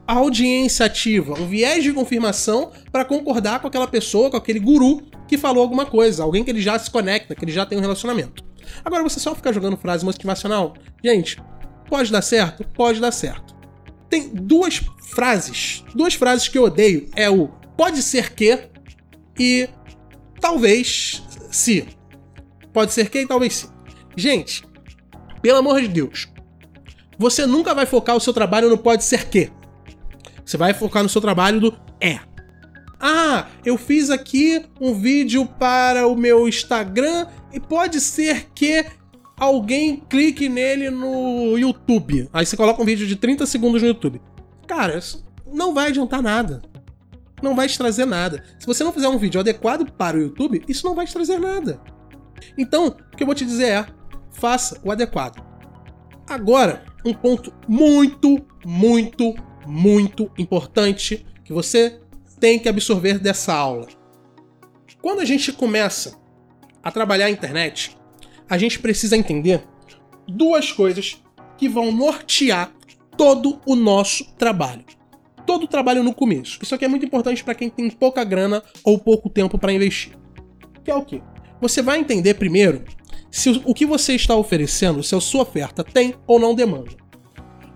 a 0.09 0.13
audiência 0.13 0.87
ativa, 0.87 1.39
um 1.39 1.47
viés 1.47 1.83
de 1.83 1.93
confirmação 1.93 2.71
para 2.91 3.05
concordar 3.05 3.59
com 3.59 3.67
aquela 3.67 3.87
pessoa, 3.87 4.31
com 4.31 4.37
aquele 4.37 4.59
guru 4.59 5.03
que 5.27 5.37
falou 5.37 5.61
alguma 5.61 5.85
coisa, 5.85 6.23
alguém 6.23 6.43
que 6.43 6.49
ele 6.49 6.59
já 6.59 6.79
se 6.79 6.89
conecta, 6.89 7.35
que 7.35 7.45
ele 7.45 7.51
já 7.51 7.63
tem 7.63 7.77
um 7.77 7.81
relacionamento. 7.81 8.43
Agora 8.83 9.03
você 9.03 9.19
só 9.19 9.35
ficar 9.35 9.53
jogando 9.53 9.77
frase 9.77 10.03
motivacional, 10.03 10.73
gente, 11.03 11.39
pode 11.87 12.11
dar 12.11 12.23
certo? 12.23 12.67
Pode 12.73 12.99
dar 12.99 13.11
certo. 13.11 13.55
Tem 14.09 14.29
duas 14.29 14.81
frases, 15.11 15.83
duas 15.93 16.15
frases 16.15 16.47
que 16.47 16.57
eu 16.57 16.63
odeio, 16.63 17.07
é 17.15 17.29
o 17.29 17.47
pode 17.77 18.01
ser 18.01 18.33
que 18.33 18.67
e 19.39 19.69
talvez 20.41 21.23
se. 21.49 21.87
Pode 22.73 22.91
ser 22.91 23.09
que 23.09 23.21
e 23.21 23.27
talvez 23.27 23.55
se. 23.55 23.69
Gente, 24.15 24.63
pelo 25.41 25.59
amor 25.59 25.81
de 25.81 25.87
Deus, 25.87 26.27
você 27.17 27.45
nunca 27.45 27.73
vai 27.73 27.85
focar 27.85 28.15
o 28.15 28.19
seu 28.19 28.33
trabalho 28.33 28.69
no 28.69 28.77
pode 28.77 29.03
ser 29.03 29.29
que. 29.29 29.51
Você 30.45 30.57
vai 30.57 30.73
focar 30.73 31.03
no 31.03 31.09
seu 31.09 31.21
trabalho 31.21 31.59
do 31.59 31.79
é. 32.01 32.19
Ah, 32.99 33.47
eu 33.63 33.77
fiz 33.77 34.09
aqui 34.09 34.65
um 34.79 34.93
vídeo 34.93 35.45
para 35.45 36.05
o 36.07 36.15
meu 36.15 36.49
Instagram 36.49 37.27
e 37.53 37.59
pode 37.59 38.01
ser 38.01 38.47
que 38.53 38.85
alguém 39.37 40.03
clique 40.09 40.49
nele 40.49 40.89
no 40.89 41.57
YouTube. 41.57 42.29
Aí 42.33 42.45
você 42.45 42.57
coloca 42.57 42.81
um 42.81 42.85
vídeo 42.85 43.07
de 43.07 43.15
30 43.15 43.45
segundos 43.45 43.81
no 43.81 43.87
YouTube. 43.87 44.21
Cara, 44.67 44.97
isso 44.97 45.23
não 45.51 45.73
vai 45.73 45.87
adiantar 45.87 46.21
nada. 46.21 46.61
Não 47.41 47.55
vai 47.55 47.67
te 47.67 47.77
trazer 47.77 48.05
nada. 48.05 48.43
Se 48.59 48.67
você 48.67 48.83
não 48.83 48.93
fizer 48.93 49.07
um 49.07 49.17
vídeo 49.17 49.39
adequado 49.39 49.89
para 49.91 50.17
o 50.17 50.21
YouTube, 50.21 50.63
isso 50.67 50.85
não 50.85 50.95
vai 50.95 51.05
te 51.05 51.13
trazer 51.13 51.39
nada. 51.39 51.81
Então, 52.57 52.87
o 52.87 53.17
que 53.17 53.23
eu 53.23 53.27
vou 53.27 53.35
te 53.35 53.45
dizer 53.45 53.67
é: 53.67 53.85
faça 54.31 54.79
o 54.83 54.91
adequado. 54.91 55.43
Agora, 56.27 56.85
um 57.05 57.13
ponto 57.13 57.53
muito, 57.67 58.45
muito, 58.65 59.35
muito 59.65 60.31
importante 60.37 61.25
que 61.43 61.53
você 61.53 61.99
tem 62.39 62.59
que 62.59 62.69
absorver 62.69 63.19
dessa 63.19 63.53
aula. 63.53 63.87
Quando 65.01 65.21
a 65.21 65.25
gente 65.25 65.51
começa 65.51 66.19
a 66.83 66.91
trabalhar 66.91 67.25
a 67.25 67.31
internet, 67.31 67.97
a 68.49 68.57
gente 68.57 68.79
precisa 68.79 69.15
entender 69.15 69.63
duas 70.27 70.71
coisas 70.71 71.21
que 71.57 71.67
vão 71.67 71.91
nortear 71.91 72.71
todo 73.17 73.59
o 73.65 73.75
nosso 73.75 74.25
trabalho. 74.35 74.85
Todo 75.49 75.63
o 75.63 75.67
trabalho 75.67 76.03
no 76.03 76.13
começo. 76.13 76.59
Isso 76.61 76.75
aqui 76.75 76.85
é 76.85 76.87
muito 76.87 77.07
importante 77.07 77.43
para 77.43 77.55
quem 77.55 77.71
tem 77.71 77.89
pouca 77.89 78.23
grana 78.23 78.61
ou 78.83 78.99
pouco 78.99 79.31
tempo 79.31 79.57
para 79.57 79.73
investir. 79.73 80.15
Que 80.83 80.91
é 80.91 80.95
o 80.95 81.03
quê? 81.03 81.23
Você 81.59 81.81
vai 81.81 81.97
entender 81.97 82.35
primeiro 82.35 82.83
se 83.31 83.59
o 83.65 83.73
que 83.73 83.83
você 83.83 84.13
está 84.13 84.35
oferecendo, 84.35 85.01
se 85.01 85.15
a 85.15 85.19
sua 85.19 85.41
oferta 85.41 85.83
tem 85.83 86.13
ou 86.27 86.39
não 86.39 86.53
demanda. 86.53 86.91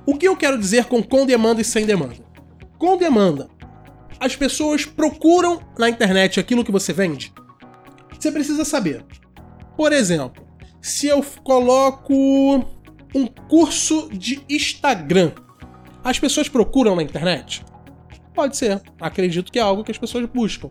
O 0.06 0.16
que 0.16 0.28
eu 0.28 0.38
quero 0.38 0.60
dizer 0.60 0.86
com 0.86 1.02
com 1.02 1.26
demanda 1.26 1.62
e 1.62 1.66
sem 1.66 1.84
demanda? 1.84 2.24
Com 2.78 2.96
demanda, 2.96 3.50
as 4.20 4.36
pessoas 4.36 4.86
procuram 4.86 5.60
na 5.76 5.90
internet 5.90 6.40
aquilo 6.40 6.64
que 6.64 6.72
você 6.72 6.94
vende. 6.94 7.34
Você 8.20 8.32
precisa 8.32 8.64
saber. 8.64 9.04
Por 9.76 9.92
exemplo, 9.92 10.46
se 10.80 11.08
eu 11.08 11.26
coloco 11.44 12.14
um 13.16 13.26
curso 13.50 14.10
de 14.14 14.44
Instagram, 14.48 15.32
as 16.04 16.20
pessoas 16.20 16.50
procuram 16.50 16.96
na 16.96 17.04
internet? 17.04 17.64
Pode 18.34 18.58
ser. 18.58 18.82
Acredito 19.00 19.52
que 19.52 19.60
é 19.60 19.62
algo 19.62 19.84
que 19.84 19.92
as 19.92 19.98
pessoas 19.98 20.26
buscam. 20.26 20.70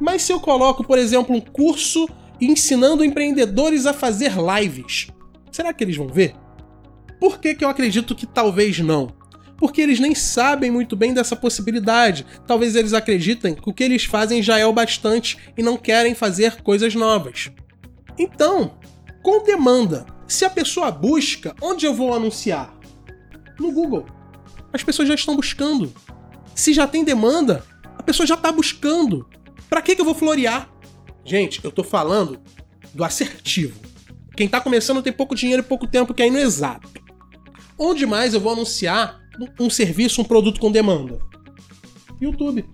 Mas 0.00 0.22
se 0.22 0.32
eu 0.32 0.40
coloco, 0.40 0.82
por 0.82 0.98
exemplo, 0.98 1.36
um 1.36 1.40
curso 1.40 2.08
ensinando 2.40 3.04
empreendedores 3.04 3.84
a 3.84 3.92
fazer 3.92 4.32
lives, 4.32 5.08
será 5.52 5.72
que 5.72 5.84
eles 5.84 5.96
vão 5.96 6.08
ver? 6.08 6.34
Por 7.20 7.38
que, 7.38 7.54
que 7.54 7.64
eu 7.64 7.68
acredito 7.68 8.14
que 8.14 8.26
talvez 8.26 8.78
não? 8.80 9.08
Porque 9.58 9.82
eles 9.82 10.00
nem 10.00 10.14
sabem 10.14 10.70
muito 10.70 10.96
bem 10.96 11.12
dessa 11.12 11.36
possibilidade. 11.36 12.24
Talvez 12.46 12.74
eles 12.74 12.94
acreditem 12.94 13.54
que 13.54 13.68
o 13.68 13.74
que 13.74 13.84
eles 13.84 14.04
fazem 14.04 14.42
já 14.42 14.58
é 14.58 14.64
o 14.64 14.72
bastante 14.72 15.36
e 15.56 15.62
não 15.62 15.76
querem 15.76 16.14
fazer 16.14 16.62
coisas 16.62 16.94
novas. 16.94 17.50
Então, 18.18 18.78
com 19.22 19.44
demanda, 19.44 20.06
se 20.26 20.46
a 20.46 20.50
pessoa 20.50 20.90
busca, 20.90 21.54
onde 21.60 21.84
eu 21.84 21.92
vou 21.92 22.14
anunciar? 22.14 22.74
No 23.58 23.70
Google. 23.70 24.06
As 24.72 24.82
pessoas 24.82 25.08
já 25.08 25.14
estão 25.14 25.36
buscando. 25.36 25.92
Se 26.54 26.72
já 26.72 26.86
tem 26.86 27.04
demanda, 27.04 27.64
a 27.98 28.02
pessoa 28.02 28.26
já 28.26 28.34
está 28.34 28.52
buscando. 28.52 29.28
Para 29.68 29.82
que, 29.82 29.94
que 29.94 30.00
eu 30.00 30.04
vou 30.04 30.14
florear? 30.14 30.70
Gente, 31.24 31.64
eu 31.64 31.70
tô 31.70 31.84
falando 31.84 32.40
do 32.94 33.04
assertivo. 33.04 33.78
Quem 34.36 34.48
tá 34.48 34.60
começando 34.60 35.02
tem 35.02 35.12
pouco 35.12 35.34
dinheiro 35.34 35.62
e 35.62 35.66
pouco 35.66 35.86
tempo 35.86 36.14
que 36.14 36.22
é 36.22 36.30
no 36.30 36.38
exato. 36.38 36.88
Onde 37.78 38.06
mais 38.06 38.34
eu 38.34 38.40
vou 38.40 38.52
anunciar 38.52 39.20
um 39.58 39.70
serviço, 39.70 40.20
um 40.20 40.24
produto 40.24 40.60
com 40.60 40.70
demanda? 40.70 41.18
YouTube. 42.20 42.64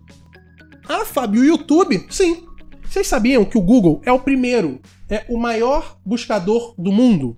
Ah, 0.89 1.05
Fábio, 1.05 1.43
o 1.43 1.45
YouTube? 1.45 2.07
Sim. 2.11 2.47
Vocês 2.89 3.07
sabiam 3.07 3.45
que 3.45 3.59
o 3.59 3.63
Google 3.63 4.01
é 4.05 4.13
o 4.13 4.19
primeiro, 4.19 4.81
é 5.09 5.25
o 5.29 5.37
maior 5.37 5.99
buscador 6.05 6.75
do 6.79 6.93
mundo? 6.93 7.37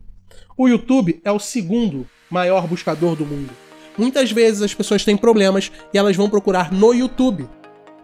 O 0.57 0.69
YouTube 0.69 1.21
é 1.25 1.33
o 1.33 1.39
segundo 1.39 2.07
maior 2.31 2.67
buscador 2.67 3.17
do 3.17 3.25
mundo. 3.25 3.68
Muitas 3.99 4.31
vezes 4.31 4.63
as 4.63 4.73
pessoas 4.73 5.05
têm 5.05 5.17
problemas 5.17 5.73
e 5.93 5.99
elas 5.99 6.17
vão 6.17 6.31
procurar 6.31 6.73
no 6.73 6.95
YouTube. 6.95 7.49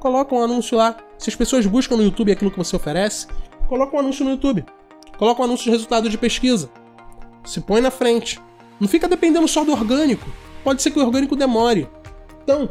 Coloca 0.01 0.35
um 0.35 0.43
anúncio 0.43 0.77
lá. 0.77 0.97
Se 1.17 1.31
as 1.31 1.37
pessoas 1.37 1.65
buscam 1.65 1.97
no 1.97 2.03
YouTube 2.03 2.33
aquilo 2.33 2.51
que 2.51 2.59
você 2.59 2.75
oferece, 2.75 3.29
coloca 3.69 3.97
um 3.97 4.01
anúncio 4.01 4.25
no 4.25 4.33
YouTube. 4.33 4.65
Coloca 5.17 5.41
um 5.41 5.45
anúncio 5.45 5.65
de 5.65 5.71
resultado 5.71 6.11
de 6.11 6.19
pesquisa. 6.19 6.69
Se 7.45 7.61
põe 7.61 7.81
na 7.81 7.91
frente. 7.91 8.41
Não 8.81 8.89
fica 8.89 9.09
dependendo 9.09 9.47
só 9.47 9.65
do 9.65 9.73
orgânico. 9.73 10.29
Pode 10.65 10.83
ser 10.83 10.91
que 10.91 10.99
o 10.99 11.05
orgânico 11.05 11.37
demore. 11.37 11.89
Então, 12.43 12.69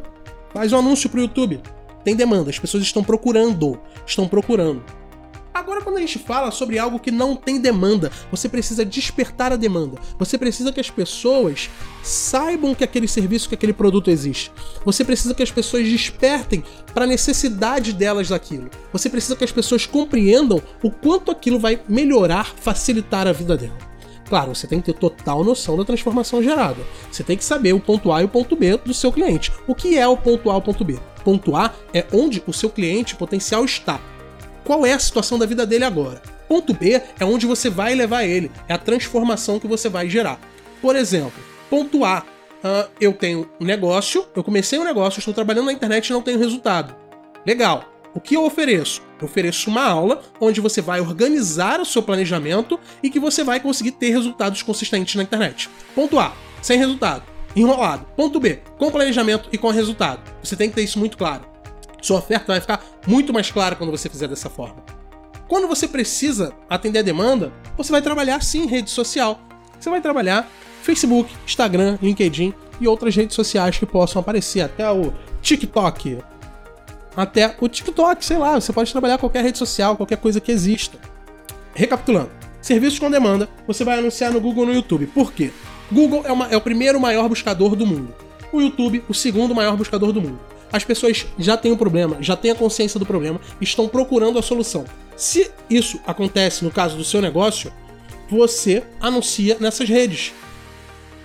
faz 0.53 0.73
um 0.73 0.79
anúncio 0.79 1.09
pro 1.09 1.21
YouTube. 1.21 1.61
Tem 2.03 2.15
demanda, 2.15 2.49
as 2.49 2.59
pessoas 2.59 2.83
estão 2.83 3.03
procurando. 3.03 3.79
Estão 4.05 4.27
procurando. 4.27 4.83
Agora, 5.53 5.81
quando 5.81 5.97
a 5.97 5.99
gente 5.99 6.17
fala 6.17 6.49
sobre 6.49 6.79
algo 6.79 6.99
que 6.99 7.11
não 7.11 7.35
tem 7.35 7.59
demanda, 7.59 8.11
você 8.31 8.49
precisa 8.49 8.83
despertar 8.83 9.51
a 9.51 9.55
demanda. 9.55 9.99
Você 10.17 10.37
precisa 10.37 10.71
que 10.71 10.79
as 10.79 10.89
pessoas 10.89 11.69
saibam 12.01 12.73
que 12.73 12.83
aquele 12.83 13.07
serviço, 13.07 13.47
que 13.47 13.55
aquele 13.55 13.73
produto 13.73 14.09
existe. 14.09 14.51
Você 14.83 15.05
precisa 15.05 15.35
que 15.35 15.43
as 15.43 15.51
pessoas 15.51 15.87
despertem 15.87 16.63
para 16.93 17.03
a 17.03 17.07
necessidade 17.07 17.93
delas 17.93 18.29
daquilo. 18.29 18.69
Você 18.91 19.09
precisa 19.09 19.35
que 19.35 19.43
as 19.43 19.51
pessoas 19.51 19.85
compreendam 19.85 20.61
o 20.81 20.89
quanto 20.89 21.29
aquilo 21.29 21.59
vai 21.59 21.79
melhorar, 21.87 22.55
facilitar 22.55 23.27
a 23.27 23.31
vida 23.31 23.55
dela. 23.55 23.93
Claro, 24.27 24.55
você 24.55 24.65
tem 24.65 24.79
que 24.81 24.91
ter 24.91 24.97
total 24.97 25.43
noção 25.43 25.77
da 25.77 25.85
transformação 25.85 26.41
gerada. 26.41 26.81
Você 27.11 27.23
tem 27.23 27.37
que 27.37 27.45
saber 27.45 27.73
o 27.73 27.79
ponto 27.79 28.11
A 28.11 28.21
e 28.23 28.25
o 28.25 28.29
ponto 28.29 28.55
B 28.55 28.77
do 28.77 28.93
seu 28.93 29.11
cliente. 29.11 29.51
O 29.67 29.75
que 29.75 29.97
é 29.97 30.07
o 30.07 30.17
ponto 30.17 30.49
A 30.49 30.55
e 30.55 30.57
o 30.57 30.61
ponto 30.61 30.83
B? 30.83 30.97
Ponto 31.23 31.55
A 31.55 31.71
é 31.93 32.07
onde 32.11 32.41
o 32.47 32.53
seu 32.53 32.69
cliente 32.69 33.15
potencial 33.15 33.63
está. 33.63 33.99
Qual 34.63 34.85
é 34.85 34.93
a 34.93 34.99
situação 34.99 35.37
da 35.37 35.45
vida 35.45 35.65
dele 35.65 35.83
agora? 35.83 36.21
Ponto 36.47 36.73
B 36.73 37.01
é 37.19 37.25
onde 37.25 37.45
você 37.45 37.69
vai 37.69 37.95
levar 37.95 38.23
ele, 38.23 38.51
é 38.67 38.73
a 38.73 38.77
transformação 38.77 39.59
que 39.59 39.67
você 39.67 39.89
vai 39.89 40.09
gerar. 40.09 40.39
Por 40.81 40.95
exemplo, 40.95 41.33
ponto 41.69 42.05
A, 42.05 42.19
uh, 42.19 42.89
eu 42.99 43.13
tenho 43.13 43.49
um 43.59 43.65
negócio, 43.65 44.25
eu 44.35 44.43
comecei 44.43 44.79
um 44.79 44.83
negócio, 44.83 45.19
estou 45.19 45.33
trabalhando 45.33 45.65
na 45.65 45.73
internet 45.73 46.07
e 46.07 46.13
não 46.13 46.21
tenho 46.21 46.39
resultado. 46.39 46.95
Legal. 47.45 47.89
O 48.15 48.19
que 48.19 48.35
eu 48.35 48.45
ofereço? 48.45 49.01
Eu 49.19 49.25
ofereço 49.25 49.71
uma 49.71 49.83
aula 49.83 50.21
onde 50.39 50.61
você 50.61 50.81
vai 50.81 51.01
organizar 51.01 51.81
o 51.81 51.85
seu 51.85 52.03
planejamento 52.03 52.79
e 53.01 53.09
que 53.09 53.19
você 53.19 53.43
vai 53.43 53.59
conseguir 53.59 53.91
ter 53.91 54.11
resultados 54.11 54.61
consistentes 54.61 55.15
na 55.15 55.23
internet. 55.23 55.67
Ponto 55.95 56.19
A, 56.19 56.31
sem 56.61 56.77
resultado, 56.77 57.23
enrolado. 57.55 58.05
Ponto 58.15 58.39
B, 58.39 58.59
com 58.77 58.91
planejamento 58.91 59.49
e 59.51 59.57
com 59.57 59.71
resultado. 59.71 60.21
Você 60.43 60.55
tem 60.55 60.69
que 60.69 60.75
ter 60.75 60.83
isso 60.83 60.99
muito 60.99 61.17
claro. 61.17 61.52
Sua 62.03 62.19
oferta 62.19 62.47
vai 62.47 62.59
ficar 62.59 62.83
muito 63.07 63.31
mais 63.31 63.49
clara 63.49 63.77
quando 63.77 63.89
você 63.89 64.09
fizer 64.09 64.27
dessa 64.27 64.49
forma. 64.49 64.75
Quando 65.47 65.69
você 65.69 65.87
precisa 65.87 66.53
atender 66.69 66.99
a 66.99 67.01
demanda, 67.01 67.53
você 67.77 67.93
vai 67.93 68.01
trabalhar 68.01 68.43
sim 68.43 68.67
rede 68.67 68.89
social. 68.89 69.39
Você 69.79 69.89
vai 69.89 70.01
trabalhar 70.01 70.51
Facebook, 70.81 71.33
Instagram, 71.45 71.97
LinkedIn 72.01 72.53
e 72.81 72.87
outras 72.89 73.15
redes 73.15 73.35
sociais 73.37 73.77
que 73.77 73.85
possam 73.85 74.19
aparecer, 74.19 74.59
até 74.59 74.91
o 74.91 75.13
TikTok, 75.41 76.17
até 77.15 77.55
o 77.61 77.69
TikTok, 77.69 78.25
sei 78.25 78.37
lá, 78.37 78.59
você 78.59 78.73
pode 78.73 78.91
trabalhar 78.91 79.17
qualquer 79.17 79.41
rede 79.41 79.57
social, 79.57 79.95
qualquer 79.95 80.17
coisa 80.17 80.41
que 80.41 80.51
exista. 80.51 80.97
Recapitulando, 81.73 82.31
serviços 82.61 82.99
com 82.99 83.09
demanda, 83.09 83.47
você 83.65 83.85
vai 83.85 83.97
anunciar 83.97 84.33
no 84.33 84.41
Google 84.41 84.65
no 84.65 84.73
YouTube. 84.73 85.07
Por 85.07 85.31
quê? 85.31 85.53
Google 85.89 86.23
é, 86.25 86.33
uma, 86.33 86.47
é 86.47 86.57
o 86.57 86.61
primeiro 86.61 86.99
maior 86.99 87.29
buscador 87.29 87.77
do 87.77 87.87
mundo. 87.87 88.13
O 88.51 88.59
YouTube, 88.59 89.05
o 89.07 89.13
segundo 89.13 89.55
maior 89.55 89.77
buscador 89.77 90.11
do 90.11 90.21
mundo. 90.21 90.52
As 90.73 90.83
pessoas 90.83 91.27
já 91.37 91.55
têm 91.55 91.71
o 91.71 91.77
problema, 91.77 92.17
já 92.19 92.35
têm 92.35 92.49
a 92.49 92.55
consciência 92.55 92.99
do 92.99 93.05
problema, 93.05 93.39
estão 93.61 93.87
procurando 93.87 94.39
a 94.39 94.41
solução. 94.41 94.85
Se 95.15 95.51
isso 95.69 95.99
acontece 96.07 96.65
no 96.65 96.71
caso 96.71 96.97
do 96.97 97.03
seu 97.03 97.21
negócio, 97.21 97.71
você 98.27 98.81
anuncia 98.99 99.55
nessas 99.59 99.87
redes. 99.87 100.33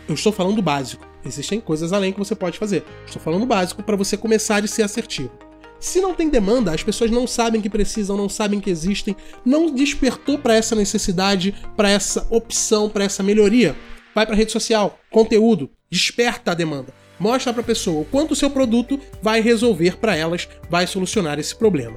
Eu 0.06 0.14
estou 0.14 0.32
falando 0.32 0.56
do 0.56 0.62
básico. 0.62 1.08
Existem 1.24 1.60
coisas 1.60 1.94
além 1.94 2.12
que 2.12 2.18
você 2.18 2.34
pode 2.34 2.58
fazer. 2.58 2.84
Estou 3.06 3.22
falando 3.22 3.46
básico 3.46 3.82
para 3.82 3.96
você 3.96 4.18
começar 4.18 4.62
a 4.62 4.66
ser 4.66 4.82
assertivo. 4.82 5.32
Se 5.80 5.98
não 5.98 6.12
tem 6.12 6.28
demanda, 6.28 6.72
as 6.72 6.82
pessoas 6.82 7.10
não 7.10 7.26
sabem 7.26 7.62
que 7.62 7.70
precisam, 7.70 8.18
não 8.18 8.28
sabem 8.28 8.60
que 8.60 8.68
existem, 8.68 9.16
não 9.46 9.72
despertou 9.72 10.36
para 10.36 10.56
essa 10.56 10.74
necessidade, 10.74 11.54
para 11.74 11.88
essa 11.88 12.26
opção, 12.30 12.90
para 12.90 13.04
essa 13.04 13.22
melhoria. 13.22 13.74
Vai 14.14 14.26
para 14.26 14.36
rede 14.36 14.52
social, 14.52 14.98
conteúdo, 15.10 15.70
desperta 15.90 16.50
a 16.50 16.54
demanda. 16.54 16.97
Mostra 17.18 17.52
para 17.52 17.62
a 17.62 17.66
pessoa 17.66 18.02
o 18.02 18.04
quanto 18.04 18.32
o 18.32 18.36
seu 18.36 18.50
produto 18.50 19.00
vai 19.20 19.40
resolver 19.40 19.96
para 19.96 20.16
elas, 20.16 20.48
vai 20.70 20.86
solucionar 20.86 21.38
esse 21.38 21.54
problema. 21.54 21.96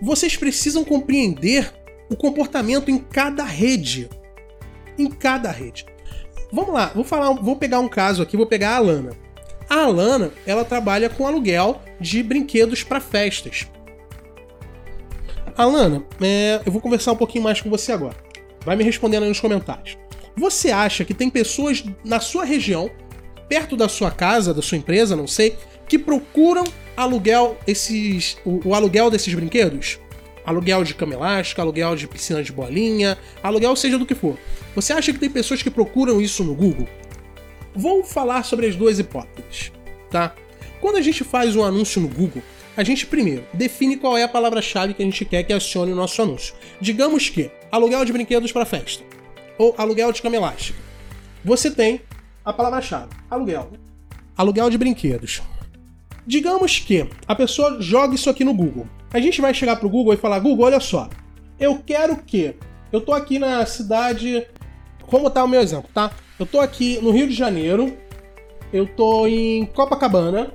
Vocês 0.00 0.36
precisam 0.36 0.84
compreender 0.84 1.72
o 2.10 2.16
comportamento 2.16 2.90
em 2.90 2.98
cada 2.98 3.44
rede. 3.44 4.08
Em 4.98 5.10
cada 5.10 5.50
rede. 5.50 5.86
Vamos 6.52 6.72
lá, 6.72 6.92
vou 6.94 7.04
falar, 7.04 7.32
vou 7.34 7.56
pegar 7.56 7.80
um 7.80 7.88
caso 7.88 8.22
aqui, 8.22 8.36
vou 8.36 8.46
pegar 8.46 8.70
a 8.70 8.76
Alana. 8.76 9.10
A 9.68 9.82
Alana, 9.82 10.30
ela 10.46 10.64
trabalha 10.64 11.10
com 11.10 11.26
aluguel 11.26 11.80
de 12.00 12.22
brinquedos 12.22 12.82
para 12.82 13.00
festas. 13.00 13.66
Alana, 15.56 16.04
é, 16.20 16.60
eu 16.64 16.70
vou 16.70 16.80
conversar 16.80 17.12
um 17.12 17.16
pouquinho 17.16 17.42
mais 17.42 17.60
com 17.60 17.68
você 17.68 17.92
agora. 17.92 18.16
Vai 18.64 18.76
me 18.76 18.84
respondendo 18.84 19.24
aí 19.24 19.28
nos 19.28 19.40
comentários. 19.40 19.96
Você 20.36 20.70
acha 20.70 21.04
que 21.04 21.14
tem 21.14 21.30
pessoas 21.30 21.82
na 22.04 22.20
sua 22.20 22.44
região, 22.44 22.90
perto 23.48 23.76
da 23.76 23.88
sua 23.88 24.10
casa, 24.10 24.52
da 24.52 24.62
sua 24.62 24.78
empresa, 24.78 25.16
não 25.16 25.26
sei, 25.26 25.56
que 25.88 25.98
procuram 25.98 26.64
aluguel 26.96 27.56
esses, 27.66 28.36
o, 28.44 28.68
o 28.68 28.74
aluguel 28.74 29.10
desses 29.10 29.32
brinquedos? 29.34 29.98
Aluguel 30.44 30.84
de 30.84 30.94
cama 30.94 31.14
elástica, 31.14 31.62
aluguel 31.62 31.96
de 31.96 32.06
piscina 32.06 32.42
de 32.42 32.52
bolinha, 32.52 33.18
aluguel 33.42 33.74
seja 33.74 33.98
do 33.98 34.06
que 34.06 34.14
for. 34.14 34.38
Você 34.74 34.92
acha 34.92 35.12
que 35.12 35.18
tem 35.18 35.30
pessoas 35.30 35.62
que 35.62 35.70
procuram 35.70 36.20
isso 36.20 36.44
no 36.44 36.54
Google? 36.54 36.88
Vou 37.74 38.04
falar 38.04 38.44
sobre 38.44 38.66
as 38.66 38.76
duas 38.76 38.98
hipóteses, 38.98 39.72
tá? 40.10 40.34
Quando 40.80 40.96
a 40.96 41.02
gente 41.02 41.24
faz 41.24 41.56
um 41.56 41.64
anúncio 41.64 42.00
no 42.00 42.08
Google, 42.08 42.42
a 42.76 42.84
gente 42.84 43.06
primeiro 43.06 43.44
define 43.52 43.96
qual 43.96 44.16
é 44.16 44.22
a 44.22 44.28
palavra-chave 44.28 44.94
que 44.94 45.02
a 45.02 45.04
gente 45.04 45.24
quer 45.24 45.42
que 45.42 45.52
acione 45.52 45.92
o 45.92 45.96
nosso 45.96 46.20
anúncio. 46.20 46.54
Digamos 46.80 47.28
que 47.28 47.50
aluguel 47.72 48.04
de 48.04 48.12
brinquedos 48.12 48.52
para 48.52 48.64
festa 48.64 49.02
ou 49.58 49.74
aluguel 49.78 50.12
de 50.12 50.20
cama 50.20 50.36
elástica. 50.36 50.78
Você 51.44 51.70
tem 51.70 52.00
a 52.46 52.52
palavra-chave 52.52 53.08
aluguel. 53.28 53.72
Aluguel 54.36 54.70
de 54.70 54.78
brinquedos. 54.78 55.42
Digamos 56.24 56.78
que 56.78 57.08
a 57.26 57.34
pessoa 57.34 57.82
joga 57.82 58.14
isso 58.14 58.30
aqui 58.30 58.44
no 58.44 58.54
Google. 58.54 58.86
A 59.12 59.18
gente 59.18 59.40
vai 59.40 59.52
chegar 59.52 59.76
pro 59.76 59.90
Google 59.90 60.14
e 60.14 60.16
falar: 60.16 60.38
Google, 60.38 60.66
olha 60.66 60.78
só, 60.78 61.10
eu 61.58 61.82
quero 61.84 62.16
que. 62.16 62.54
Eu 62.92 63.00
tô 63.00 63.12
aqui 63.12 63.38
na 63.38 63.66
cidade. 63.66 64.46
Como 65.02 65.28
tá 65.28 65.42
o 65.42 65.48
meu 65.48 65.60
exemplo, 65.60 65.90
tá? 65.92 66.12
Eu 66.38 66.46
tô 66.46 66.60
aqui 66.60 67.00
no 67.02 67.10
Rio 67.10 67.26
de 67.26 67.34
Janeiro, 67.34 67.96
eu 68.72 68.86
tô 68.86 69.26
em 69.26 69.64
Copacabana 69.66 70.52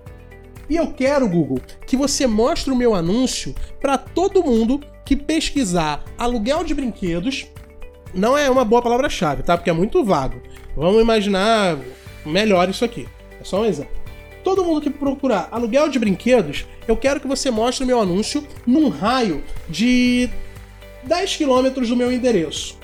E 0.70 0.76
eu 0.76 0.92
quero, 0.92 1.28
Google, 1.28 1.60
que 1.88 1.96
você 1.96 2.28
mostre 2.28 2.72
o 2.72 2.76
meu 2.76 2.94
anúncio 2.94 3.56
para 3.80 3.98
todo 3.98 4.44
mundo 4.44 4.82
que 5.06 5.16
pesquisar 5.16 6.04
aluguel 6.18 6.64
de 6.64 6.74
brinquedos. 6.74 7.48
Não 8.14 8.38
é 8.38 8.50
uma 8.50 8.66
boa 8.66 8.82
palavra-chave, 8.82 9.42
tá? 9.44 9.58
Porque 9.58 9.70
é 9.70 9.74
muito 9.74 10.04
vago. 10.04 10.42
Vamos 10.76 11.02
imaginar 11.02 11.78
melhor 12.26 12.70
isso 12.70 12.86
aqui. 12.86 13.08
É 13.40 13.44
só 13.44 13.62
um 13.62 13.66
exemplo. 13.66 14.02
Todo 14.44 14.64
mundo 14.64 14.82
que 14.82 14.90
procurar 14.90 15.50
aluguel 15.52 15.90
de 15.90 16.00
brinquedos, 16.00 16.66
eu 16.88 16.98
quero 16.98 17.20
que 17.20 17.28
você 17.28 17.52
mostre 17.52 17.84
o 17.84 17.88
meu 17.88 18.00
anúncio 18.00 18.46
num 18.66 18.90
raio 18.90 19.44
de 19.70 20.30
10 21.04 21.36
quilômetros 21.36 21.90
do 21.90 21.96
meu 21.96 22.12
endereço. 22.12 22.78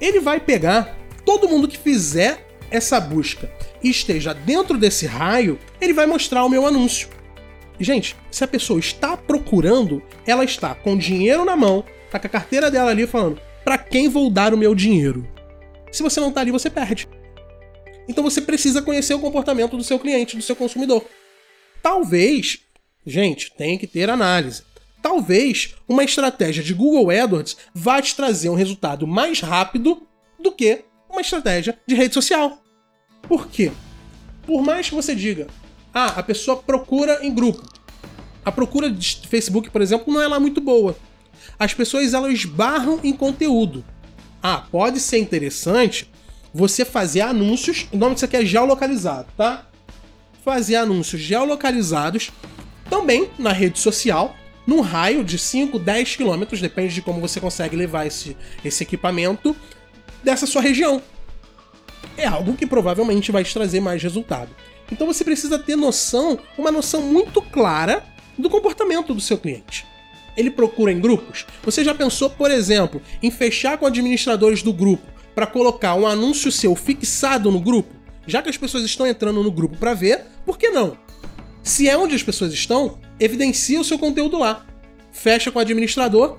Ele 0.00 0.20
vai 0.20 0.40
pegar 0.40 0.96
todo 1.24 1.48
mundo 1.48 1.68
que 1.68 1.76
fizer 1.76 2.46
essa 2.70 3.00
busca 3.00 3.50
e 3.82 3.90
esteja 3.90 4.32
dentro 4.32 4.78
desse 4.78 5.06
raio, 5.06 5.58
ele 5.80 5.92
vai 5.92 6.06
mostrar 6.06 6.44
o 6.44 6.48
meu 6.48 6.66
anúncio. 6.66 7.08
Gente, 7.78 8.16
se 8.30 8.42
a 8.42 8.48
pessoa 8.48 8.80
está 8.80 9.16
procurando, 9.16 10.02
ela 10.26 10.44
está 10.44 10.74
com 10.74 10.96
dinheiro 10.96 11.44
na 11.44 11.56
mão, 11.56 11.84
tá 12.10 12.18
com 12.18 12.26
a 12.26 12.30
carteira 12.30 12.70
dela 12.70 12.90
ali 12.90 13.06
falando: 13.06 13.38
para 13.64 13.76
quem 13.76 14.08
vou 14.08 14.30
dar 14.30 14.54
o 14.54 14.56
meu 14.56 14.74
dinheiro? 14.74 15.26
Se 15.92 16.02
você 16.02 16.20
não 16.20 16.32
tá 16.32 16.40
ali, 16.40 16.50
você 16.50 16.70
perde. 16.70 17.08
Então 18.08 18.22
você 18.22 18.40
precisa 18.40 18.82
conhecer 18.82 19.14
o 19.14 19.20
comportamento 19.20 19.76
do 19.76 19.84
seu 19.84 19.98
cliente, 19.98 20.36
do 20.36 20.42
seu 20.42 20.56
consumidor. 20.56 21.04
Talvez, 21.82 22.58
gente, 23.04 23.52
tem 23.56 23.78
que 23.78 23.86
ter 23.86 24.08
análise. 24.10 24.62
Talvez 25.02 25.74
uma 25.88 26.04
estratégia 26.04 26.62
de 26.62 26.74
Google 26.74 27.10
AdWords 27.10 27.56
vá 27.74 28.00
te 28.02 28.14
trazer 28.14 28.48
um 28.48 28.54
resultado 28.54 29.06
mais 29.06 29.40
rápido 29.40 30.02
do 30.38 30.50
que 30.50 30.84
uma 31.08 31.20
estratégia 31.20 31.78
de 31.86 31.94
rede 31.94 32.14
social. 32.14 32.62
Por 33.22 33.48
quê? 33.48 33.72
Por 34.44 34.62
mais 34.62 34.88
que 34.88 34.94
você 34.94 35.14
diga, 35.14 35.46
ah, 35.92 36.18
a 36.18 36.22
pessoa 36.22 36.56
procura 36.56 37.20
em 37.22 37.34
grupo. 37.34 37.62
A 38.44 38.52
procura 38.52 38.90
de 38.90 39.26
Facebook, 39.28 39.70
por 39.70 39.82
exemplo, 39.82 40.12
não 40.12 40.22
é 40.22 40.28
lá 40.28 40.38
muito 40.38 40.60
boa. 40.60 40.96
As 41.58 41.74
pessoas 41.74 42.14
elas 42.14 42.32
esbarram 42.32 43.00
em 43.02 43.12
conteúdo. 43.12 43.84
Ah, 44.42 44.58
pode 44.70 45.00
ser 45.00 45.18
interessante 45.18 46.08
você 46.56 46.86
fazer 46.86 47.20
anúncios. 47.20 47.86
O 47.92 47.98
nome 47.98 48.14
disso 48.14 48.24
aqui 48.24 48.36
é 48.36 48.44
geolocalizado, 48.44 49.28
tá? 49.36 49.66
Fazer 50.42 50.76
anúncios 50.76 51.20
geolocalizados 51.20 52.30
também 52.88 53.30
na 53.38 53.52
rede 53.52 53.78
social, 53.78 54.34
num 54.66 54.80
raio 54.80 55.22
de 55.22 55.38
5, 55.38 55.78
10 55.78 56.16
quilômetros, 56.16 56.60
depende 56.60 56.94
de 56.94 57.02
como 57.02 57.20
você 57.20 57.40
consegue 57.40 57.76
levar 57.76 58.06
esse, 58.06 58.36
esse 58.64 58.82
equipamento 58.82 59.54
dessa 60.24 60.46
sua 60.46 60.62
região 60.62 61.02
é 62.16 62.26
algo 62.26 62.54
que 62.54 62.66
provavelmente 62.66 63.30
vai 63.30 63.44
te 63.44 63.52
trazer 63.52 63.80
mais 63.80 64.02
resultado. 64.02 64.48
Então 64.90 65.06
você 65.06 65.22
precisa 65.22 65.58
ter 65.58 65.76
noção, 65.76 66.38
uma 66.56 66.70
noção 66.70 67.02
muito 67.02 67.42
clara 67.42 68.02
do 68.38 68.48
comportamento 68.48 69.12
do 69.12 69.20
seu 69.20 69.36
cliente. 69.36 69.86
Ele 70.36 70.50
procura 70.50 70.92
em 70.92 71.00
grupos? 71.00 71.46
Você 71.62 71.84
já 71.84 71.94
pensou, 71.94 72.30
por 72.30 72.50
exemplo, 72.50 73.02
em 73.22 73.30
fechar 73.30 73.76
com 73.76 73.86
administradores 73.86 74.62
do 74.62 74.72
grupo 74.72 75.15
para 75.36 75.46
colocar 75.46 75.94
um 75.94 76.06
anúncio 76.06 76.50
seu 76.50 76.74
fixado 76.74 77.52
no 77.52 77.60
grupo? 77.60 77.94
Já 78.26 78.42
que 78.42 78.48
as 78.48 78.56
pessoas 78.56 78.82
estão 78.82 79.06
entrando 79.06 79.42
no 79.42 79.52
grupo 79.52 79.76
para 79.76 79.94
ver, 79.94 80.24
por 80.44 80.58
que 80.58 80.70
não? 80.70 80.96
Se 81.62 81.88
é 81.88 81.96
onde 81.96 82.14
as 82.14 82.22
pessoas 82.24 82.52
estão, 82.52 82.98
evidencia 83.20 83.80
o 83.80 83.84
seu 83.84 83.98
conteúdo 83.98 84.38
lá. 84.38 84.66
Fecha 85.12 85.52
com 85.52 85.58
o 85.58 85.62
administrador 85.62 86.38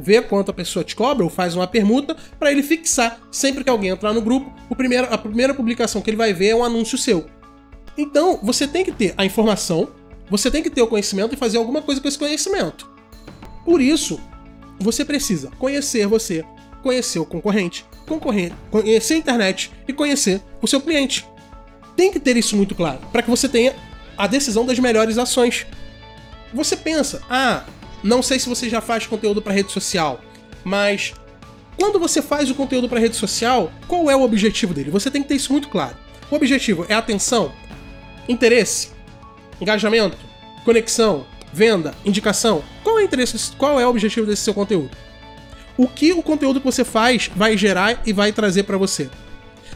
vê 0.00 0.22
quanto 0.22 0.50
a 0.50 0.54
pessoa 0.54 0.82
te 0.84 0.96
cobra 0.96 1.24
ou 1.24 1.30
faz 1.30 1.54
uma 1.54 1.66
permuta 1.66 2.16
para 2.38 2.50
ele 2.50 2.62
fixar. 2.62 3.20
Sempre 3.30 3.62
que 3.62 3.70
alguém 3.70 3.90
entrar 3.90 4.12
no 4.12 4.22
grupo, 4.22 4.52
o 4.68 4.74
primeiro, 4.74 5.12
a 5.12 5.18
primeira 5.18 5.52
publicação 5.52 6.00
que 6.00 6.10
ele 6.10 6.16
vai 6.16 6.32
ver 6.32 6.48
é 6.48 6.56
um 6.56 6.64
anúncio 6.64 6.96
seu. 6.96 7.26
Então, 7.96 8.38
você 8.42 8.66
tem 8.66 8.84
que 8.84 8.92
ter 8.92 9.14
a 9.16 9.24
informação, 9.24 9.90
você 10.28 10.50
tem 10.50 10.62
que 10.62 10.70
ter 10.70 10.80
o 10.80 10.86
conhecimento 10.86 11.34
e 11.34 11.36
fazer 11.36 11.58
alguma 11.58 11.82
coisa 11.82 12.00
com 12.00 12.08
esse 12.08 12.18
conhecimento. 12.18 12.90
Por 13.64 13.80
isso, 13.80 14.18
você 14.78 15.04
precisa 15.04 15.50
conhecer 15.58 16.06
você, 16.06 16.44
conhecer 16.82 17.18
o 17.18 17.26
concorrente, 17.26 17.84
concorrer, 18.06 18.52
conhecer 18.70 19.14
a 19.14 19.18
internet 19.18 19.70
e 19.86 19.92
conhecer 19.92 20.40
o 20.60 20.66
seu 20.66 20.80
cliente. 20.80 21.26
Tem 21.96 22.10
que 22.10 22.20
ter 22.20 22.36
isso 22.36 22.56
muito 22.56 22.74
claro, 22.74 22.98
para 23.12 23.22
que 23.22 23.30
você 23.30 23.48
tenha 23.48 23.74
a 24.16 24.26
decisão 24.26 24.64
das 24.64 24.78
melhores 24.78 25.18
ações. 25.18 25.66
Você 26.52 26.76
pensa, 26.76 27.22
ah, 27.28 27.64
não 28.02 28.22
sei 28.22 28.38
se 28.38 28.48
você 28.48 28.68
já 28.68 28.80
faz 28.80 29.06
conteúdo 29.06 29.42
para 29.42 29.52
rede 29.52 29.70
social, 29.70 30.20
mas 30.64 31.14
quando 31.78 31.98
você 31.98 32.20
faz 32.20 32.50
o 32.50 32.54
conteúdo 32.54 32.88
para 32.88 33.00
rede 33.00 33.16
social, 33.16 33.72
qual 33.86 34.10
é 34.10 34.16
o 34.16 34.22
objetivo 34.22 34.74
dele? 34.74 34.90
Você 34.90 35.10
tem 35.10 35.22
que 35.22 35.28
ter 35.28 35.36
isso 35.36 35.52
muito 35.52 35.68
claro. 35.68 35.96
O 36.30 36.34
objetivo 36.34 36.84
é 36.88 36.94
atenção, 36.94 37.52
interesse, 38.28 38.90
engajamento, 39.60 40.16
conexão, 40.64 41.26
venda, 41.52 41.94
indicação. 42.04 42.62
Qual 42.82 42.98
é 42.98 43.02
o 43.02 43.04
interesse, 43.04 43.52
qual 43.56 43.80
é 43.80 43.86
o 43.86 43.90
objetivo 43.90 44.26
desse 44.26 44.42
seu 44.42 44.54
conteúdo? 44.54 44.90
O 45.80 45.88
que 45.88 46.12
o 46.12 46.22
conteúdo 46.22 46.60
que 46.60 46.66
você 46.66 46.84
faz 46.84 47.30
vai 47.34 47.56
gerar 47.56 48.02
e 48.04 48.12
vai 48.12 48.34
trazer 48.34 48.64
para 48.64 48.76
você? 48.76 49.08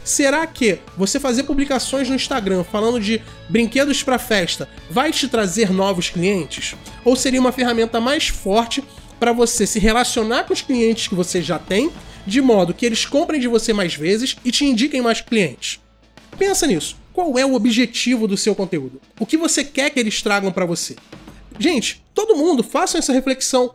Será 0.03 0.45
que 0.45 0.77
você 0.95 1.19
fazer 1.19 1.41
publicações 1.41 2.07
no 2.07 2.13
Instagram 2.13 2.63
falando 2.63 2.99
de 2.99 3.23
brinquedos 3.49 4.03
para 4.03 4.19
festa 4.19 4.69
vai 4.87 5.11
te 5.11 5.27
trazer 5.27 5.71
novos 5.71 6.11
clientes? 6.11 6.75
Ou 7.03 7.15
seria 7.15 7.41
uma 7.41 7.51
ferramenta 7.51 7.99
mais 7.99 8.27
forte 8.27 8.83
para 9.19 9.33
você 9.33 9.65
se 9.65 9.79
relacionar 9.79 10.43
com 10.43 10.53
os 10.53 10.61
clientes 10.61 11.07
que 11.07 11.15
você 11.15 11.41
já 11.41 11.57
tem, 11.57 11.89
de 12.23 12.39
modo 12.39 12.71
que 12.71 12.85
eles 12.85 13.03
comprem 13.07 13.41
de 13.41 13.47
você 13.47 13.73
mais 13.73 13.95
vezes 13.95 14.35
e 14.45 14.51
te 14.51 14.63
indiquem 14.63 15.01
mais 15.01 15.21
clientes? 15.21 15.79
Pensa 16.37 16.67
nisso. 16.67 16.97
Qual 17.13 17.35
é 17.39 17.43
o 17.43 17.55
objetivo 17.55 18.27
do 18.27 18.37
seu 18.37 18.53
conteúdo? 18.53 19.01
O 19.19 19.25
que 19.25 19.37
você 19.37 19.63
quer 19.63 19.89
que 19.89 19.99
eles 19.99 20.21
tragam 20.21 20.51
para 20.51 20.67
você? 20.67 20.95
Gente, 21.57 22.05
todo 22.13 22.35
mundo 22.35 22.61
faça 22.61 22.99
essa 22.99 23.11
reflexão. 23.11 23.73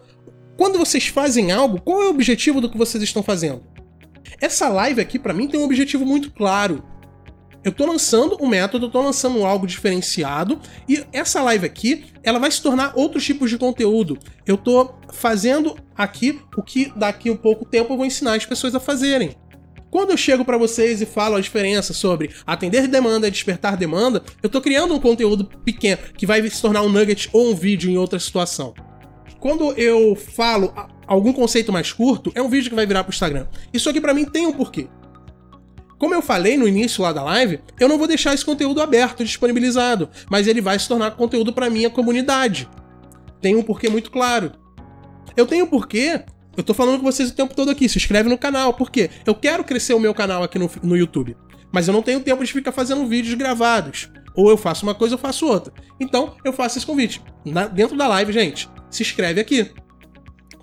Quando 0.60 0.78
vocês 0.78 1.06
fazem 1.06 1.50
algo, 1.52 1.80
qual 1.80 2.02
é 2.02 2.06
o 2.08 2.10
objetivo 2.10 2.60
do 2.60 2.68
que 2.68 2.76
vocês 2.76 3.02
estão 3.02 3.22
fazendo? 3.22 3.62
Essa 4.38 4.68
live 4.68 5.00
aqui, 5.00 5.18
para 5.18 5.32
mim, 5.32 5.48
tem 5.48 5.58
um 5.58 5.64
objetivo 5.64 6.04
muito 6.04 6.30
claro. 6.30 6.84
Eu 7.64 7.72
tô 7.72 7.86
lançando 7.86 8.36
um 8.38 8.46
método, 8.46 8.84
eu 8.84 8.90
tô 8.90 9.00
lançando 9.00 9.42
algo 9.42 9.66
diferenciado 9.66 10.60
e 10.86 11.02
essa 11.14 11.40
live 11.40 11.64
aqui, 11.64 12.04
ela 12.22 12.38
vai 12.38 12.50
se 12.50 12.60
tornar 12.60 12.92
outros 12.94 13.24
tipos 13.24 13.48
de 13.48 13.56
conteúdo. 13.56 14.18
Eu 14.46 14.58
tô 14.58 14.92
fazendo 15.10 15.78
aqui 15.96 16.38
o 16.54 16.62
que 16.62 16.92
daqui 16.94 17.30
a 17.30 17.32
um 17.32 17.38
pouco 17.38 17.64
tempo 17.64 17.94
eu 17.94 17.96
vou 17.96 18.04
ensinar 18.04 18.34
as 18.34 18.44
pessoas 18.44 18.74
a 18.74 18.80
fazerem. 18.80 19.34
Quando 19.90 20.10
eu 20.10 20.16
chego 20.18 20.44
para 20.44 20.58
vocês 20.58 21.00
e 21.00 21.06
falo 21.06 21.36
a 21.36 21.40
diferença 21.40 21.94
sobre 21.94 22.34
atender 22.46 22.86
demanda 22.86 23.26
e 23.26 23.30
despertar 23.30 23.78
demanda, 23.78 24.22
eu 24.42 24.50
tô 24.50 24.60
criando 24.60 24.92
um 24.92 25.00
conteúdo 25.00 25.46
pequeno 25.64 26.02
que 26.18 26.26
vai 26.26 26.46
se 26.50 26.60
tornar 26.60 26.82
um 26.82 26.90
nugget 26.90 27.30
ou 27.32 27.50
um 27.50 27.54
vídeo 27.54 27.90
em 27.90 27.96
outra 27.96 28.18
situação. 28.18 28.74
Quando 29.40 29.72
eu 29.72 30.14
falo 30.14 30.72
algum 31.06 31.32
conceito 31.32 31.72
mais 31.72 31.92
curto, 31.92 32.30
é 32.34 32.42
um 32.42 32.48
vídeo 32.48 32.68
que 32.68 32.76
vai 32.76 32.86
virar 32.86 33.02
pro 33.02 33.12
Instagram. 33.12 33.46
Isso 33.72 33.88
aqui 33.88 34.00
para 34.00 34.12
mim 34.12 34.26
tem 34.26 34.46
um 34.46 34.52
porquê. 34.52 34.86
Como 35.98 36.14
eu 36.14 36.20
falei 36.20 36.58
no 36.58 36.68
início 36.68 37.02
lá 37.02 37.12
da 37.12 37.22
live, 37.22 37.60
eu 37.78 37.88
não 37.88 37.98
vou 37.98 38.06
deixar 38.06 38.34
esse 38.34 38.44
conteúdo 38.44 38.80
aberto, 38.80 39.24
disponibilizado, 39.24 40.10
mas 40.30 40.46
ele 40.46 40.60
vai 40.60 40.78
se 40.78 40.86
tornar 40.86 41.12
conteúdo 41.12 41.52
para 41.52 41.70
minha 41.70 41.88
comunidade. 41.88 42.68
Tem 43.40 43.56
um 43.56 43.62
porquê 43.62 43.88
muito 43.88 44.10
claro. 44.10 44.52
Eu 45.34 45.46
tenho 45.46 45.64
um 45.64 45.68
porquê, 45.68 46.22
eu 46.56 46.62
tô 46.62 46.74
falando 46.74 46.98
com 46.98 47.04
vocês 47.04 47.30
o 47.30 47.34
tempo 47.34 47.54
todo 47.54 47.70
aqui, 47.70 47.88
se 47.88 47.96
inscreve 47.96 48.28
no 48.28 48.36
canal, 48.36 48.74
porque 48.74 49.10
eu 49.26 49.34
quero 49.34 49.64
crescer 49.64 49.94
o 49.94 50.00
meu 50.00 50.12
canal 50.12 50.42
aqui 50.42 50.58
no, 50.58 50.70
no 50.82 50.96
YouTube, 50.96 51.36
mas 51.72 51.88
eu 51.88 51.94
não 51.94 52.02
tenho 52.02 52.20
tempo 52.20 52.44
de 52.44 52.52
ficar 52.52 52.72
fazendo 52.72 53.06
vídeos 53.06 53.34
gravados. 53.34 54.10
Ou 54.34 54.50
eu 54.50 54.56
faço 54.56 54.86
uma 54.86 54.94
coisa 54.94 55.16
ou 55.16 55.18
faço 55.18 55.46
outra. 55.46 55.72
Então, 55.98 56.34
eu 56.44 56.52
faço 56.52 56.78
esse 56.78 56.86
convite. 56.86 57.22
Na, 57.44 57.66
dentro 57.66 57.96
da 57.96 58.06
live, 58.06 58.32
gente, 58.32 58.68
se 58.90 59.02
inscreve 59.02 59.40
aqui. 59.40 59.70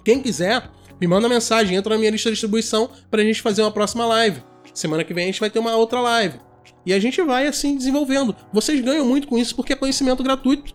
Quem 0.04 0.22
quiser, 0.22 0.70
me 1.00 1.08
manda 1.08 1.30
mensagem, 1.30 1.76
entra 1.76 1.94
na 1.94 2.00
minha 2.00 2.12
lista 2.12 2.30
de 2.30 2.34
distribuição 2.34 2.90
pra 3.10 3.24
gente 3.24 3.42
fazer 3.42 3.62
uma 3.62 3.72
próxima 3.72 4.06
live. 4.06 4.42
Semana 4.74 5.04
que 5.04 5.14
vem 5.14 5.26
a 5.26 5.28
gente 5.28 5.40
vai 5.40 5.50
ter 5.50 5.60
uma 5.60 5.76
outra 5.76 6.00
live. 6.00 6.40
E 6.86 6.94
a 6.94 7.00
gente 7.00 7.22
vai 7.22 7.48
assim 7.48 7.76
desenvolvendo. 7.76 8.36
Vocês 8.54 8.80
ganham 8.82 9.06
muito 9.06 9.28
com 9.28 9.38
isso 9.38 9.56
porque 9.56 9.74
é 9.74 9.76
conhecimento 9.76 10.24
gratuito. 10.24 10.74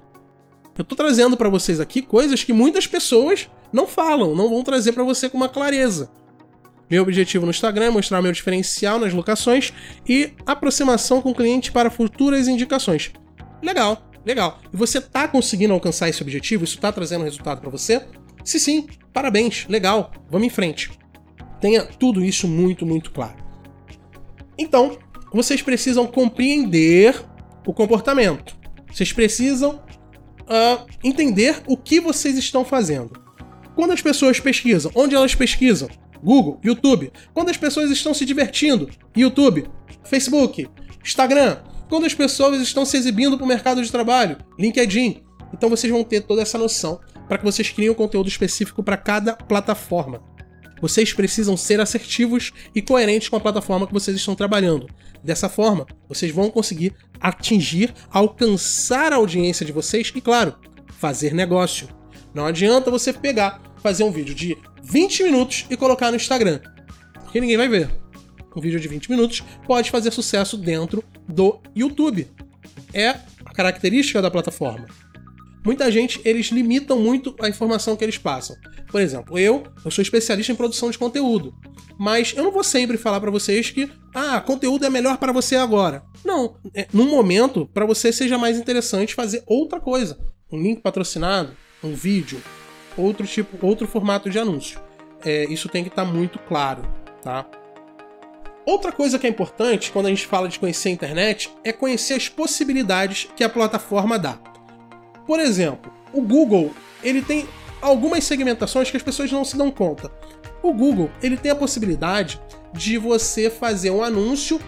Eu 0.76 0.84
tô 0.84 0.94
trazendo 0.94 1.36
para 1.36 1.48
vocês 1.48 1.80
aqui 1.80 2.02
coisas 2.02 2.42
que 2.44 2.52
muitas 2.52 2.86
pessoas 2.86 3.48
não 3.72 3.86
falam, 3.86 4.34
não 4.34 4.48
vão 4.48 4.62
trazer 4.62 4.92
para 4.92 5.04
você 5.04 5.28
com 5.28 5.36
uma 5.36 5.48
clareza. 5.48 6.10
Meu 6.90 7.02
objetivo 7.02 7.46
no 7.46 7.50
Instagram 7.50 7.86
é 7.86 7.90
mostrar 7.90 8.20
meu 8.20 8.32
diferencial 8.32 8.98
nas 8.98 9.14
locações 9.14 9.72
e 10.06 10.32
aproximação 10.44 11.22
com 11.22 11.30
o 11.30 11.34
cliente 11.34 11.72
para 11.72 11.90
futuras 11.90 12.48
indicações. 12.48 13.12
Legal, 13.62 14.11
legal. 14.24 14.60
E 14.72 14.76
você 14.76 15.00
tá 15.00 15.26
conseguindo 15.28 15.72
alcançar 15.72 16.08
esse 16.08 16.22
objetivo? 16.22 16.64
Isso 16.64 16.78
tá 16.78 16.92
trazendo 16.92 17.24
resultado 17.24 17.60
para 17.60 17.70
você? 17.70 18.02
Se 18.44 18.58
sim, 18.58 18.86
parabéns, 19.12 19.66
legal, 19.68 20.12
vamos 20.30 20.46
em 20.46 20.50
frente. 20.50 20.90
Tenha 21.60 21.84
tudo 21.84 22.24
isso 22.24 22.48
muito, 22.48 22.84
muito 22.84 23.12
claro. 23.12 23.36
Então, 24.58 24.98
vocês 25.32 25.62
precisam 25.62 26.06
compreender 26.06 27.24
o 27.66 27.72
comportamento. 27.72 28.56
Vocês 28.90 29.12
precisam 29.12 29.82
uh, 30.42 30.86
entender 31.02 31.62
o 31.66 31.76
que 31.76 32.00
vocês 32.00 32.36
estão 32.36 32.64
fazendo. 32.64 33.12
Quando 33.74 33.92
as 33.92 34.02
pessoas 34.02 34.38
pesquisam, 34.38 34.90
onde 34.94 35.14
elas 35.14 35.34
pesquisam? 35.34 35.88
Google, 36.22 36.60
YouTube. 36.62 37.10
Quando 37.32 37.48
as 37.48 37.56
pessoas 37.56 37.90
estão 37.90 38.12
se 38.12 38.24
divertindo, 38.24 38.88
YouTube, 39.16 39.66
Facebook, 40.04 40.68
Instagram. 41.04 41.58
Quando 41.92 42.06
as 42.06 42.14
pessoas 42.14 42.58
estão 42.62 42.86
se 42.86 42.96
exibindo 42.96 43.36
para 43.36 43.44
o 43.44 43.46
mercado 43.46 43.84
de 43.84 43.92
trabalho, 43.92 44.38
LinkedIn. 44.58 45.22
Então 45.52 45.68
vocês 45.68 45.92
vão 45.92 46.02
ter 46.02 46.22
toda 46.22 46.40
essa 46.40 46.56
noção 46.56 46.98
para 47.28 47.36
que 47.36 47.44
vocês 47.44 47.68
criem 47.68 47.90
um 47.90 47.94
conteúdo 47.94 48.30
específico 48.30 48.82
para 48.82 48.96
cada 48.96 49.36
plataforma. 49.36 50.22
Vocês 50.80 51.12
precisam 51.12 51.54
ser 51.54 51.82
assertivos 51.82 52.50
e 52.74 52.80
coerentes 52.80 53.28
com 53.28 53.36
a 53.36 53.40
plataforma 53.40 53.86
que 53.86 53.92
vocês 53.92 54.16
estão 54.16 54.34
trabalhando. 54.34 54.88
Dessa 55.22 55.50
forma, 55.50 55.86
vocês 56.08 56.32
vão 56.32 56.50
conseguir 56.50 56.94
atingir, 57.20 57.92
alcançar 58.10 59.12
a 59.12 59.16
audiência 59.16 59.66
de 59.66 59.70
vocês 59.70 60.10
e, 60.14 60.20
claro, 60.22 60.54
fazer 60.98 61.34
negócio. 61.34 61.88
Não 62.32 62.46
adianta 62.46 62.90
você 62.90 63.12
pegar, 63.12 63.60
fazer 63.82 64.02
um 64.02 64.10
vídeo 64.10 64.34
de 64.34 64.56
20 64.82 65.24
minutos 65.24 65.66
e 65.68 65.76
colocar 65.76 66.08
no 66.08 66.16
Instagram, 66.16 66.58
porque 67.22 67.38
ninguém 67.38 67.58
vai 67.58 67.68
ver. 67.68 67.90
Um 68.54 68.60
vídeo 68.60 68.80
de 68.80 68.88
20 68.88 69.10
minutos 69.10 69.42
pode 69.66 69.90
fazer 69.90 70.10
sucesso 70.10 70.56
dentro 70.56 71.02
do 71.28 71.60
YouTube. 71.74 72.28
É 72.92 73.08
a 73.44 73.52
característica 73.54 74.20
da 74.20 74.30
plataforma 74.30 74.86
muita 75.64 75.90
gente, 75.90 76.20
eles 76.24 76.46
limitam 76.46 76.98
muito 76.98 77.34
a 77.40 77.48
informação 77.48 77.96
que 77.96 78.04
eles 78.04 78.18
passam. 78.18 78.56
Por 78.90 79.00
exemplo, 79.00 79.38
eu, 79.38 79.64
eu 79.84 79.90
sou 79.90 80.02
especialista 80.02 80.52
em 80.52 80.56
produção 80.56 80.90
de 80.90 80.98
conteúdo, 80.98 81.54
mas 81.98 82.34
eu 82.36 82.44
não 82.44 82.52
vou 82.52 82.64
sempre 82.64 82.98
falar 82.98 83.20
para 83.20 83.30
vocês 83.30 83.70
que, 83.70 83.90
ah, 84.14 84.40
conteúdo 84.40 84.84
é 84.84 84.90
melhor 84.90 85.16
para 85.18 85.32
você 85.32 85.56
agora. 85.56 86.02
Não, 86.24 86.56
é, 86.74 86.86
num 86.92 87.08
momento, 87.08 87.68
para 87.72 87.86
você 87.86 88.12
seja 88.12 88.36
mais 88.36 88.58
interessante 88.58 89.14
fazer 89.14 89.42
outra 89.46 89.80
coisa, 89.80 90.18
um 90.50 90.60
link 90.60 90.80
patrocinado, 90.80 91.56
um 91.82 91.94
vídeo, 91.94 92.42
outro 92.96 93.26
tipo, 93.26 93.64
outro 93.64 93.86
formato 93.86 94.28
de 94.28 94.38
anúncio. 94.38 94.80
É, 95.24 95.44
isso 95.44 95.68
tem 95.68 95.82
que 95.82 95.88
estar 95.88 96.04
tá 96.04 96.10
muito 96.10 96.38
claro, 96.40 96.82
tá? 97.22 97.46
Outra 98.64 98.92
coisa 98.92 99.18
que 99.18 99.26
é 99.26 99.30
importante 99.30 99.90
quando 99.90 100.06
a 100.06 100.08
gente 100.10 100.26
fala 100.26 100.48
de 100.48 100.58
conhecer 100.58 100.88
a 100.88 100.92
internet 100.92 101.50
é 101.64 101.72
conhecer 101.72 102.14
as 102.14 102.28
possibilidades 102.28 103.28
que 103.34 103.42
a 103.42 103.48
plataforma 103.48 104.18
dá. 104.18 104.38
Por 105.26 105.40
exemplo, 105.40 105.92
o 106.12 106.20
Google, 106.22 106.72
ele 107.02 107.22
tem 107.22 107.48
algumas 107.80 108.22
segmentações 108.24 108.90
que 108.90 108.96
as 108.96 109.02
pessoas 109.02 109.32
não 109.32 109.44
se 109.44 109.56
dão 109.56 109.70
conta. 109.70 110.10
O 110.62 110.72
Google, 110.72 111.10
ele 111.20 111.36
tem 111.36 111.50
a 111.50 111.56
possibilidade 111.56 112.40
de 112.72 112.96
você 112.96 113.50
fazer 113.50 113.90
um 113.90 114.02
anúncio 114.02 114.60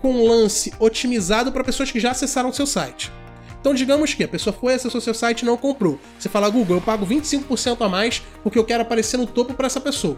com 0.00 0.12
um 0.12 0.26
lance 0.26 0.72
otimizado 0.78 1.52
para 1.52 1.64
pessoas 1.64 1.90
que 1.90 2.00
já 2.00 2.12
acessaram 2.12 2.52
seu 2.52 2.66
site. 2.66 3.12
Então, 3.60 3.74
digamos 3.74 4.14
que 4.14 4.22
a 4.22 4.28
pessoa 4.28 4.54
foi, 4.54 4.74
acessou 4.74 5.00
seu 5.00 5.12
site 5.12 5.40
e 5.40 5.44
não 5.44 5.56
comprou. 5.56 5.98
Você 6.18 6.28
fala, 6.28 6.48
Google, 6.48 6.76
eu 6.76 6.80
pago 6.80 7.04
25% 7.04 7.84
a 7.84 7.88
mais 7.88 8.22
porque 8.42 8.58
eu 8.58 8.64
quero 8.64 8.82
aparecer 8.82 9.16
no 9.16 9.26
topo 9.26 9.54
para 9.54 9.66
essa 9.66 9.80
pessoa. 9.80 10.16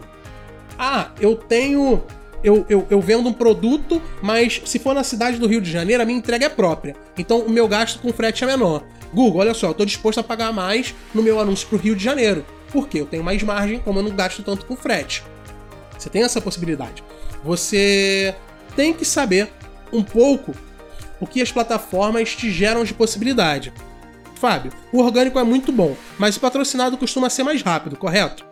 Ah, 0.77 1.11
eu 1.19 1.35
tenho. 1.35 2.03
Eu, 2.43 2.65
eu, 2.69 2.87
eu 2.89 3.01
vendo 3.01 3.27
um 3.27 3.33
produto, 3.33 4.01
mas 4.21 4.61
se 4.65 4.79
for 4.79 4.93
na 4.93 5.03
cidade 5.03 5.37
do 5.37 5.47
Rio 5.47 5.61
de 5.61 5.71
Janeiro, 5.71 6.01
a 6.01 6.05
minha 6.05 6.17
entrega 6.17 6.45
é 6.45 6.49
própria. 6.49 6.95
Então, 7.17 7.39
o 7.39 7.49
meu 7.49 7.67
gasto 7.67 7.99
com 7.99 8.13
frete 8.13 8.43
é 8.43 8.47
menor. 8.47 8.83
Google, 9.13 9.41
olha 9.41 9.53
só, 9.53 9.67
eu 9.67 9.71
estou 9.71 9.85
disposto 9.85 10.19
a 10.19 10.23
pagar 10.23 10.53
mais 10.53 10.95
no 11.13 11.21
meu 11.21 11.39
anúncio 11.39 11.67
para 11.67 11.77
o 11.77 11.79
Rio 11.79 11.95
de 11.95 12.03
Janeiro. 12.03 12.45
Porque 12.71 12.99
eu 12.99 13.05
tenho 13.05 13.23
mais 13.23 13.41
margem, 13.43 13.79
como 13.79 13.99
eu 13.99 14.03
não 14.03 14.15
gasto 14.15 14.43
tanto 14.43 14.65
com 14.65 14.75
frete. 14.75 15.23
Você 15.97 16.09
tem 16.09 16.23
essa 16.23 16.39
possibilidade. 16.39 17.03
Você 17.43 18.33
tem 18.75 18.93
que 18.93 19.03
saber 19.03 19.51
um 19.91 20.03
pouco 20.03 20.53
o 21.19 21.27
que 21.27 21.41
as 21.41 21.51
plataformas 21.51 22.35
te 22.35 22.51
geram 22.51 22.83
de 22.83 22.93
possibilidade. 22.93 23.73
Fábio, 24.35 24.71
o 24.93 24.99
orgânico 24.99 25.37
é 25.37 25.43
muito 25.43 25.71
bom, 25.71 25.95
mas 26.17 26.37
o 26.37 26.39
patrocinado 26.39 26.97
costuma 26.97 27.29
ser 27.29 27.43
mais 27.43 27.61
rápido, 27.61 27.97
correto? 27.97 28.45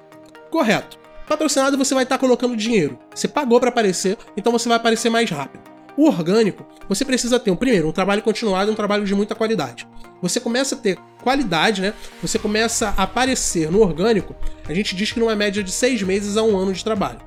Correto. 0.50 1.00
Patrocinado 1.28 1.78
você 1.78 1.94
vai 1.94 2.04
estar 2.04 2.18
colocando 2.18 2.56
dinheiro. 2.56 2.98
Você 3.14 3.28
pagou 3.28 3.60
para 3.60 3.68
aparecer, 3.68 4.18
então 4.38 4.52
você 4.52 4.70
vai 4.70 4.78
aparecer 4.78 5.10
mais 5.10 5.30
rápido. 5.30 5.62
O 5.98 6.08
orgânico, 6.08 6.66
você 6.88 7.04
precisa 7.04 7.38
ter, 7.40 7.52
um, 7.52 7.56
primeiro, 7.56 7.90
um 7.90 7.92
trabalho 7.92 8.22
continuado 8.22 8.72
um 8.72 8.76
trabalho 8.76 9.04
de 9.04 9.14
muita 9.14 9.36
qualidade. 9.36 9.86
Você 10.22 10.40
começa 10.40 10.76
a 10.76 10.78
ter 10.78 10.98
qualidade, 11.22 11.82
né? 11.82 11.94
Você 12.22 12.40
começa 12.40 12.94
a 12.96 13.04
aparecer 13.04 13.70
no 13.70 13.82
orgânico, 13.82 14.36
a 14.70 14.74
gente 14.74 14.96
diz 14.96 15.12
que 15.12 15.20
numa 15.20 15.36
média 15.36 15.62
de 15.62 15.72
seis 15.72 16.02
meses 16.02 16.38
a 16.38 16.44
um 16.44 16.56
ano 16.56 16.72
de 16.72 16.84
trabalho. 16.84 17.20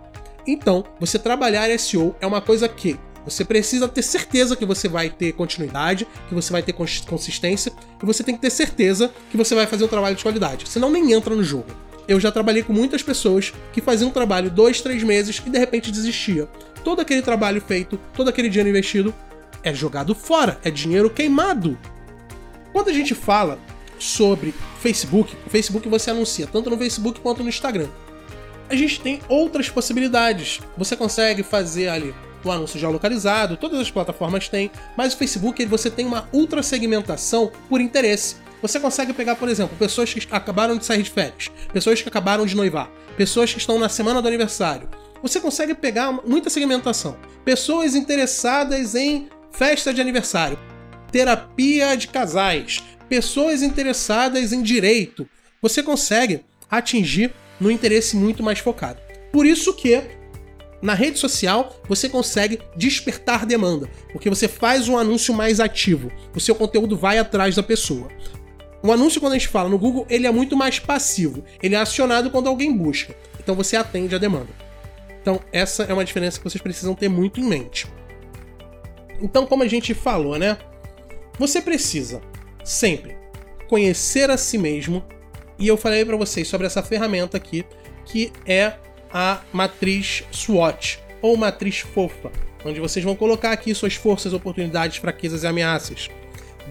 Então, 0.46 0.84
você 0.98 1.18
trabalhar 1.18 1.68
SEO 1.78 2.14
é 2.20 2.26
uma 2.26 2.40
coisa 2.40 2.68
que 2.68 2.98
você 3.24 3.44
precisa 3.44 3.86
ter 3.86 4.02
certeza 4.02 4.56
que 4.56 4.64
você 4.64 4.88
vai 4.88 5.10
ter 5.10 5.32
continuidade, 5.32 6.06
que 6.26 6.34
você 6.34 6.50
vai 6.50 6.62
ter 6.62 6.72
consistência, 6.72 7.70
e 8.02 8.06
você 8.06 8.24
tem 8.24 8.34
que 8.34 8.40
ter 8.40 8.50
certeza 8.50 9.12
que 9.30 9.36
você 9.36 9.54
vai 9.54 9.66
fazer 9.66 9.84
um 9.84 9.88
trabalho 9.88 10.16
de 10.16 10.22
qualidade. 10.22 10.66
Senão 10.68 10.90
nem 10.90 11.12
entra 11.12 11.34
no 11.36 11.44
jogo. 11.44 11.89
Eu 12.10 12.18
já 12.18 12.32
trabalhei 12.32 12.64
com 12.64 12.72
muitas 12.72 13.04
pessoas 13.04 13.52
que 13.72 13.80
faziam 13.80 14.10
um 14.10 14.12
trabalho 14.12 14.50
dois, 14.50 14.80
três 14.80 15.00
meses 15.00 15.40
e 15.46 15.48
de 15.48 15.56
repente 15.56 15.92
desistia 15.92 16.48
todo 16.82 16.98
aquele 16.98 17.22
trabalho 17.22 17.60
feito, 17.60 18.00
todo 18.12 18.28
aquele 18.28 18.48
dinheiro 18.48 18.68
investido 18.68 19.14
é 19.62 19.72
jogado 19.72 20.12
fora, 20.12 20.58
é 20.64 20.72
dinheiro 20.72 21.08
queimado. 21.08 21.78
Quando 22.72 22.88
a 22.88 22.92
gente 22.92 23.14
fala 23.14 23.60
sobre 23.96 24.52
Facebook, 24.80 25.36
o 25.46 25.50
Facebook 25.50 25.88
você 25.88 26.10
anuncia 26.10 26.48
tanto 26.48 26.68
no 26.68 26.76
Facebook 26.76 27.20
quanto 27.20 27.44
no 27.44 27.48
Instagram. 27.48 27.86
A 28.68 28.74
gente 28.74 29.00
tem 29.00 29.20
outras 29.28 29.68
possibilidades. 29.68 30.58
Você 30.76 30.96
consegue 30.96 31.44
fazer 31.44 31.90
ali 31.90 32.12
o 32.42 32.50
anúncio 32.50 32.80
geolocalizado, 32.80 33.56
todas 33.56 33.78
as 33.78 33.90
plataformas 33.90 34.48
têm, 34.48 34.68
mas 34.96 35.14
o 35.14 35.16
Facebook 35.16 35.64
você 35.64 35.88
tem 35.88 36.06
uma 36.06 36.28
ultra 36.32 36.60
segmentação 36.60 37.52
por 37.68 37.80
interesse. 37.80 38.34
Você 38.62 38.78
consegue 38.78 39.12
pegar, 39.12 39.36
por 39.36 39.48
exemplo, 39.48 39.76
pessoas 39.78 40.12
que 40.12 40.26
acabaram 40.30 40.76
de 40.76 40.84
sair 40.84 41.02
de 41.02 41.10
férias, 41.10 41.50
pessoas 41.72 42.02
que 42.02 42.08
acabaram 42.08 42.44
de 42.44 42.54
noivar, 42.54 42.90
pessoas 43.16 43.52
que 43.52 43.58
estão 43.58 43.78
na 43.78 43.88
semana 43.88 44.20
do 44.20 44.28
aniversário, 44.28 44.88
você 45.22 45.40
consegue 45.40 45.74
pegar 45.74 46.12
muita 46.26 46.50
segmentação. 46.50 47.16
Pessoas 47.44 47.94
interessadas 47.94 48.94
em 48.94 49.28
festa 49.50 49.92
de 49.92 50.00
aniversário, 50.00 50.58
terapia 51.10 51.96
de 51.96 52.08
casais, 52.08 52.82
pessoas 53.08 53.62
interessadas 53.62 54.52
em 54.52 54.62
direito. 54.62 55.28
Você 55.60 55.82
consegue 55.82 56.44
atingir 56.70 57.32
no 57.58 57.70
interesse 57.70 58.16
muito 58.16 58.42
mais 58.42 58.58
focado. 58.58 59.00
Por 59.32 59.44
isso 59.44 59.74
que 59.74 60.02
na 60.80 60.94
rede 60.94 61.18
social 61.18 61.78
você 61.86 62.08
consegue 62.08 62.58
despertar 62.74 63.44
demanda, 63.44 63.88
porque 64.12 64.30
você 64.30 64.48
faz 64.48 64.88
um 64.88 64.96
anúncio 64.96 65.34
mais 65.34 65.60
ativo, 65.60 66.10
o 66.34 66.40
seu 66.40 66.54
conteúdo 66.54 66.96
vai 66.96 67.18
atrás 67.18 67.54
da 67.54 67.62
pessoa. 67.62 68.08
O 68.82 68.92
anúncio, 68.92 69.20
quando 69.20 69.34
a 69.34 69.38
gente 69.38 69.48
fala 69.48 69.68
no 69.68 69.78
Google, 69.78 70.06
ele 70.08 70.26
é 70.26 70.30
muito 70.30 70.56
mais 70.56 70.78
passivo, 70.78 71.44
ele 71.62 71.74
é 71.74 71.78
acionado 71.78 72.30
quando 72.30 72.48
alguém 72.48 72.74
busca, 72.74 73.14
então 73.38 73.54
você 73.54 73.76
atende 73.76 74.14
a 74.14 74.18
demanda. 74.18 74.48
Então, 75.20 75.38
essa 75.52 75.82
é 75.82 75.92
uma 75.92 76.04
diferença 76.04 76.38
que 76.38 76.44
vocês 76.44 76.62
precisam 76.62 76.94
ter 76.94 77.08
muito 77.08 77.40
em 77.40 77.44
mente. 77.44 77.86
Então, 79.20 79.46
como 79.46 79.62
a 79.62 79.68
gente 79.68 79.92
falou, 79.92 80.38
né? 80.38 80.56
Você 81.38 81.60
precisa 81.60 82.22
sempre 82.64 83.16
conhecer 83.68 84.30
a 84.30 84.36
si 84.36 84.56
mesmo. 84.56 85.04
E 85.58 85.68
eu 85.68 85.76
falei 85.76 86.04
para 86.04 86.16
vocês 86.16 86.48
sobre 86.48 86.66
essa 86.66 86.82
ferramenta 86.82 87.36
aqui, 87.36 87.64
que 88.06 88.32
é 88.46 88.74
a 89.12 89.40
matriz 89.52 90.24
SWOT, 90.32 90.98
ou 91.20 91.36
matriz 91.36 91.80
fofa, 91.80 92.32
onde 92.64 92.80
vocês 92.80 93.04
vão 93.04 93.14
colocar 93.14 93.52
aqui 93.52 93.74
suas 93.74 93.94
forças, 93.94 94.32
oportunidades, 94.32 94.96
fraquezas 94.96 95.42
e 95.42 95.46
ameaças. 95.46 96.08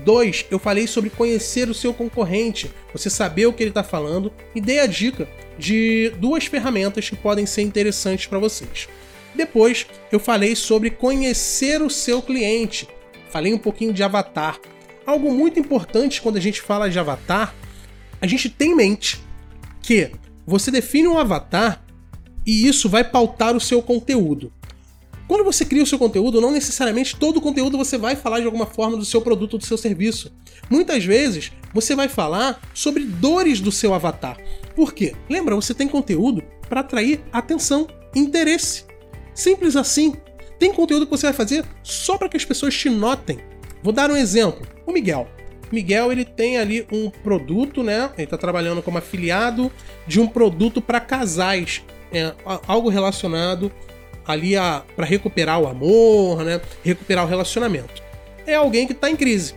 Dois, 0.03 0.45
eu 0.49 0.57
falei 0.57 0.87
sobre 0.87 1.09
conhecer 1.09 1.69
o 1.69 1.73
seu 1.73 1.93
concorrente, 1.93 2.71
você 2.93 3.09
saber 3.09 3.45
o 3.45 3.53
que 3.53 3.61
ele 3.61 3.71
está 3.71 3.83
falando 3.83 4.31
e 4.55 4.61
dei 4.61 4.79
a 4.79 4.85
dica 4.85 5.27
de 5.57 6.11
duas 6.17 6.45
ferramentas 6.45 7.09
que 7.09 7.15
podem 7.15 7.45
ser 7.45 7.63
interessantes 7.63 8.27
para 8.27 8.39
vocês. 8.39 8.87
Depois, 9.35 9.85
eu 10.11 10.19
falei 10.19 10.55
sobre 10.55 10.89
conhecer 10.89 11.81
o 11.81 11.89
seu 11.89 12.21
cliente. 12.21 12.87
Falei 13.29 13.53
um 13.53 13.57
pouquinho 13.57 13.93
de 13.93 14.01
avatar. 14.01 14.59
Algo 15.05 15.31
muito 15.31 15.59
importante 15.59 16.21
quando 16.21 16.37
a 16.37 16.41
gente 16.41 16.61
fala 16.61 16.89
de 16.89 16.97
avatar, 16.97 17.53
a 18.21 18.27
gente 18.27 18.49
tem 18.49 18.71
em 18.71 18.75
mente 18.75 19.19
que 19.81 20.11
você 20.45 20.71
define 20.71 21.07
um 21.07 21.17
avatar 21.17 21.83
e 22.45 22.67
isso 22.67 22.89
vai 22.89 23.03
pautar 23.03 23.55
o 23.55 23.59
seu 23.59 23.81
conteúdo. 23.81 24.51
Quando 25.29 25.43
você 25.43 25.63
cria 25.63 25.83
o 25.83 25.85
seu 25.85 25.99
conteúdo, 25.99 26.41
não 26.41 26.49
necessariamente 26.51 27.15
todo 27.15 27.37
o 27.37 27.41
conteúdo 27.41 27.77
você 27.77 27.99
vai 27.99 28.15
falar 28.15 28.39
de 28.39 28.47
alguma 28.47 28.65
forma 28.65 28.97
do 28.97 29.05
seu 29.05 29.21
produto 29.21 29.53
ou 29.53 29.59
do 29.59 29.65
seu 29.65 29.77
serviço. 29.77 30.33
Muitas 30.67 31.05
vezes 31.05 31.51
você 31.71 31.95
vai 31.95 32.07
falar 32.07 32.59
sobre 32.73 33.03
dores 33.03 33.61
do 33.61 33.71
seu 33.71 33.93
avatar. 33.93 34.39
Por 34.75 34.91
quê? 34.91 35.13
Lembra, 35.29 35.53
você 35.53 35.71
tem 35.71 35.87
conteúdo 35.87 36.41
para 36.67 36.79
atrair 36.79 37.21
atenção, 37.31 37.87
interesse. 38.15 38.85
Simples 39.31 39.75
assim. 39.75 40.15
Tem 40.57 40.73
conteúdo 40.73 41.05
que 41.05 41.11
você 41.11 41.27
vai 41.27 41.33
fazer 41.33 41.63
só 41.83 42.17
para 42.17 42.27
que 42.27 42.35
as 42.35 42.43
pessoas 42.43 42.73
te 42.75 42.89
notem. 42.89 43.37
Vou 43.83 43.93
dar 43.93 44.09
um 44.09 44.17
exemplo. 44.17 44.67
O 44.87 44.91
Miguel. 44.91 45.27
Miguel 45.71 46.11
ele 46.11 46.25
tem 46.25 46.57
ali 46.57 46.87
um 46.91 47.11
produto, 47.11 47.83
né? 47.83 48.09
Ele 48.17 48.23
está 48.23 48.35
trabalhando 48.35 48.81
como 48.81 48.97
afiliado 48.97 49.71
de 50.07 50.19
um 50.19 50.25
produto 50.25 50.81
para 50.81 50.99
casais, 50.99 51.83
é, 52.11 52.33
algo 52.65 52.89
relacionado 52.89 53.71
ali 54.29 54.53
para 54.95 55.07
recuperar 55.07 55.59
o 55.59 55.67
amor, 55.67 56.43
né? 56.45 56.61
Recuperar 56.83 57.25
o 57.25 57.27
relacionamento. 57.27 58.03
É 58.45 58.53
alguém 58.53 58.85
que 58.85 58.93
está 58.93 59.09
em 59.09 59.15
crise. 59.15 59.55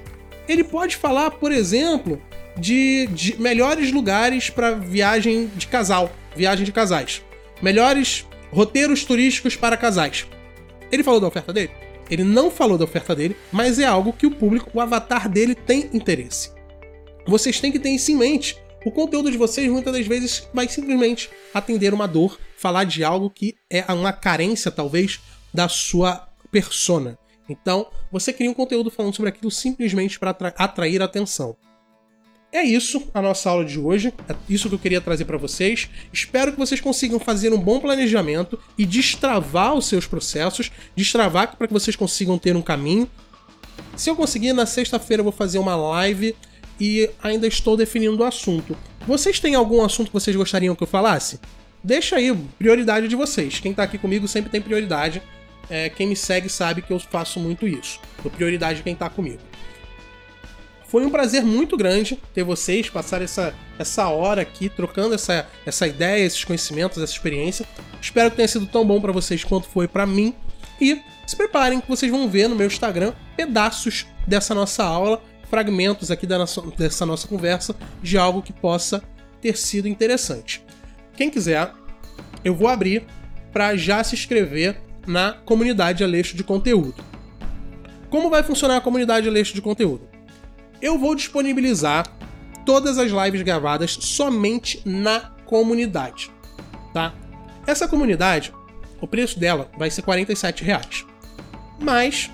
Ele 0.49 0.65
pode 0.65 0.97
falar, 0.97 1.33
por 1.33 1.53
exemplo, 1.53 2.21
de, 2.57 3.07
de 3.09 3.41
melhores 3.41 3.93
lugares 3.93 4.49
para 4.49 4.73
viagem 4.73 5.51
de 5.55 5.67
casal, 5.67 6.11
viagem 6.35 6.65
de 6.65 6.73
casais, 6.73 7.23
melhores 7.61 8.27
roteiros 8.51 9.05
turísticos 9.05 9.57
para 9.57 9.77
casais. 9.77 10.27
Ele 10.91 11.03
falou 11.03 11.21
da 11.21 11.27
oferta 11.27 11.53
dele? 11.53 11.71
Ele 12.11 12.25
não 12.25 12.51
falou 12.51 12.79
da 12.79 12.85
oferta 12.85 13.15
dele, 13.15 13.37
mas 13.51 13.79
é 13.79 13.85
algo 13.85 14.13
que 14.13 14.27
o 14.27 14.31
público, 14.31 14.71
o 14.73 14.81
avatar 14.81 15.29
dele, 15.29 15.55
tem 15.55 15.91
interesse. 15.93 16.51
Vocês 17.27 17.61
têm 17.61 17.71
que 17.71 17.79
ter 17.79 17.91
isso 17.91 18.11
em 18.11 18.17
mente. 18.17 18.57
O 18.85 18.91
conteúdo 18.91 19.31
de 19.31 19.39
vocês 19.39 19.71
muitas 19.71 19.93
das 19.93 20.07
vezes 20.07 20.49
vai 20.53 20.69
simplesmente 20.69 21.31
atender 21.55 21.95
uma 21.95 22.09
dor, 22.09 22.39
falar 22.57 22.85
de 22.85 23.05
algo 23.05 23.31
que 23.31 23.55
é 23.71 23.85
uma 23.93 24.13
carência, 24.13 24.71
talvez, 24.71 25.21
da 25.55 25.69
sua 25.69 26.29
persona. 26.51 27.17
Então, 27.49 27.87
você 28.11 28.33
cria 28.33 28.51
um 28.51 28.55
conteúdo 28.55 28.91
falando 28.91 29.15
sobre 29.15 29.29
aquilo 29.29 29.51
simplesmente 29.51 30.19
para 30.19 30.31
atrair 30.57 31.01
atenção. 31.01 31.57
É 32.53 32.63
isso 32.63 33.09
a 33.15 33.23
nossa 33.23 33.49
aula 33.49 33.65
de 33.65 33.79
hoje. 33.79 34.13
É 34.29 34.35
isso 34.49 34.69
que 34.69 34.75
eu 34.75 34.79
queria 34.79 35.01
trazer 35.01 35.25
para 35.25 35.39
vocês. 35.39 35.89
Espero 36.13 36.53
que 36.53 36.59
vocês 36.59 36.81
consigam 36.81 37.19
fazer 37.19 37.53
um 37.53 37.59
bom 37.59 37.81
planejamento 37.81 38.59
e 38.77 38.85
destravar 38.85 39.75
os 39.75 39.87
seus 39.87 40.07
processos, 40.07 40.71
destravar 40.95 41.57
para 41.57 41.67
que 41.67 41.73
vocês 41.73 41.97
consigam 41.97 42.37
ter 42.37 42.55
um 42.57 42.63
caminho. 42.63 43.09
Se 43.97 44.11
eu 44.11 44.17
conseguir, 44.17 44.53
na 44.53 44.67
sexta-feira 44.67 45.21
eu 45.21 45.25
vou 45.25 45.33
fazer 45.33 45.59
uma 45.59 45.77
live 45.77 46.37
e 46.81 47.09
ainda 47.23 47.47
estou 47.47 47.77
definindo 47.77 48.23
o 48.23 48.25
assunto. 48.25 48.77
Vocês 49.07 49.41
têm 49.41 49.55
algum 49.55 49.85
assunto 49.85 50.09
que 50.09 50.15
vocês 50.15 50.37
gostariam 50.37 50.75
que 50.75 50.83
eu 50.83 50.87
falasse? 50.87 51.41
Deixa 51.83 52.17
aí, 52.17 52.33
prioridade 52.59 53.09
de 53.09 53.17
vocês. 53.17 53.59
Quem 53.59 53.75
tá 53.75 53.83
aqui 53.83 53.99
comigo 53.99 54.29
sempre 54.29 54.51
tem 54.51 54.61
prioridade. 54.61 55.21
É, 55.69 55.89
quem 55.89 56.07
me 56.07 56.15
segue 56.15 56.49
sabe 56.49 56.83
que 56.83 56.93
eu 56.93 56.99
faço 57.01 57.41
muito 57.41 57.67
isso. 57.67 57.99
Dou 58.23 58.31
prioridade 58.31 58.81
a 58.81 58.83
quem 58.83 58.95
tá 58.95 59.11
comigo. 59.11 59.41
Foi 60.87 61.07
um 61.07 61.11
prazer 61.11 61.43
muito 61.43 61.77
grande 61.77 62.21
ter 62.35 62.45
vocês 62.45 62.91
passar 62.91 63.23
essa, 63.23 63.55
essa 63.79 64.09
hora 64.09 64.43
aqui 64.43 64.69
trocando 64.69 65.15
essa, 65.15 65.49
essa 65.65 65.87
ideia, 65.87 66.23
esses 66.23 66.45
conhecimentos, 66.45 66.99
essa 67.03 67.13
experiência. 67.13 67.67
Espero 68.01 68.31
que 68.31 68.37
tenha 68.37 68.49
sido 68.49 68.67
tão 68.67 68.85
bom 68.85 69.01
para 69.01 69.11
vocês 69.11 69.43
quanto 69.43 69.67
foi 69.67 69.89
para 69.89 70.05
mim. 70.05 70.35
E 70.79 71.01
se 71.27 71.35
preparem 71.35 71.81
que 71.81 71.89
vocês 71.89 72.11
vão 72.13 72.29
ver 72.29 72.47
no 72.47 72.55
meu 72.55 72.67
Instagram 72.67 73.15
pedaços 73.35 74.07
dessa 74.27 74.55
nossa 74.55 74.85
aula 74.85 75.23
fragmentos 75.53 76.11
aqui 76.11 76.27
nossa, 76.27 76.63
dessa 76.79 77.05
nossa 77.05 77.29
conversa 77.29 77.77
de 78.03 78.17
algo 78.17 78.41
que 78.41 78.55
possa 78.55 79.03
ter 79.39 79.55
sido 79.59 79.87
interessante. 79.87 80.65
Quem 81.15 81.29
quiser, 81.29 81.71
eu 82.43 82.55
vou 82.55 82.69
abrir 82.69 83.05
para 83.53 83.77
já 83.77 84.03
se 84.03 84.15
inscrever 84.15 84.81
na 85.07 85.35
comunidade 85.45 86.03
Aleixo 86.03 86.35
de 86.35 86.43
Conteúdo. 86.43 87.05
Como 88.09 88.31
vai 88.31 88.43
funcionar 88.43 88.79
a 88.79 88.81
comunidade 88.81 89.29
Aleixo 89.29 89.53
de 89.53 89.61
Conteúdo? 89.61 90.09
Eu 90.81 90.99
vou 90.99 91.15
disponibilizar 91.15 92.07
todas 92.65 92.97
as 92.97 93.11
lives 93.11 93.43
gravadas 93.43 93.99
somente 94.01 94.81
na 94.87 95.33
comunidade, 95.45 96.31
tá? 96.95 97.13
Essa 97.67 97.87
comunidade, 97.87 98.55
o 99.03 99.07
preço 99.07 99.39
dela 99.39 99.71
vai 99.77 99.91
ser 99.91 100.03
R$ 100.03 100.25
reais. 100.63 101.05
Mas 101.79 102.31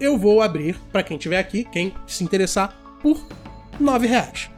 eu 0.00 0.18
vou 0.18 0.42
abrir 0.42 0.76
para 0.92 1.02
quem 1.02 1.16
tiver 1.16 1.38
aqui, 1.38 1.64
quem 1.64 1.94
se 2.06 2.24
interessar, 2.24 2.76
por 3.00 3.16
R$ 3.78 4.06
reais. 4.06 4.50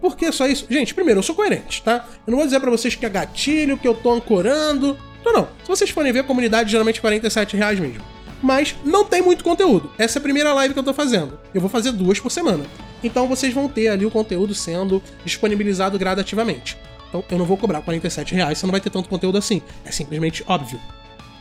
Por 0.00 0.16
que 0.16 0.30
só 0.30 0.46
isso? 0.46 0.66
Gente, 0.70 0.94
primeiro, 0.94 1.18
eu 1.18 1.22
sou 1.22 1.34
coerente, 1.34 1.82
tá? 1.82 2.06
Eu 2.26 2.30
não 2.30 2.38
vou 2.38 2.46
dizer 2.46 2.60
para 2.60 2.70
vocês 2.70 2.94
que 2.94 3.04
é 3.04 3.08
gatilho, 3.08 3.76
que 3.76 3.88
eu 3.88 3.94
tô 3.94 4.12
ancorando. 4.12 4.96
Não, 5.24 5.32
não. 5.32 5.48
Se 5.62 5.68
vocês 5.68 5.90
forem 5.90 6.12
ver, 6.12 6.20
a 6.20 6.24
comunidade 6.24 6.70
geralmente 6.70 6.98
é 6.98 7.00
47 7.00 7.56
reais 7.56 7.80
mesmo. 7.80 8.02
Mas 8.40 8.76
não 8.84 9.04
tem 9.04 9.20
muito 9.20 9.42
conteúdo. 9.42 9.90
Essa 9.98 10.18
é 10.18 10.20
a 10.20 10.22
primeira 10.22 10.54
live 10.54 10.72
que 10.72 10.78
eu 10.78 10.84
tô 10.84 10.94
fazendo. 10.94 11.38
Eu 11.52 11.60
vou 11.60 11.68
fazer 11.68 11.90
duas 11.90 12.20
por 12.20 12.30
semana. 12.30 12.64
Então 13.02 13.26
vocês 13.26 13.52
vão 13.52 13.68
ter 13.68 13.88
ali 13.88 14.06
o 14.06 14.10
conteúdo 14.10 14.54
sendo 14.54 15.02
disponibilizado 15.24 15.98
gradativamente. 15.98 16.76
Então 17.08 17.24
eu 17.30 17.38
não 17.38 17.44
vou 17.44 17.56
cobrar 17.56 17.80
47 17.80 18.34
reais, 18.34 18.58
você 18.58 18.66
não 18.66 18.70
vai 18.70 18.80
ter 18.80 18.90
tanto 18.90 19.08
conteúdo 19.08 19.38
assim. 19.38 19.60
É 19.84 19.90
simplesmente 19.90 20.44
óbvio. 20.46 20.80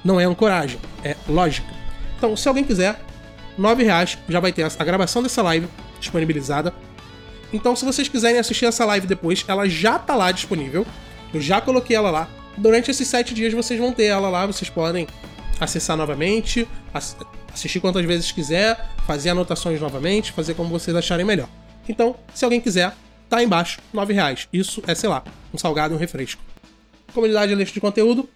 Não 0.03 0.19
é 0.19 0.25
ancoragem, 0.25 0.79
é 1.03 1.15
lógica. 1.27 1.67
Então, 2.17 2.35
se 2.35 2.47
alguém 2.47 2.63
quiser, 2.63 2.99
9 3.57 3.83
reais 3.83 4.17
já 4.29 4.39
vai 4.39 4.53
ter 4.53 4.63
a 4.63 4.83
gravação 4.83 5.23
dessa 5.23 5.41
live 5.41 5.67
disponibilizada. 5.99 6.73
Então, 7.51 7.75
se 7.75 7.85
vocês 7.85 8.07
quiserem 8.07 8.39
assistir 8.39 8.65
essa 8.65 8.85
live 8.85 9.07
depois, 9.07 9.43
ela 9.47 9.67
já 9.67 9.97
tá 9.97 10.15
lá 10.15 10.31
disponível. 10.31 10.85
Eu 11.33 11.41
já 11.41 11.61
coloquei 11.61 11.95
ela 11.95 12.11
lá. 12.11 12.29
Durante 12.57 12.91
esses 12.91 13.07
7 13.07 13.33
dias 13.33 13.53
vocês 13.53 13.79
vão 13.79 13.93
ter 13.93 14.05
ela 14.05 14.29
lá, 14.29 14.45
vocês 14.45 14.69
podem 14.69 15.07
acessar 15.59 15.97
novamente, 15.97 16.67
assistir 17.53 17.79
quantas 17.79 18.05
vezes 18.05 18.31
quiser, 18.31 18.89
fazer 19.05 19.29
anotações 19.29 19.79
novamente, 19.79 20.31
fazer 20.31 20.53
como 20.53 20.69
vocês 20.69 20.95
acharem 20.95 21.25
melhor. 21.25 21.49
Então, 21.87 22.15
se 22.33 22.43
alguém 22.43 22.59
quiser, 22.59 22.93
tá 23.29 23.37
aí 23.37 23.45
embaixo, 23.45 23.79
9 23.93 24.13
reais. 24.13 24.47
Isso 24.51 24.83
é, 24.85 24.93
sei 24.93 25.09
lá, 25.09 25.23
um 25.53 25.57
salgado 25.57 25.93
e 25.93 25.97
um 25.97 25.99
refresco. 25.99 26.41
Comunidade 27.13 27.55
Leste 27.55 27.73
de 27.73 27.81
Conteúdo. 27.81 28.29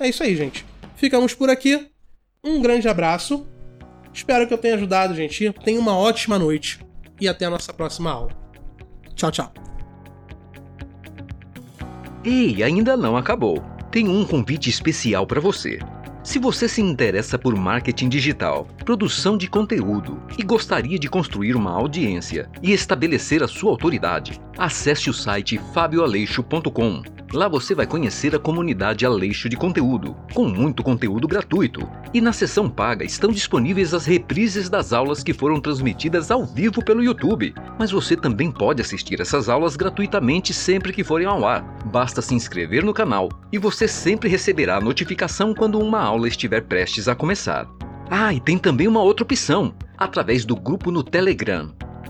É 0.00 0.08
isso 0.08 0.22
aí, 0.22 0.34
gente. 0.34 0.64
Ficamos 0.96 1.34
por 1.34 1.50
aqui. 1.50 1.88
Um 2.42 2.60
grande 2.60 2.88
abraço 2.88 3.46
Espero 4.14 4.46
que 4.46 4.54
eu 4.54 4.58
tenha 4.58 4.76
ajudado, 4.76 5.12
gente. 5.14 5.52
Tenha 5.64 5.80
uma 5.80 5.96
ótima 5.98 6.38
noite 6.38 6.78
e 7.20 7.26
até 7.26 7.46
a 7.46 7.50
nossa 7.50 7.72
próxima 7.72 8.12
aula. 8.12 8.30
Tchau, 9.16 9.32
tchau. 9.32 9.52
Ei, 12.24 12.62
ainda 12.62 12.96
não 12.96 13.16
acabou. 13.16 13.62
Tenho 13.90 14.12
um 14.12 14.24
convite 14.24 14.70
especial 14.70 15.26
para 15.26 15.40
você. 15.40 15.80
Se 16.22 16.38
você 16.38 16.66
se 16.66 16.80
interessa 16.80 17.38
por 17.38 17.54
marketing 17.54 18.08
digital, 18.08 18.66
produção 18.82 19.36
de 19.36 19.46
conteúdo 19.46 20.22
e 20.38 20.42
gostaria 20.42 20.98
de 20.98 21.06
construir 21.06 21.54
uma 21.54 21.72
audiência 21.72 22.48
e 22.62 22.72
estabelecer 22.72 23.42
a 23.42 23.48
sua 23.48 23.70
autoridade, 23.70 24.40
acesse 24.58 25.10
o 25.10 25.14
site 25.14 25.60
fabioaleixo.com 25.72 27.14
Lá 27.34 27.48
você 27.48 27.74
vai 27.74 27.84
conhecer 27.84 28.32
a 28.32 28.38
comunidade 28.38 29.04
Aleixo 29.04 29.48
de 29.48 29.56
Conteúdo, 29.56 30.14
com 30.32 30.46
muito 30.46 30.84
conteúdo 30.84 31.26
gratuito. 31.26 31.80
E 32.12 32.20
na 32.20 32.32
seção 32.32 32.70
paga 32.70 33.04
estão 33.04 33.32
disponíveis 33.32 33.92
as 33.92 34.06
reprises 34.06 34.70
das 34.70 34.92
aulas 34.92 35.20
que 35.24 35.32
foram 35.32 35.60
transmitidas 35.60 36.30
ao 36.30 36.46
vivo 36.46 36.80
pelo 36.84 37.02
YouTube. 37.02 37.52
Mas 37.76 37.90
você 37.90 38.14
também 38.16 38.52
pode 38.52 38.80
assistir 38.80 39.20
essas 39.20 39.48
aulas 39.48 39.74
gratuitamente 39.74 40.54
sempre 40.54 40.92
que 40.92 41.02
forem 41.02 41.26
ao 41.26 41.44
ar. 41.44 41.62
Basta 41.86 42.22
se 42.22 42.36
inscrever 42.36 42.84
no 42.84 42.94
canal 42.94 43.28
e 43.52 43.58
você 43.58 43.88
sempre 43.88 44.28
receberá 44.28 44.76
a 44.76 44.80
notificação 44.80 45.52
quando 45.52 45.80
uma 45.80 46.00
aula 46.00 46.28
estiver 46.28 46.60
prestes 46.60 47.08
a 47.08 47.16
começar. 47.16 47.66
Ah, 48.08 48.32
e 48.32 48.38
tem 48.38 48.56
também 48.56 48.86
uma 48.86 49.02
outra 49.02 49.24
opção, 49.24 49.74
através 49.98 50.44
do 50.44 50.54
grupo 50.54 50.92
no 50.92 51.02
Telegram. 51.02 51.74